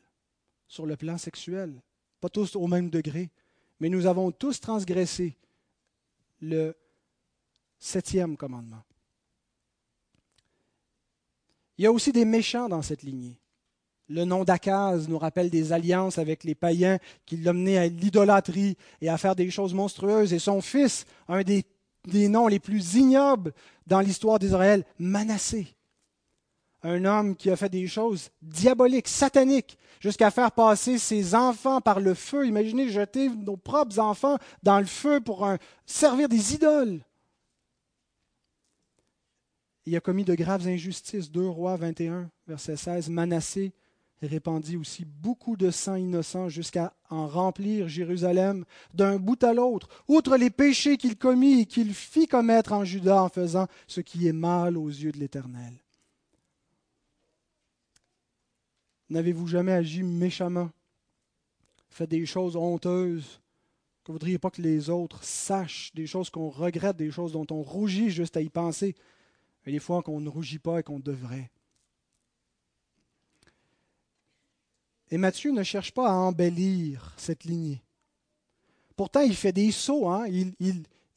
sur 0.68 0.86
le 0.86 0.96
plan 0.96 1.18
sexuel, 1.18 1.82
pas 2.20 2.28
tous 2.28 2.56
au 2.56 2.66
même 2.66 2.90
degré, 2.90 3.30
mais 3.80 3.88
nous 3.88 4.06
avons 4.06 4.30
tous 4.30 4.60
transgressé 4.60 5.36
le 6.40 6.76
septième 7.78 8.36
commandement. 8.36 8.82
Il 11.76 11.84
y 11.84 11.86
a 11.86 11.92
aussi 11.92 12.12
des 12.12 12.24
méchants 12.24 12.68
dans 12.68 12.82
cette 12.82 13.02
lignée. 13.02 13.41
Le 14.08 14.24
nom 14.24 14.44
d'Akaz 14.44 15.08
nous 15.08 15.18
rappelle 15.18 15.48
des 15.48 15.72
alliances 15.72 16.18
avec 16.18 16.44
les 16.44 16.54
païens 16.54 16.98
qui 17.24 17.36
l'ont 17.36 17.54
mené 17.54 17.78
à 17.78 17.86
l'idolâtrie 17.86 18.76
et 19.00 19.08
à 19.08 19.16
faire 19.16 19.36
des 19.36 19.50
choses 19.50 19.74
monstrueuses. 19.74 20.32
Et 20.32 20.38
son 20.38 20.60
fils, 20.60 21.06
un 21.28 21.42
des, 21.42 21.64
des 22.06 22.28
noms 22.28 22.48
les 22.48 22.58
plus 22.58 22.94
ignobles 22.94 23.52
dans 23.86 24.00
l'histoire 24.00 24.38
d'Israël, 24.38 24.84
Manassé. 24.98 25.68
Un 26.82 27.04
homme 27.04 27.36
qui 27.36 27.48
a 27.48 27.56
fait 27.56 27.68
des 27.68 27.86
choses 27.86 28.30
diaboliques, 28.42 29.06
sataniques, 29.06 29.78
jusqu'à 30.00 30.32
faire 30.32 30.50
passer 30.50 30.98
ses 30.98 31.34
enfants 31.34 31.80
par 31.80 32.00
le 32.00 32.14
feu. 32.14 32.44
Imaginez 32.46 32.88
jeter 32.88 33.28
nos 33.28 33.56
propres 33.56 34.00
enfants 34.00 34.36
dans 34.64 34.80
le 34.80 34.86
feu 34.86 35.20
pour 35.20 35.48
servir 35.86 36.28
des 36.28 36.54
idoles. 36.54 37.00
Il 39.86 39.96
a 39.96 40.00
commis 40.00 40.24
de 40.24 40.34
graves 40.34 40.66
injustices. 40.66 41.30
2 41.30 41.48
Rois 41.48 41.76
21, 41.76 42.30
verset 42.46 42.76
16. 42.76 43.08
Manassé 43.10 43.72
répandit 44.26 44.76
aussi 44.76 45.04
beaucoup 45.04 45.56
de 45.56 45.70
sang 45.70 45.96
innocent 45.96 46.48
jusqu'à 46.48 46.94
en 47.10 47.26
remplir 47.26 47.88
Jérusalem 47.88 48.64
d'un 48.94 49.18
bout 49.18 49.42
à 49.42 49.52
l'autre, 49.52 49.88
outre 50.08 50.36
les 50.36 50.50
péchés 50.50 50.96
qu'il 50.96 51.16
commit 51.16 51.60
et 51.60 51.66
qu'il 51.66 51.92
fit 51.92 52.28
commettre 52.28 52.72
en 52.72 52.84
Juda 52.84 53.22
en 53.22 53.28
faisant 53.28 53.66
ce 53.86 54.00
qui 54.00 54.28
est 54.28 54.32
mal 54.32 54.76
aux 54.76 54.88
yeux 54.88 55.12
de 55.12 55.18
l'Éternel. 55.18 55.74
N'avez-vous 59.10 59.46
jamais 59.46 59.72
agi 59.72 60.02
méchamment, 60.02 60.70
fait 61.90 62.06
des 62.06 62.24
choses 62.24 62.56
honteuses 62.56 63.40
que 64.04 64.10
vous 64.10 64.14
ne 64.14 64.18
voudriez 64.18 64.38
pas 64.38 64.50
que 64.50 64.62
les 64.62 64.90
autres 64.90 65.22
sachent, 65.22 65.92
des 65.94 66.06
choses 66.06 66.30
qu'on 66.30 66.48
regrette, 66.48 66.96
des 66.96 67.10
choses 67.10 67.32
dont 67.32 67.46
on 67.50 67.62
rougit 67.62 68.10
juste 68.10 68.36
à 68.36 68.40
y 68.40 68.48
penser, 68.48 68.94
et 69.64 69.70
des 69.70 69.78
fois 69.78 70.02
qu'on 70.02 70.20
ne 70.20 70.28
rougit 70.28 70.58
pas 70.58 70.80
et 70.80 70.82
qu'on 70.82 70.98
devrait. 70.98 71.50
Et 75.12 75.18
Matthieu 75.18 75.52
ne 75.52 75.62
cherche 75.62 75.92
pas 75.92 76.08
à 76.08 76.14
embellir 76.14 77.12
cette 77.18 77.44
lignée. 77.44 77.82
Pourtant, 78.96 79.20
il 79.20 79.36
fait 79.36 79.52
des 79.52 79.70
sauts, 79.70 80.08
hein? 80.08 80.26
il, 80.26 80.54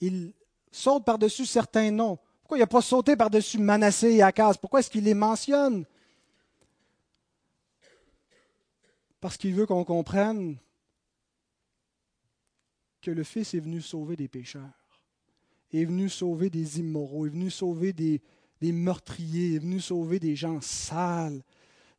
il, 0.01 0.33
saute 0.69 1.05
par-dessus 1.05 1.45
certains 1.45 1.91
noms. 1.91 2.19
Pourquoi 2.41 2.57
il 2.57 2.59
n'a 2.59 2.67
pas 2.67 2.81
sauté 2.81 3.15
par-dessus 3.15 3.57
Manassé 3.57 4.15
et 4.15 4.21
Akaz 4.21 4.57
Pourquoi 4.57 4.81
est-ce 4.81 4.89
qu'il 4.89 5.05
les 5.05 5.13
mentionne? 5.13 5.85
Parce 9.21 9.37
qu'il 9.37 9.55
veut 9.55 9.65
qu'on 9.65 9.85
comprenne 9.85 10.57
que 13.01 13.11
le 13.11 13.23
Fils 13.23 13.53
est 13.53 13.61
venu 13.61 13.79
sauver 13.79 14.17
des 14.17 14.27
pécheurs, 14.27 14.89
est 15.71 15.85
venu 15.85 16.09
sauver 16.09 16.49
des 16.49 16.81
immoraux, 16.81 17.27
est 17.27 17.29
venu 17.29 17.49
sauver 17.49 17.93
des, 17.93 18.21
des 18.59 18.73
meurtriers, 18.73 19.55
est 19.55 19.59
venu 19.59 19.79
sauver 19.79 20.19
des 20.19 20.35
gens 20.35 20.59
sales, 20.59 21.41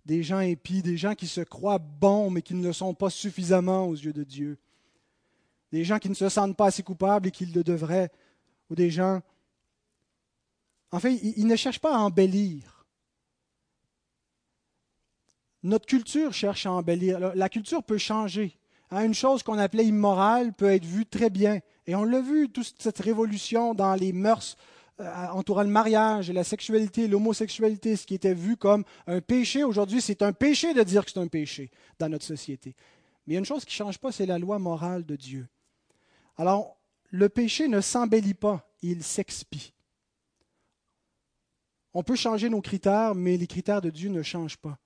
des 0.07 0.22
gens 0.22 0.38
épis, 0.38 0.82
des 0.82 0.96
gens 0.96 1.14
qui 1.14 1.26
se 1.26 1.40
croient 1.40 1.80
bons 1.80 2.30
mais 2.30 2.40
qui 2.40 2.54
ne 2.54 2.62
le 2.62 2.72
sont 2.72 2.94
pas 2.94 3.11
suffisamment 3.11 3.88
aux 3.88 3.94
yeux 3.94 4.12
de 4.12 4.22
Dieu, 4.22 4.57
des 5.72 5.84
gens 5.84 5.98
qui 5.98 6.09
ne 6.09 6.14
se 6.14 6.28
sentent 6.28 6.57
pas 6.57 6.66
assez 6.66 6.84
coupables 6.84 7.28
et 7.28 7.30
qu'ils 7.32 7.52
le 7.52 7.64
devraient, 7.64 8.11
ou 8.70 8.74
des 8.74 8.90
gens... 8.90 9.20
En 10.92 11.00
fait, 11.00 11.14
il, 11.14 11.46
ne 11.48 11.57
cherche 11.57 11.80
pas 11.80 11.94
à 11.94 11.98
embellir. 11.98 12.86
Notre 15.64 15.84
culture 15.84 16.32
cherche 16.32 16.64
à 16.64 16.72
embellir. 16.72 17.34
La 17.34 17.48
culture 17.48 17.82
peut 17.82 17.98
changer. 17.98 18.57
Hein, 18.92 19.04
une 19.04 19.12
chose 19.12 19.42
qu'on 19.42 19.59
appelait 19.59 19.84
immorale 19.84 20.52
peut 20.52 20.70
être 20.70 20.84
vue 20.84 21.04
très 21.04 21.28
bien. 21.28 21.59
Et 21.88 21.96
on 21.96 22.04
l'a 22.04 22.20
vu, 22.20 22.48
toute 22.48 22.80
cette 22.80 23.00
révolution 23.00 23.74
dans 23.74 23.96
les 23.96 24.12
mœurs 24.12 24.57
entourant 24.99 25.62
le 25.62 25.68
mariage 25.68 26.30
la 26.30 26.44
sexualité, 26.44 27.09
l'homosexualité, 27.09 27.97
ce 27.97 28.07
qui 28.07 28.14
était 28.14 28.34
vu 28.34 28.57
comme 28.57 28.84
un 29.07 29.20
péché. 29.20 29.64
Aujourd'hui, 29.64 30.01
c'est 30.01 30.22
un 30.22 30.32
péché 30.32 30.74
de 30.74 30.82
dire 30.82 31.05
que 31.05 31.11
c'est 31.11 31.20
un 31.20 31.26
péché 31.26 31.70
dans 31.99 32.09
notre 32.09 32.24
société. 32.24 32.74
Mais 33.26 33.32
il 33.32 33.34
y 33.34 33.36
a 33.36 33.40
une 33.40 33.47
chose 33.47 33.64
qui 33.64 33.72
ne 33.72 33.86
change 33.86 33.99
pas, 33.99 34.12
c'est 34.12 34.26
la 34.26 34.38
loi 34.38 34.59
morale 34.59 35.05
de 35.05 35.16
Dieu. 35.16 35.47
Alors, 36.36 36.76
le 37.11 37.28
péché 37.28 37.68
ne 37.68 37.80
s'embellit 37.80 38.34
pas, 38.34 38.68
il 38.82 39.03
s'expie. 39.03 39.72
On 41.94 42.03
peut 42.03 42.16
changer 42.16 42.51
nos 42.51 42.61
critères, 42.61 43.14
mais 43.14 43.36
les 43.36 43.47
critères 43.47 43.80
de 43.80 43.90
Dieu 43.90 44.11
ne 44.11 44.22
changent 44.22 44.59
pas. 44.59 44.78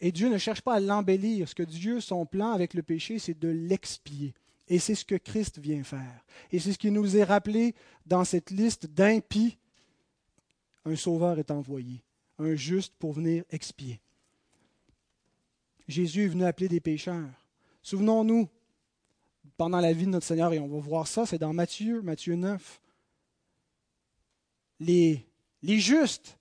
Et 0.00 0.12
Dieu 0.12 0.28
ne 0.28 0.38
cherche 0.38 0.62
pas 0.62 0.74
à 0.74 0.80
l'embellir. 0.80 1.48
Ce 1.48 1.54
que 1.54 1.62
Dieu, 1.62 2.00
son 2.00 2.26
plan 2.26 2.52
avec 2.52 2.74
le 2.74 2.82
péché, 2.82 3.18
c'est 3.18 3.38
de 3.38 3.48
l'expier. 3.48 4.34
Et 4.70 4.78
c'est 4.78 4.94
ce 4.94 5.04
que 5.04 5.16
Christ 5.16 5.58
vient 5.58 5.82
faire. 5.82 6.24
Et 6.52 6.60
c'est 6.60 6.72
ce 6.72 6.78
qui 6.78 6.92
nous 6.92 7.16
est 7.16 7.24
rappelé 7.24 7.74
dans 8.06 8.24
cette 8.24 8.50
liste 8.50 8.86
d'impies. 8.86 9.58
Un 10.84 10.94
sauveur 10.94 11.40
est 11.40 11.50
envoyé, 11.50 12.04
un 12.38 12.54
juste 12.54 12.94
pour 12.96 13.12
venir 13.12 13.42
expier. 13.50 14.00
Jésus 15.88 16.24
est 16.24 16.28
venu 16.28 16.44
appeler 16.44 16.68
des 16.68 16.80
pécheurs. 16.80 17.28
Souvenons-nous, 17.82 18.48
pendant 19.56 19.80
la 19.80 19.92
vie 19.92 20.04
de 20.04 20.10
notre 20.10 20.26
Seigneur, 20.26 20.52
et 20.52 20.60
on 20.60 20.68
va 20.68 20.78
voir 20.78 21.08
ça, 21.08 21.26
c'est 21.26 21.36
dans 21.36 21.52
Matthieu, 21.52 22.00
Matthieu 22.00 22.36
9. 22.36 22.80
Les, 24.78 25.26
les 25.62 25.80
justes, 25.80 26.38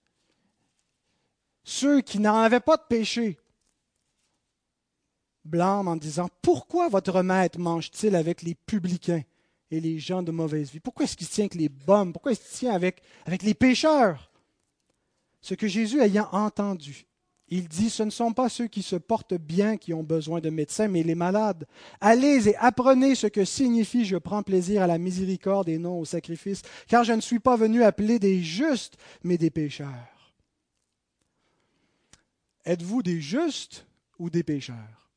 ceux 1.63 2.01
qui 2.01 2.19
n'en 2.19 2.38
avaient 2.38 2.59
pas 2.59 2.77
de 2.77 2.86
péché, 2.88 3.39
blâme 5.45 5.87
en 5.87 5.95
disant 5.95 6.29
Pourquoi 6.41 6.89
votre 6.89 7.21
maître 7.21 7.59
mange-t-il 7.59 8.15
avec 8.15 8.41
les 8.41 8.55
publicains 8.55 9.23
et 9.71 9.79
les 9.79 9.99
gens 9.99 10.23
de 10.23 10.31
mauvaise 10.31 10.71
vie? 10.71 10.79
Pourquoi 10.79 11.05
est-ce 11.05 11.17
qu'il 11.17 11.27
tient 11.27 11.45
avec 11.45 11.55
les 11.55 11.69
bombes? 11.69 12.13
Pourquoi 12.13 12.31
est-ce 12.31 12.41
qu'il 12.41 12.59
tient 12.59 12.73
avec, 12.73 13.01
avec 13.25 13.43
les 13.43 13.53
pécheurs? 13.53 14.31
Ce 15.41 15.53
que 15.53 15.67
Jésus 15.67 16.01
ayant 16.01 16.27
entendu, 16.31 17.05
il 17.49 17.67
dit 17.67 17.89
Ce 17.89 18.03
ne 18.03 18.09
sont 18.09 18.33
pas 18.33 18.49
ceux 18.49 18.67
qui 18.67 18.81
se 18.81 18.95
portent 18.95 19.35
bien 19.35 19.77
qui 19.77 19.93
ont 19.93 20.03
besoin 20.03 20.39
de 20.39 20.49
médecins, 20.49 20.87
mais 20.87 21.03
les 21.03 21.15
malades. 21.15 21.65
Allez 22.01 22.49
et 22.49 22.55
apprenez 22.57 23.15
ce 23.15 23.27
que 23.27 23.45
signifie 23.45 24.05
Je 24.05 24.17
prends 24.17 24.43
plaisir 24.43 24.83
à 24.83 24.87
la 24.87 24.97
miséricorde 24.97 25.69
et 25.69 25.77
non 25.77 25.99
au 25.99 26.05
sacrifice, 26.05 26.61
car 26.87 27.03
je 27.03 27.13
ne 27.13 27.21
suis 27.21 27.39
pas 27.39 27.55
venu 27.55 27.83
appeler 27.83 28.19
des 28.19 28.41
justes, 28.41 28.97
mais 29.23 29.37
des 29.37 29.49
pécheurs. 29.49 30.33
Êtes-vous 32.65 33.01
des 33.01 33.21
justes 33.21 33.87
ou 34.19 34.29
des 34.29 34.43
pécheurs? 34.43 35.09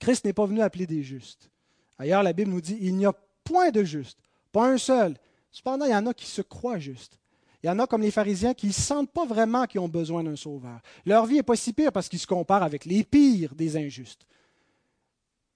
Christ 0.00 0.24
n'est 0.24 0.32
pas 0.32 0.46
venu 0.46 0.60
appeler 0.60 0.86
des 0.86 1.02
justes. 1.02 1.50
Ailleurs, 1.98 2.22
la 2.22 2.32
Bible 2.32 2.50
nous 2.50 2.60
dit 2.60 2.78
il 2.80 2.96
n'y 2.96 3.06
a 3.06 3.12
point 3.44 3.70
de 3.70 3.84
justes, 3.84 4.18
pas 4.50 4.68
un 4.68 4.78
seul. 4.78 5.16
Cependant, 5.52 5.84
il 5.84 5.92
y 5.92 5.94
en 5.94 6.06
a 6.06 6.14
qui 6.14 6.26
se 6.26 6.42
croient 6.42 6.78
justes. 6.78 7.18
Il 7.62 7.66
y 7.66 7.70
en 7.70 7.78
a 7.78 7.86
comme 7.86 8.00
les 8.00 8.10
pharisiens 8.10 8.54
qui 8.54 8.68
ne 8.68 8.72
sentent 8.72 9.12
pas 9.12 9.26
vraiment 9.26 9.66
qu'ils 9.66 9.80
ont 9.80 9.88
besoin 9.88 10.24
d'un 10.24 10.36
sauveur. 10.36 10.80
Leur 11.04 11.26
vie 11.26 11.36
n'est 11.36 11.42
pas 11.42 11.56
si 11.56 11.72
pire 11.74 11.92
parce 11.92 12.08
qu'ils 12.08 12.18
se 12.18 12.26
comparent 12.26 12.62
avec 12.62 12.86
les 12.86 13.04
pires 13.04 13.54
des 13.54 13.76
injustes. 13.76 14.26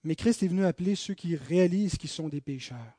Mais 0.03 0.14
Christ 0.14 0.42
est 0.42 0.49
venu 0.49 0.66
appeler 0.66 0.97
ceux 0.97 1.14
qui 1.14 1.34
réalisent 1.34 1.97
qu'ils 1.97 2.11
sont 2.11 2.28
des 2.28 2.42
pécheurs. 2.42 2.99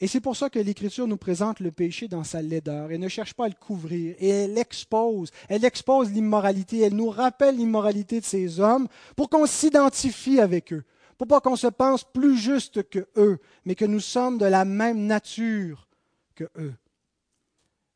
Et 0.00 0.06
c'est 0.06 0.20
pour 0.20 0.34
ça 0.34 0.48
que 0.48 0.58
l'Écriture 0.58 1.06
nous 1.06 1.18
présente 1.18 1.60
le 1.60 1.70
péché 1.70 2.08
dans 2.08 2.24
sa 2.24 2.40
laideur. 2.40 2.90
Elle 2.90 3.00
ne 3.00 3.08
cherche 3.08 3.34
pas 3.34 3.44
à 3.44 3.48
le 3.48 3.54
couvrir. 3.54 4.16
Et 4.18 4.28
elle 4.28 4.56
expose. 4.56 5.30
Elle 5.48 5.64
expose 5.64 6.10
l'immoralité. 6.10 6.80
Elle 6.80 6.94
nous 6.94 7.10
rappelle 7.10 7.56
l'immoralité 7.56 8.20
de 8.20 8.24
ces 8.24 8.60
hommes 8.60 8.88
pour 9.14 9.28
qu'on 9.28 9.44
s'identifie 9.44 10.40
avec 10.40 10.72
eux. 10.72 10.84
Pour 11.18 11.26
pas 11.26 11.42
qu'on 11.42 11.56
se 11.56 11.66
pense 11.66 12.02
plus 12.02 12.38
juste 12.38 12.88
que 12.88 13.06
eux, 13.16 13.38
mais 13.66 13.74
que 13.74 13.84
nous 13.84 14.00
sommes 14.00 14.38
de 14.38 14.46
la 14.46 14.64
même 14.64 15.04
nature 15.04 15.86
que 16.34 16.48
eux. 16.56 16.72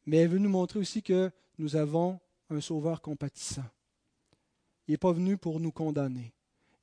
Mais 0.04 0.18
elle 0.18 0.28
veut 0.28 0.38
nous 0.38 0.50
montrer 0.50 0.80
aussi 0.80 1.02
que 1.02 1.30
nous 1.58 1.74
avons 1.74 2.20
un 2.50 2.60
sauveur 2.60 3.00
compatissant. 3.00 3.64
Il 4.86 4.90
n'est 4.90 4.98
pas 4.98 5.12
venu 5.12 5.38
pour 5.38 5.58
nous 5.58 5.72
condamner. 5.72 6.34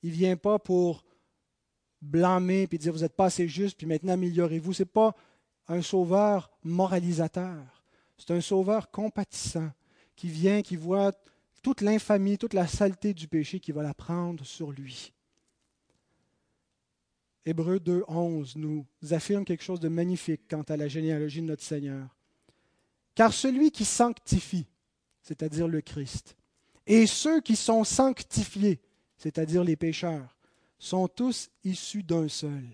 Il 0.01 0.09
ne 0.09 0.15
vient 0.15 0.36
pas 0.36 0.57
pour 0.57 1.03
blâmer 2.02 2.68
puis 2.68 2.78
dire 2.78 2.93
vous 2.93 2.99
n'êtes 2.99 3.16
pas 3.16 3.26
assez 3.26 3.47
juste, 3.47 3.78
puis 3.78 3.88
maintenant 3.88 4.14
améliorez-vous. 4.14 4.74
Ce 4.74 4.84
n'est 4.84 4.89
pas 4.89 5.16
un 5.68 5.82
sauveur 5.82 6.49
moralisateur. 6.64 7.84
C'est 8.18 8.32
un 8.32 8.41
sauveur 8.41 8.91
compatissant 8.91 9.72
qui 10.16 10.28
vient, 10.28 10.62
qui 10.62 10.76
voit 10.76 11.12
toute 11.64 11.82
l'infamie, 11.82 12.38
toute 12.38 12.54
la 12.54 12.68
saleté 12.68 13.14
du 13.14 13.28
péché 13.28 13.60
qui 13.60 13.72
va 13.72 13.84
la 13.84 13.93
prendre 13.93 14.43
sur 14.45 14.72
lui. 14.72 15.14
Hébreu 17.45 17.80
2, 17.80 18.04
11 18.08 18.56
nous 18.58 18.86
affirme 19.10 19.45
quelque 19.45 19.64
chose 19.64 19.80
de 19.80 19.89
magnifique 19.89 20.41
quant 20.49 20.62
à 20.62 20.78
la 20.78 20.88
généalogie 20.88 21.41
de 21.41 21.47
notre 21.47 21.64
Seigneur. 21.64 22.08
Car 23.16 23.34
celui 23.34 23.72
qui 23.72 23.86
sanctifie, 23.86 24.68
c'est-à-dire 25.24 25.68
le 25.68 25.82
Christ, 25.82 26.36
et 26.86 27.08
ceux 27.08 27.41
qui 27.41 27.56
sont 27.56 27.84
sanctifiés, 27.84 28.80
c'est-à-dire 29.18 29.64
les 29.64 29.76
pécheurs, 29.76 30.36
sont 30.82 31.07
tous 31.07 31.51
issus 31.63 32.01
d'un 32.01 32.27
seul. 32.27 32.65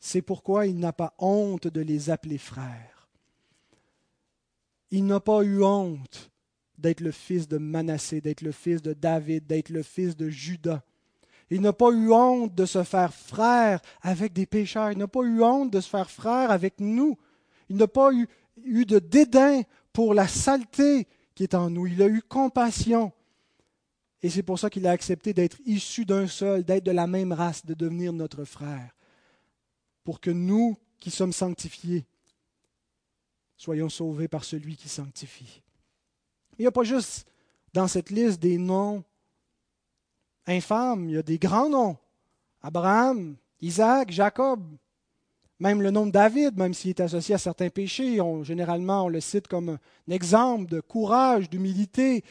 C'est 0.00 0.20
pourquoi 0.20 0.66
il 0.66 0.76
n'a 0.78 0.92
pas 0.92 1.14
honte 1.18 1.68
de 1.68 1.80
les 1.80 2.10
appeler 2.10 2.38
frères. 2.38 3.08
Il 4.90 5.06
n'a 5.06 5.20
pas 5.20 5.42
eu 5.42 5.62
honte 5.62 6.32
d'être 6.76 7.00
le 7.00 7.12
fils 7.12 7.46
de 7.46 7.56
Manassé, 7.56 8.20
d'être 8.20 8.42
le 8.42 8.50
fils 8.50 8.82
de 8.82 8.94
David, 8.94 9.46
d'être 9.46 9.70
le 9.70 9.84
fils 9.84 10.16
de 10.16 10.28
Judas. 10.28 10.82
Il 11.50 11.60
n'a 11.60 11.72
pas 11.72 11.90
eu 11.92 12.10
honte 12.12 12.52
de 12.52 12.66
se 12.66 12.82
faire 12.82 13.14
frère 13.14 13.80
avec 14.02 14.32
des 14.32 14.46
pécheurs. 14.46 14.90
Il 14.90 14.98
n'a 14.98 15.06
pas 15.06 15.22
eu 15.22 15.40
honte 15.40 15.70
de 15.70 15.80
se 15.80 15.88
faire 15.88 16.10
frère 16.10 16.50
avec 16.50 16.80
nous. 16.80 17.16
Il 17.68 17.76
n'a 17.76 17.86
pas 17.86 18.12
eu, 18.12 18.26
eu 18.64 18.84
de 18.84 18.98
dédain 18.98 19.62
pour 19.92 20.14
la 20.14 20.26
saleté 20.26 21.06
qui 21.36 21.44
est 21.44 21.54
en 21.54 21.70
nous. 21.70 21.86
Il 21.86 22.02
a 22.02 22.08
eu 22.08 22.22
compassion. 22.22 23.12
Et 24.24 24.30
c'est 24.30 24.42
pour 24.42 24.58
ça 24.58 24.70
qu'il 24.70 24.86
a 24.86 24.90
accepté 24.90 25.34
d'être 25.34 25.58
issu 25.66 26.06
d'un 26.06 26.26
seul, 26.26 26.64
d'être 26.64 26.84
de 26.84 26.90
la 26.92 27.06
même 27.06 27.30
race, 27.30 27.66
de 27.66 27.74
devenir 27.74 28.10
notre 28.10 28.46
frère. 28.46 28.96
Pour 30.02 30.18
que 30.18 30.30
nous, 30.30 30.78
qui 30.98 31.10
sommes 31.10 31.34
sanctifiés, 31.34 32.06
soyons 33.54 33.90
sauvés 33.90 34.26
par 34.26 34.42
celui 34.42 34.76
qui 34.76 34.88
sanctifie. 34.88 35.60
Il 36.58 36.62
n'y 36.62 36.66
a 36.66 36.72
pas 36.72 36.84
juste 36.84 37.26
dans 37.74 37.86
cette 37.86 38.08
liste 38.08 38.40
des 38.40 38.56
noms 38.56 39.04
infâmes, 40.46 41.10
il 41.10 41.16
y 41.16 41.18
a 41.18 41.22
des 41.22 41.38
grands 41.38 41.68
noms. 41.68 41.98
Abraham, 42.62 43.36
Isaac, 43.60 44.10
Jacob, 44.10 44.64
même 45.58 45.82
le 45.82 45.90
nom 45.90 46.06
de 46.06 46.12
David, 46.12 46.56
même 46.56 46.72
s'il 46.72 46.88
est 46.90 47.00
associé 47.00 47.34
à 47.34 47.38
certains 47.38 47.68
péchés, 47.68 48.20
généralement 48.42 49.04
on 49.04 49.08
le 49.08 49.20
cite 49.20 49.48
comme 49.48 49.68
un 49.68 49.78
exemple 50.10 50.70
de 50.70 50.80
courage, 50.80 51.50
d'humilité, 51.50 52.24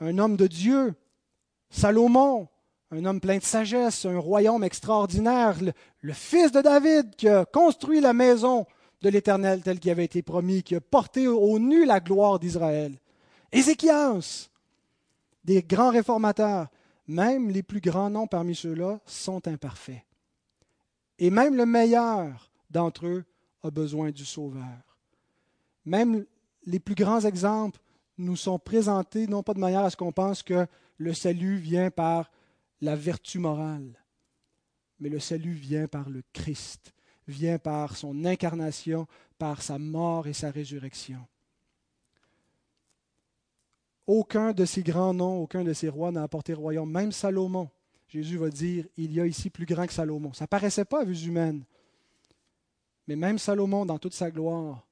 un 0.00 0.16
homme 0.16 0.38
de 0.38 0.46
Dieu. 0.46 0.94
Salomon, 1.74 2.46
un 2.92 3.04
homme 3.04 3.20
plein 3.20 3.38
de 3.38 3.42
sagesse, 3.42 4.06
un 4.06 4.18
royaume 4.18 4.62
extraordinaire, 4.62 5.56
le, 6.02 6.12
fils 6.12 6.52
de 6.52 6.60
David 6.60 7.16
qui 7.16 7.28
a 7.28 7.44
construit 7.44 8.00
la 8.00 8.12
maison 8.12 8.64
de 9.02 9.08
l'Éternel 9.08 9.60
telle 9.60 9.80
qu'il 9.80 9.90
avait 9.90 10.04
été 10.04 10.22
promis, 10.22 10.62
qui 10.62 10.76
a 10.76 10.80
porté 10.80 11.26
au 11.26 11.58
nu 11.58 11.84
la 11.84 11.98
gloire 11.98 12.38
d'Israël. 12.38 12.92
Ézéchias, 13.50 14.50
des 15.42 15.64
grands 15.64 15.90
réformateurs, 15.90 16.68
même 17.08 17.50
les 17.50 17.64
plus 17.64 17.80
grands 17.80 18.08
noms 18.08 18.28
parmi 18.28 18.54
ceux-là 18.54 19.00
sont 19.04 19.46
imparfaits. 19.48 20.02
Et 21.18 21.30
même 21.30 21.56
le 21.56 21.66
meilleur 21.66 22.52
d'entre 22.70 23.06
eux 23.06 23.24
a 23.64 23.72
besoin 23.72 24.12
du 24.12 24.24
Sauveur. 24.24 24.96
Même 25.84 26.24
les 26.66 26.78
plus 26.78 26.94
grands 26.94 27.20
exemples 27.22 27.80
nous 28.16 28.36
sont 28.36 28.60
présentés 28.60 29.26
non 29.26 29.42
pas 29.42 29.54
de 29.54 29.60
manière 29.60 29.84
à 29.84 29.90
ce 29.90 29.96
qu'on 29.96 30.12
pense 30.12 30.44
que 30.44 30.68
le 30.96 31.12
salut 31.12 31.56
vient 31.56 31.90
par 31.90 32.30
la 32.80 32.96
vertu 32.96 33.38
morale, 33.38 34.04
mais 35.00 35.08
le 35.08 35.20
salut 35.20 35.52
vient 35.52 35.88
par 35.88 36.08
le 36.08 36.22
Christ, 36.32 36.92
vient 37.26 37.58
par 37.58 37.96
son 37.96 38.24
incarnation, 38.24 39.06
par 39.38 39.62
sa 39.62 39.78
mort 39.78 40.26
et 40.26 40.32
sa 40.32 40.50
résurrection. 40.50 41.26
Aucun 44.06 44.52
de 44.52 44.64
ces 44.64 44.82
grands 44.82 45.14
noms, 45.14 45.42
aucun 45.42 45.64
de 45.64 45.72
ces 45.72 45.88
rois 45.88 46.12
n'a 46.12 46.22
apporté 46.22 46.52
royaume, 46.52 46.90
même 46.90 47.12
Salomon. 47.12 47.70
Jésus 48.06 48.36
va 48.36 48.50
dire, 48.50 48.86
il 48.96 49.12
y 49.12 49.20
a 49.20 49.26
ici 49.26 49.48
plus 49.50 49.64
grand 49.64 49.86
que 49.86 49.92
Salomon. 49.92 50.32
Ça 50.34 50.44
ne 50.44 50.48
paraissait 50.48 50.84
pas 50.84 51.00
à 51.00 51.04
vue 51.04 51.24
humaine. 51.26 51.64
Mais 53.06 53.16
même 53.16 53.38
Salomon, 53.38 53.86
dans 53.86 53.98
toute 53.98 54.14
sa 54.14 54.30
gloire, 54.30 54.86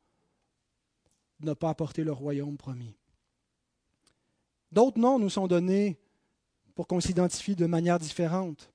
n'a 1.40 1.54
pas 1.54 1.70
apporté 1.70 2.04
le 2.04 2.12
royaume 2.12 2.56
promis. 2.56 2.96
D'autres 4.72 4.98
noms 4.98 5.18
nous 5.18 5.28
sont 5.28 5.46
donnés 5.46 5.98
pour 6.74 6.86
qu'on 6.86 7.00
s'identifie 7.00 7.54
de 7.54 7.66
manière 7.66 7.98
différente. 7.98 8.72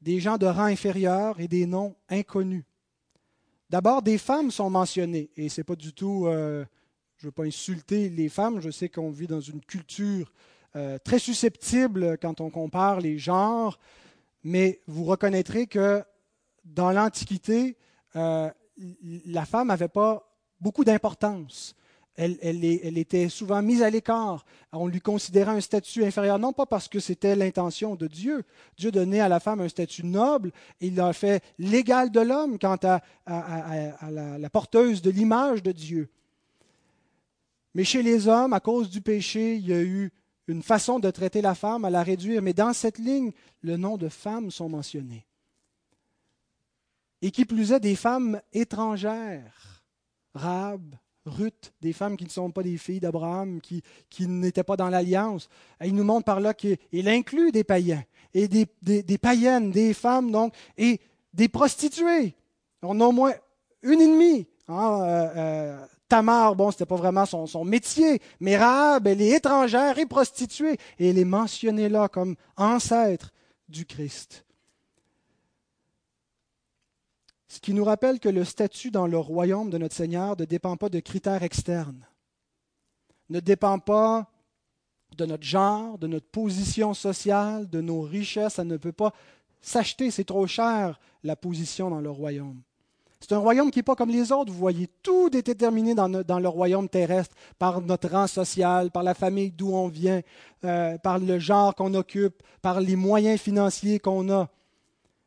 Des 0.00 0.20
gens 0.20 0.38
de 0.38 0.46
rang 0.46 0.64
inférieur 0.64 1.38
et 1.38 1.48
des 1.48 1.66
noms 1.66 1.94
inconnus. 2.08 2.64
D'abord, 3.68 4.00
des 4.00 4.16
femmes 4.16 4.50
sont 4.50 4.70
mentionnées, 4.70 5.30
et 5.36 5.50
ce 5.50 5.60
n'est 5.60 5.64
pas 5.64 5.76
du 5.76 5.92
tout, 5.92 6.26
euh, 6.26 6.64
je 7.18 7.26
ne 7.26 7.28
veux 7.28 7.32
pas 7.32 7.44
insulter 7.44 8.08
les 8.08 8.30
femmes, 8.30 8.60
je 8.60 8.70
sais 8.70 8.88
qu'on 8.88 9.10
vit 9.10 9.26
dans 9.26 9.40
une 9.40 9.60
culture 9.60 10.32
euh, 10.76 10.98
très 10.98 11.18
susceptible 11.18 12.16
quand 12.18 12.40
on 12.40 12.48
compare 12.48 13.00
les 13.00 13.18
genres, 13.18 13.78
mais 14.42 14.80
vous 14.86 15.04
reconnaîtrez 15.04 15.66
que 15.66 16.02
dans 16.64 16.90
l'Antiquité, 16.90 17.76
euh, 18.16 18.50
la 19.26 19.44
femme 19.44 19.68
n'avait 19.68 19.88
pas 19.88 20.26
beaucoup 20.58 20.84
d'importance. 20.84 21.76
Elle, 22.22 22.98
était 22.98 23.30
souvent 23.30 23.62
mise 23.62 23.82
à 23.82 23.88
l'écart. 23.88 24.44
On 24.72 24.86
lui 24.86 25.00
considérait 25.00 25.52
un 25.52 25.60
statut 25.60 26.04
inférieur, 26.04 26.38
non 26.38 26.52
pas 26.52 26.66
parce 26.66 26.86
que 26.86 27.00
c'était 27.00 27.34
l'intention 27.34 27.96
de 27.96 28.06
Dieu. 28.06 28.44
Dieu 28.76 28.90
donnait 28.90 29.20
à 29.20 29.28
la 29.28 29.40
femme 29.40 29.60
un 29.60 29.68
statut 29.68 30.04
noble, 30.04 30.52
il 30.80 30.96
l'a 30.96 31.14
fait 31.14 31.42
l'égal 31.58 32.10
de 32.10 32.20
l'homme 32.20 32.58
quant 32.58 32.78
à, 32.82 33.00
la, 33.26 34.50
porteuse 34.50 35.00
de 35.00 35.10
l'image 35.10 35.62
de 35.62 35.72
Dieu. 35.72 36.10
Mais 37.74 37.84
chez 37.84 38.02
les 38.02 38.28
hommes, 38.28 38.52
à 38.52 38.60
cause 38.60 38.90
du 38.90 39.00
péché, 39.00 39.56
il 39.56 39.66
y 39.66 39.72
a 39.72 39.80
eu 39.80 40.10
une 40.46 40.62
façon 40.62 40.98
de 40.98 41.10
traiter 41.10 41.40
la 41.40 41.54
femme, 41.54 41.84
à 41.84 41.90
la 41.90 42.02
réduire. 42.02 42.42
Mais 42.42 42.52
dans 42.52 42.74
cette 42.74 42.98
ligne, 42.98 43.32
le 43.62 43.78
nom 43.78 43.96
de 43.96 44.08
femmes 44.08 44.50
sont 44.50 44.68
mentionnés 44.68 45.24
et 47.22 47.30
qui 47.30 47.44
plus 47.44 47.72
est 47.72 47.80
des 47.80 47.96
femmes 47.96 48.40
étrangères. 48.52 49.84
Rab, 50.34 50.96
Ruth, 51.26 51.72
des 51.80 51.92
femmes 51.92 52.16
qui 52.16 52.24
ne 52.24 52.30
sont 52.30 52.50
pas 52.50 52.62
des 52.62 52.78
filles 52.78 53.00
d'Abraham, 53.00 53.60
qui, 53.60 53.82
qui 54.08 54.26
n'étaient 54.26 54.64
pas 54.64 54.76
dans 54.76 54.88
l'alliance. 54.88 55.48
Il 55.84 55.94
nous 55.94 56.04
montre 56.04 56.24
par 56.24 56.40
là 56.40 56.54
qu'il 56.54 57.08
inclut 57.08 57.52
des 57.52 57.64
païens 57.64 58.02
et 58.32 58.48
des, 58.48 58.66
des, 58.82 59.18
païennes, 59.18 59.70
des 59.70 59.92
femmes 59.92 60.30
donc, 60.30 60.54
et 60.78 61.00
des 61.34 61.48
prostituées. 61.48 62.34
On 62.82 63.00
a 63.00 63.04
au 63.04 63.12
moins 63.12 63.32
une 63.82 64.00
ennemie. 64.00 64.46
Hein, 64.68 65.00
euh, 65.02 65.28
euh, 65.36 65.86
Tamar, 66.08 66.56
bon, 66.56 66.70
c'était 66.70 66.86
pas 66.86 66.96
vraiment 66.96 67.26
son, 67.26 67.46
son, 67.46 67.64
métier, 67.64 68.20
mais 68.40 68.56
Rahab, 68.56 69.06
elle 69.06 69.20
est 69.20 69.36
étrangère 69.36 69.98
et 69.98 70.06
prostituée, 70.06 70.76
et 70.98 71.10
elle 71.10 71.18
est 71.18 71.24
mentionnée 71.24 71.88
là 71.88 72.08
comme 72.08 72.36
ancêtre 72.56 73.30
du 73.68 73.84
Christ. 73.84 74.44
Ce 77.50 77.58
qui 77.58 77.74
nous 77.74 77.82
rappelle 77.82 78.20
que 78.20 78.28
le 78.28 78.44
statut 78.44 78.92
dans 78.92 79.08
le 79.08 79.18
royaume 79.18 79.70
de 79.70 79.78
notre 79.78 79.96
Seigneur 79.96 80.36
ne 80.38 80.44
dépend 80.44 80.76
pas 80.76 80.88
de 80.88 81.00
critères 81.00 81.42
externes, 81.42 82.06
ne 83.28 83.40
dépend 83.40 83.80
pas 83.80 84.30
de 85.16 85.26
notre 85.26 85.42
genre, 85.42 85.98
de 85.98 86.06
notre 86.06 86.28
position 86.28 86.94
sociale, 86.94 87.68
de 87.68 87.80
nos 87.80 88.02
richesses. 88.02 88.54
Ça 88.54 88.62
ne 88.62 88.76
peut 88.76 88.92
pas 88.92 89.12
s'acheter, 89.60 90.12
c'est 90.12 90.22
trop 90.22 90.46
cher 90.46 91.00
la 91.24 91.34
position 91.34 91.90
dans 91.90 92.00
le 92.00 92.08
royaume. 92.08 92.62
C'est 93.18 93.32
un 93.32 93.38
royaume 93.38 93.72
qui 93.72 93.80
n'est 93.80 93.84
pas 93.84 93.96
comme 93.96 94.10
les 94.10 94.30
autres. 94.30 94.52
Vous 94.52 94.58
voyez, 94.58 94.88
tout 95.02 95.36
est 95.36 95.42
déterminé 95.42 95.96
dans, 95.96 96.06
le 96.08 96.48
royaume 96.48 96.88
terrestre 96.88 97.34
par 97.58 97.80
notre 97.80 98.10
rang 98.10 98.28
social, 98.28 98.92
par 98.92 99.02
la 99.02 99.14
famille 99.14 99.50
d'où 99.50 99.74
on 99.74 99.88
vient, 99.88 100.20
euh, 100.64 100.96
par 100.98 101.18
le 101.18 101.40
genre 101.40 101.74
qu'on 101.74 101.94
occupe, 101.94 102.44
par 102.62 102.80
les 102.80 102.94
moyens 102.94 103.40
financiers 103.40 103.98
qu'on 103.98 104.30
a. 104.30 104.48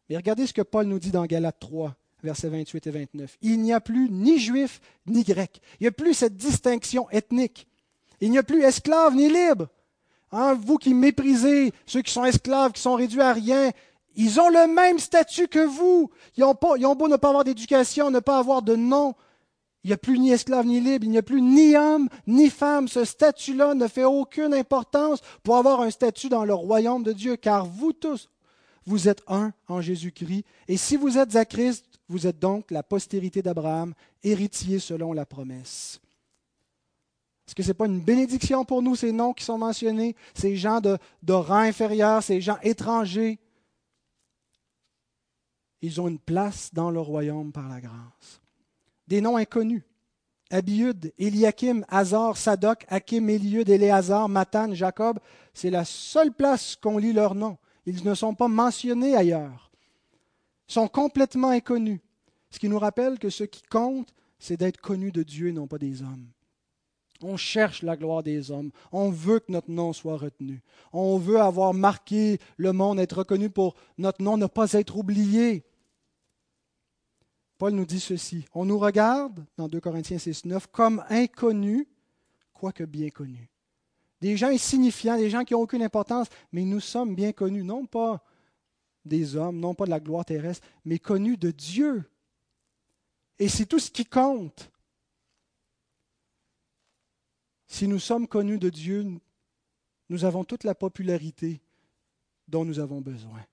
Mais 0.10 0.16
regardez 0.16 0.48
ce 0.48 0.54
que 0.54 0.62
Paul 0.62 0.86
nous 0.88 1.00
dit 1.00 1.12
dans 1.12 1.26
Galates 1.26 1.60
3 1.60 1.94
versets 2.24 2.50
28 2.50 2.88
et 2.88 2.92
29. 2.92 3.38
Il 3.42 3.62
n'y 3.62 3.74
a 3.74 3.82
plus 3.82 4.10
ni 4.10 4.40
juif 4.40 4.82
ni 5.06 5.24
grec. 5.24 5.62
Il 5.80 5.84
n'y 5.84 5.88
a 5.88 5.92
plus 5.92 6.14
cette 6.14 6.38
distinction 6.38 7.10
ethnique. 7.12 7.68
Il 8.22 8.32
n'y 8.32 8.38
a 8.38 8.44
plus 8.44 8.64
esclave 8.64 9.16
ni 9.16 9.30
libre. 9.30 9.68
Hein, 10.32 10.56
vous 10.56 10.78
qui 10.78 10.94
méprisez 10.94 11.74
ceux 11.86 12.02
qui 12.02 12.12
sont 12.12 12.26
esclaves, 12.26 12.72
qui 12.72 12.82
sont 12.82 12.96
réduits 12.96 13.22
à 13.22 13.34
rien, 13.34 13.72
ils 14.16 14.40
ont 14.40 14.50
le 14.50 14.68
même 14.68 15.00
statut 15.00 15.48
que 15.48 15.60
vous. 15.60 16.10
Ils 16.38 16.44
ont, 16.44 16.56
pas, 16.56 16.74
ils 16.78 16.86
ont 16.86 16.96
beau 16.96 17.08
ne 17.08 17.18
pas 17.18 17.30
avoir 17.30 17.44
d'éducation, 17.44 18.12
ne 18.12 18.20
pas 18.20 18.38
avoir 18.38 18.62
de 18.62 18.76
nom. 18.76 19.16
Il 19.84 19.88
n'y 19.88 19.94
a 19.94 19.98
plus 19.98 20.18
ni 20.18 20.32
esclave 20.32 20.66
ni 20.66 20.80
libre, 20.80 21.04
il 21.04 21.12
n'y 21.12 21.18
a 21.18 21.24
plus 21.24 21.42
ni 21.42 21.76
homme 21.76 22.08
ni 22.26 22.50
femme. 22.50 22.88
Ce 22.88 23.04
statut-là 23.04 23.74
ne 23.74 23.88
fait 23.88 24.06
aucune 24.06 24.54
importance 24.54 25.20
pour 25.44 25.58
avoir 25.58 25.82
un 25.82 25.92
statut 25.92 26.30
dans 26.30 26.46
le 26.46 26.54
royaume 26.54 27.04
de 27.04 27.12
Dieu, 27.12 27.36
car 27.36 27.66
vous 27.66 27.92
tous, 27.92 28.30
vous 28.86 29.08
êtes 29.08 29.24
un 29.28 29.54
en 29.68 29.82
Jésus-Christ. 29.82 30.46
Et 30.68 30.78
si 30.78 30.98
vous 30.98 31.18
êtes 31.18 31.36
à 31.36 31.46
Christ, 31.46 31.86
vous 32.10 32.28
êtes 32.28 32.40
donc 32.40 32.72
la 32.72 32.84
postérité 32.84 33.42
d'Abraham, 33.42 33.94
héritier 34.24 34.80
selon 34.80 35.14
la 35.14 35.26
promesse. 35.26 36.00
Est-ce 37.48 37.56
que 37.56 37.64
ce 37.64 37.70
n'est 37.70 37.74
pas 37.74 37.86
une 37.86 38.02
bénédiction 38.02 38.64
pour 38.64 38.82
nous, 38.82 38.96
ces 38.96 39.12
noms 39.12 39.34
qui 39.34 39.44
sont 39.44 39.58
mentionnés, 39.58 40.16
ces 40.34 40.56
gens 40.56 40.80
de, 40.80 40.98
rang 41.34 41.60
inférieur, 41.60 42.24
ces 42.24 42.42
gens 42.42 42.58
étrangers? 42.62 43.40
Ils 45.82 46.00
ont 46.00 46.08
une 46.08 46.20
place 46.20 46.70
dans 46.74 46.92
le 46.92 47.02
royaume 47.02 47.52
par 47.52 47.68
la 47.68 47.82
grâce. 47.82 48.42
Des 49.08 49.20
noms 49.20 49.36
inconnus. 49.36 49.84
Abiud, 50.50 51.12
Eliakim, 51.18 51.84
Hazar, 51.90 52.38
Sadok, 52.38 52.86
Akim, 52.88 53.30
Eliud, 53.30 53.68
Éléazar, 53.68 54.30
Matan, 54.30 54.74
Jacob, 54.74 55.20
c'est 55.54 55.72
la 55.72 55.84
seule 55.84 56.32
place 56.32 56.76
qu'on 56.76 56.98
lit 56.98 57.12
leurs 57.12 57.36
noms. 57.36 57.58
Ils 57.86 58.04
ne 58.04 58.14
sont 58.14 58.34
pas 58.34 58.48
mentionnés 58.48 59.16
ailleurs. 59.16 59.72
sont 60.68 60.88
complètement 60.88 61.50
inconnus. 61.50 62.00
Ce 62.50 62.60
qui 62.60 62.70
nous 62.70 62.80
rappelle 62.80 63.20
que 63.20 63.30
ce 63.30 63.44
qui 63.44 63.62
compte, 63.64 64.14
c'est 64.40 64.58
d'être 64.58 64.80
connu 64.80 65.12
de 65.12 65.24
Dieu 65.24 65.50
et 65.50 65.52
non 65.54 65.68
pas 65.68 65.78
des 65.78 66.02
hommes. 66.02 66.28
On 67.22 67.38
cherche 67.38 67.84
la 67.84 67.96
gloire 67.96 68.24
des 68.24 68.52
hommes. 68.52 68.72
On 68.92 69.10
veut 69.10 69.40
que 69.40 69.52
notre 69.52 69.72
nom 69.72 69.94
soit 69.94 70.18
retenu. 70.18 70.62
On 70.92 71.18
veut 71.18 71.40
avoir 71.40 71.74
marqué 71.74 72.40
le 72.58 72.74
monde, 72.74 73.00
être 73.00 73.20
reconnu 73.20 73.50
pour 73.50 73.76
notre 73.98 74.22
nom, 74.22 74.38
ne 74.38 74.46
pas 74.46 74.74
être 74.74 74.98
oublié. 74.98 75.64
Paul 77.58 77.74
nous 77.74 77.86
dit 77.86 78.00
ceci. 78.00 78.46
On 78.54 78.66
nous 78.66 78.80
regarde, 78.80 79.46
dans 79.58 79.68
2 79.68 79.80
Corinthiens 79.80 80.18
6, 80.18 80.46
9, 80.46 80.68
comme 80.68 81.04
inconnus, 81.10 81.88
quoique 82.54 82.84
bien 82.84 83.10
connus. 83.10 83.53
Des 84.24 84.38
gens 84.38 84.48
insignifiants, 84.48 85.18
des 85.18 85.30
gens 85.30 85.44
qui 85.44 85.54
n'ont 85.54 85.60
aucune 85.60 85.84
importance, 85.84 86.30
mais 86.54 86.64
nous 86.64 86.80
sommes 86.80 87.14
bien 87.14 87.34
connus, 87.34 87.62
non 87.62 87.86
pas 87.86 88.24
des 89.04 89.36
hommes, 89.36 89.60
non 89.60 89.76
pas 89.76 89.84
de 89.84 89.90
la 89.90 90.00
gloire 90.00 90.24
terrestre, 90.24 90.66
mais 90.86 90.98
connus 90.98 91.36
de 91.36 91.52
Dieu. 91.52 92.10
Et 93.38 93.50
c'est 93.50 93.66
tout 93.66 93.80
ce 93.80 93.92
qui 93.92 94.06
compte. 94.06 94.72
Si 97.68 97.86
nous 97.86 98.00
sommes 98.00 98.26
connus 98.26 98.60
de 98.60 98.70
Dieu, 98.70 99.06
nous 100.08 100.24
avons 100.24 100.46
toute 100.46 100.64
la 100.64 100.74
popularité 100.74 101.60
dont 102.48 102.64
nous 102.64 102.80
avons 102.80 103.02
besoin. 103.02 103.46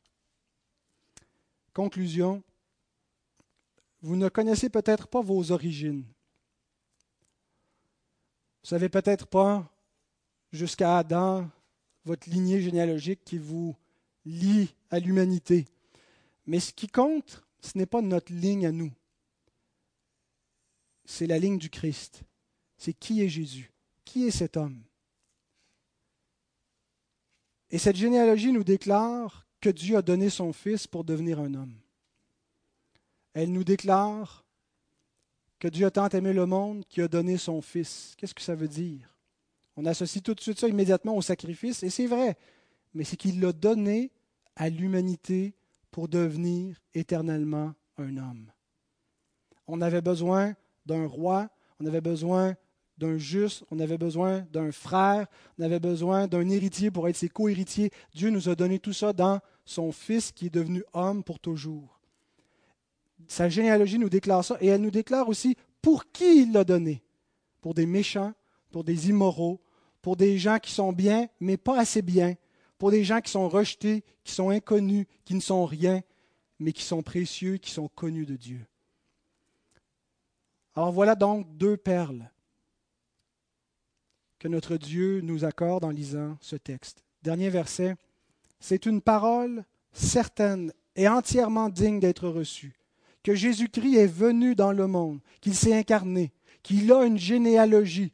Conclusion, 1.75 2.45
vous 4.03 4.15
ne 4.15 4.29
connaissez 4.29 4.71
peut-être 4.71 5.09
pas 5.09 5.21
vos 5.21 5.51
origines. 5.51 6.05
Vous 8.63 8.67
ne 8.67 8.69
savez 8.69 8.89
peut-être 8.89 9.27
pas 9.27 9.69
jusqu'à 10.53 10.99
Adam 10.99 11.49
votre 12.05 12.29
lignée 12.31 12.61
généalogique 12.61 13.21
qui 13.25 13.39
vous 13.39 13.77
lie 14.25 14.75
à 14.91 14.99
l'humanité. 14.99 15.67
Mais 16.47 16.61
ce 16.61 16.73
qui 16.73 16.89
compte, 16.89 17.43
ce 17.61 17.77
n'est 17.77 17.87
pas 17.87 18.03
notre 18.03 18.33
ligne 18.33 18.67
à 18.67 18.73
nous. 18.73 18.93
C'est 21.05 21.27
la 21.27 21.39
ligne 21.39 21.59
du 21.59 21.71
Christ. 21.71 22.23
C'est 22.79 22.95
qui 22.95 23.23
est 23.23 23.29
Jésus. 23.29 23.71
Qui 24.05 24.27
est 24.27 24.31
cet 24.31 24.57
homme? 24.57 24.83
Et 27.71 27.79
cette 27.79 27.97
généalogie 27.97 28.53
nous 28.53 28.65
déclare 28.65 29.47
que 29.61 29.71
Dieu 29.71 29.97
a 29.97 30.03
donné 30.03 30.31
son 30.31 30.53
Fils 30.53 30.87
pour 30.87 31.05
devenir 31.05 31.39
un 31.39 31.55
homme. 31.55 31.75
Elle 33.35 33.53
nous 33.53 33.63
déclare 33.65 34.45
que 35.59 35.69
Dieu 35.69 35.87
a 35.87 35.91
tant 35.91 36.09
aimé 36.09 36.33
le 36.33 36.47
monde 36.47 36.85
qu'il 36.89 37.03
a 37.05 37.09
donné 37.09 37.37
son 37.37 37.61
Fils. 37.61 38.15
Qu'est-ce 38.17 38.35
que 38.35 38.43
ça 38.43 38.55
veut 38.55 38.67
dire? 38.67 39.15
On 39.81 39.87
associe 39.87 40.23
tout 40.23 40.35
de 40.35 40.41
suite 40.43 40.61
ça 40.61 40.69
immédiatement 40.69 41.17
au 41.17 41.23
sacrifice, 41.23 41.83
et 41.83 41.89
c'est 41.89 42.07
vrai, 42.07 42.37
mais 42.93 43.03
c'est 43.03 43.17
qu'il 43.17 43.41
l'a 43.41 43.51
donné 43.51 44.13
à 44.55 44.69
l'humanité 44.69 45.55
pour 45.91 46.07
devenir 46.07 46.77
éternellement 46.93 47.73
un 47.97 48.19
homme. 48.19 48.53
On 49.67 49.81
avait 49.81 50.03
besoin 50.03 50.55
d'un 50.85 51.07
roi, 51.07 51.49
on 51.81 51.87
avait 51.87 52.03
besoin 52.03 52.57
d'un 52.99 53.17
juste, 53.17 53.65
on 53.71 53.81
avait 53.81 53.97
besoin 53.97 54.41
d'un 54.53 54.71
frère, 54.71 55.27
on 55.59 55.63
avait 55.63 55.81
besoin 55.81 56.27
d'un 56.27 56.47
héritier 56.51 56.91
pour 56.91 57.09
être 57.09 57.17
ses 57.17 57.31
co-héritiers. 57.31 57.91
Dieu 58.15 58.29
nous 58.29 58.51
a 58.51 58.55
donné 58.55 58.81
tout 58.81 58.93
ça 58.93 59.15
dans 59.15 59.41
son 59.65 59.93
Fils 59.93 60.31
qui 60.31 60.49
est 60.49 60.55
devenu 60.55 60.85
homme 60.93 61.25
pour 61.25 61.41
toujours. 61.41 62.03
Sa 63.29 63.49
généalogie 63.49 63.99
nous 63.99 64.11
déclare 64.11 64.45
ça 64.45 64.59
et 64.61 64.67
elle 64.67 64.83
nous 64.83 64.91
déclare 64.91 65.31
aussi 65.31 65.57
pour 65.81 66.13
qui 66.13 66.43
il 66.43 66.53
l'a 66.53 66.65
donné. 66.65 67.03
Pour 67.63 67.73
des 67.73 67.87
méchants, 67.87 68.35
pour 68.71 68.85
des 68.85 69.09
immoraux, 69.09 69.59
pour 70.03 70.17
des 70.17 70.39
gens 70.39 70.59
qui 70.59 70.73
sont 70.73 70.93
bien, 70.93 71.29
mais 71.41 71.57
pas 71.57 71.79
assez 71.79 72.03
bien, 72.03 72.35
pour 72.79 72.91
des 72.91 73.05
gens 73.05 73.21
qui 73.21 73.31
sont 73.31 73.49
rejetés, 73.49 74.03
qui 74.25 74.33
sont 74.33 74.51
inconnus, 74.51 75.07
qui 75.25 75.35
ne 75.35 75.41
sont 75.41 75.65
rien, 75.67 76.03
mais 76.59 76.73
qui 76.73 76.83
sont 76.83 77.03
précieux, 77.03 77.57
qui 77.57 77.71
sont 77.71 77.89
connus 77.89 78.27
de 78.27 78.37
Dieu. 78.37 78.67
Alors 80.75 80.93
voilà 80.93 81.15
donc 81.15 81.57
deux 81.57 81.77
perles 81.77 82.31
que 84.39 84.49
notre 84.49 84.77
Dieu 84.77 85.21
nous 85.21 85.45
accorde 85.45 85.85
en 85.85 85.91
lisant 85.91 86.39
ce 86.41 86.57
texte. 86.57 87.05
Dernier 87.23 87.51
verset, 87.51 87.97
c'est 88.61 88.87
une 88.87 89.03
parole 89.03 89.65
certaine 89.93 90.73
et 90.97 91.09
entièrement 91.09 91.69
digne 91.69 92.01
d'être 92.01 92.29
reçue, 92.29 92.79
que 93.23 93.35
Jésus-Christ 93.35 93.97
est 93.97 94.07
venu 94.07 94.55
dans 94.55 94.73
le 94.73 94.87
monde, 94.87 95.21
qu'il 95.41 95.55
s'est 95.55 95.75
incarné, 95.75 96.33
qu'il 96.63 96.91
a 96.93 97.05
une 97.05 97.19
généalogie 97.19 98.13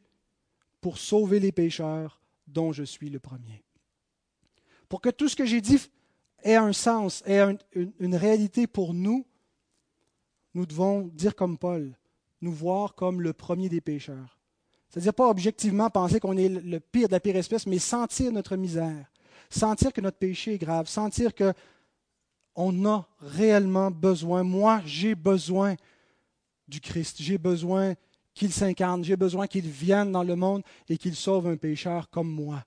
pour 0.87 0.99
sauver 0.99 1.41
les 1.41 1.51
pécheurs 1.51 2.21
dont 2.47 2.71
je 2.71 2.83
suis 2.83 3.09
le 3.09 3.19
premier. 3.19 3.61
Pour 4.87 5.01
que 5.01 5.09
tout 5.09 5.27
ce 5.27 5.35
que 5.35 5.45
j'ai 5.45 5.59
dit 5.59 5.81
ait 6.43 6.55
un 6.55 6.71
sens, 6.71 7.21
ait 7.25 7.41
une, 7.99 8.15
réalité 8.15 8.67
pour 8.67 8.93
nous, 8.93 9.25
nous 10.53 10.65
devons 10.65 11.01
dire 11.01 11.35
comme 11.35 11.57
Paul, 11.57 11.93
nous 12.39 12.53
voir 12.53 12.95
comme 12.95 13.19
le 13.19 13.33
premier 13.33 13.67
des 13.67 13.81
pécheurs. 13.81 14.39
C'est-à-dire 14.87 15.13
pas 15.13 15.27
objectivement 15.27 15.89
penser 15.89 16.21
qu'on 16.21 16.37
est 16.37 16.47
le 16.47 16.79
pire 16.79 17.09
de 17.09 17.11
la 17.11 17.19
pire 17.19 17.35
espèce, 17.35 17.67
mais 17.67 17.79
sentir 17.79 18.31
notre 18.31 18.55
misère, 18.55 19.11
sentir 19.49 19.91
que 19.91 19.99
notre 19.99 20.19
péché 20.19 20.53
est 20.53 20.57
grave, 20.57 20.87
sentir 20.87 21.35
que 21.35 21.51
on 22.55 22.85
a 22.85 23.05
réellement 23.19 23.91
besoin. 23.91 24.43
Moi, 24.43 24.81
j'ai 24.85 25.15
besoin 25.15 25.75
du 26.65 26.79
Christ. 26.79 27.17
J'ai 27.19 27.37
besoin 27.37 27.95
qu'il 28.37 28.53
s'incarne. 28.53 29.03
J'ai 29.03 29.17
besoin 29.17 29.47
qu'il 29.47 29.67
vienne 29.67 30.11
dans 30.11 30.23
le 30.23 30.35
monde 30.35 30.61
et 30.87 30.97
qu'il 30.97 31.15
sauve 31.15 31.47
un 31.47 31.57
pécheur 31.57 32.09
comme 32.09 32.29
moi 32.29 32.63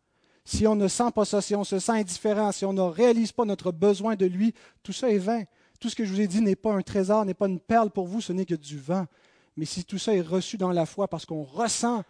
si 0.51 0.67
on 0.67 0.75
ne 0.75 0.89
sent 0.89 1.13
pas 1.15 1.25
ça, 1.25 1.41
si 1.41 1.55
on 1.55 1.63
se 1.63 1.79
sent 1.79 1.93
indifférent, 1.93 2.51
si 2.51 2.65
on 2.65 2.73
ne 2.73 2.81
réalise 2.81 3.31
pas 3.31 3.45
notre 3.45 3.71
besoin 3.71 4.17
de 4.17 4.27
lui, 4.27 4.53
tout 4.83 4.93
ça 4.93 5.09
est 5.11 5.19
vain. 5.19 5.45
Tout 5.79 5.89
ce 5.89 5.95
que 5.95 6.05
je 6.05 6.13
vous 6.13 6.21
ai 6.21 6.27
dit 6.27 6.41
n'est 6.41 6.57
pas 6.57 6.73
un 6.73 6.83
trésor, 6.83 7.25
n'est 7.25 7.35
pas 7.35 7.47
une 7.47 7.61
perle 7.61 7.91
pour 7.91 8.07
vous, 8.07 8.21
ce 8.21 8.33
n'est 8.33 8.47
que 8.47 8.57
du 8.57 8.79
vent. 8.79 9.07
Mais 9.57 9.65
si 9.65 9.85
tout 9.85 9.99
ça 9.99 10.15
est 10.15 10.21
reçu 10.21 10.57
dans 10.57 10.73
la 10.73 10.87
foi 10.87 11.09
parce 11.09 11.25
qu'on 11.25 11.45
ressent 11.45 12.03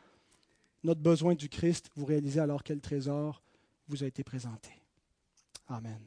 notre 0.82 1.00
besoin 1.00 1.34
du 1.34 1.48
Christ, 1.48 1.90
vous 1.94 2.06
réalisez 2.06 2.40
alors 2.40 2.62
quel 2.62 2.80
trésor 2.80 3.42
vous 3.88 4.02
a 4.02 4.06
été 4.06 4.24
présenté. 4.24 4.70
Amen. 5.68 6.00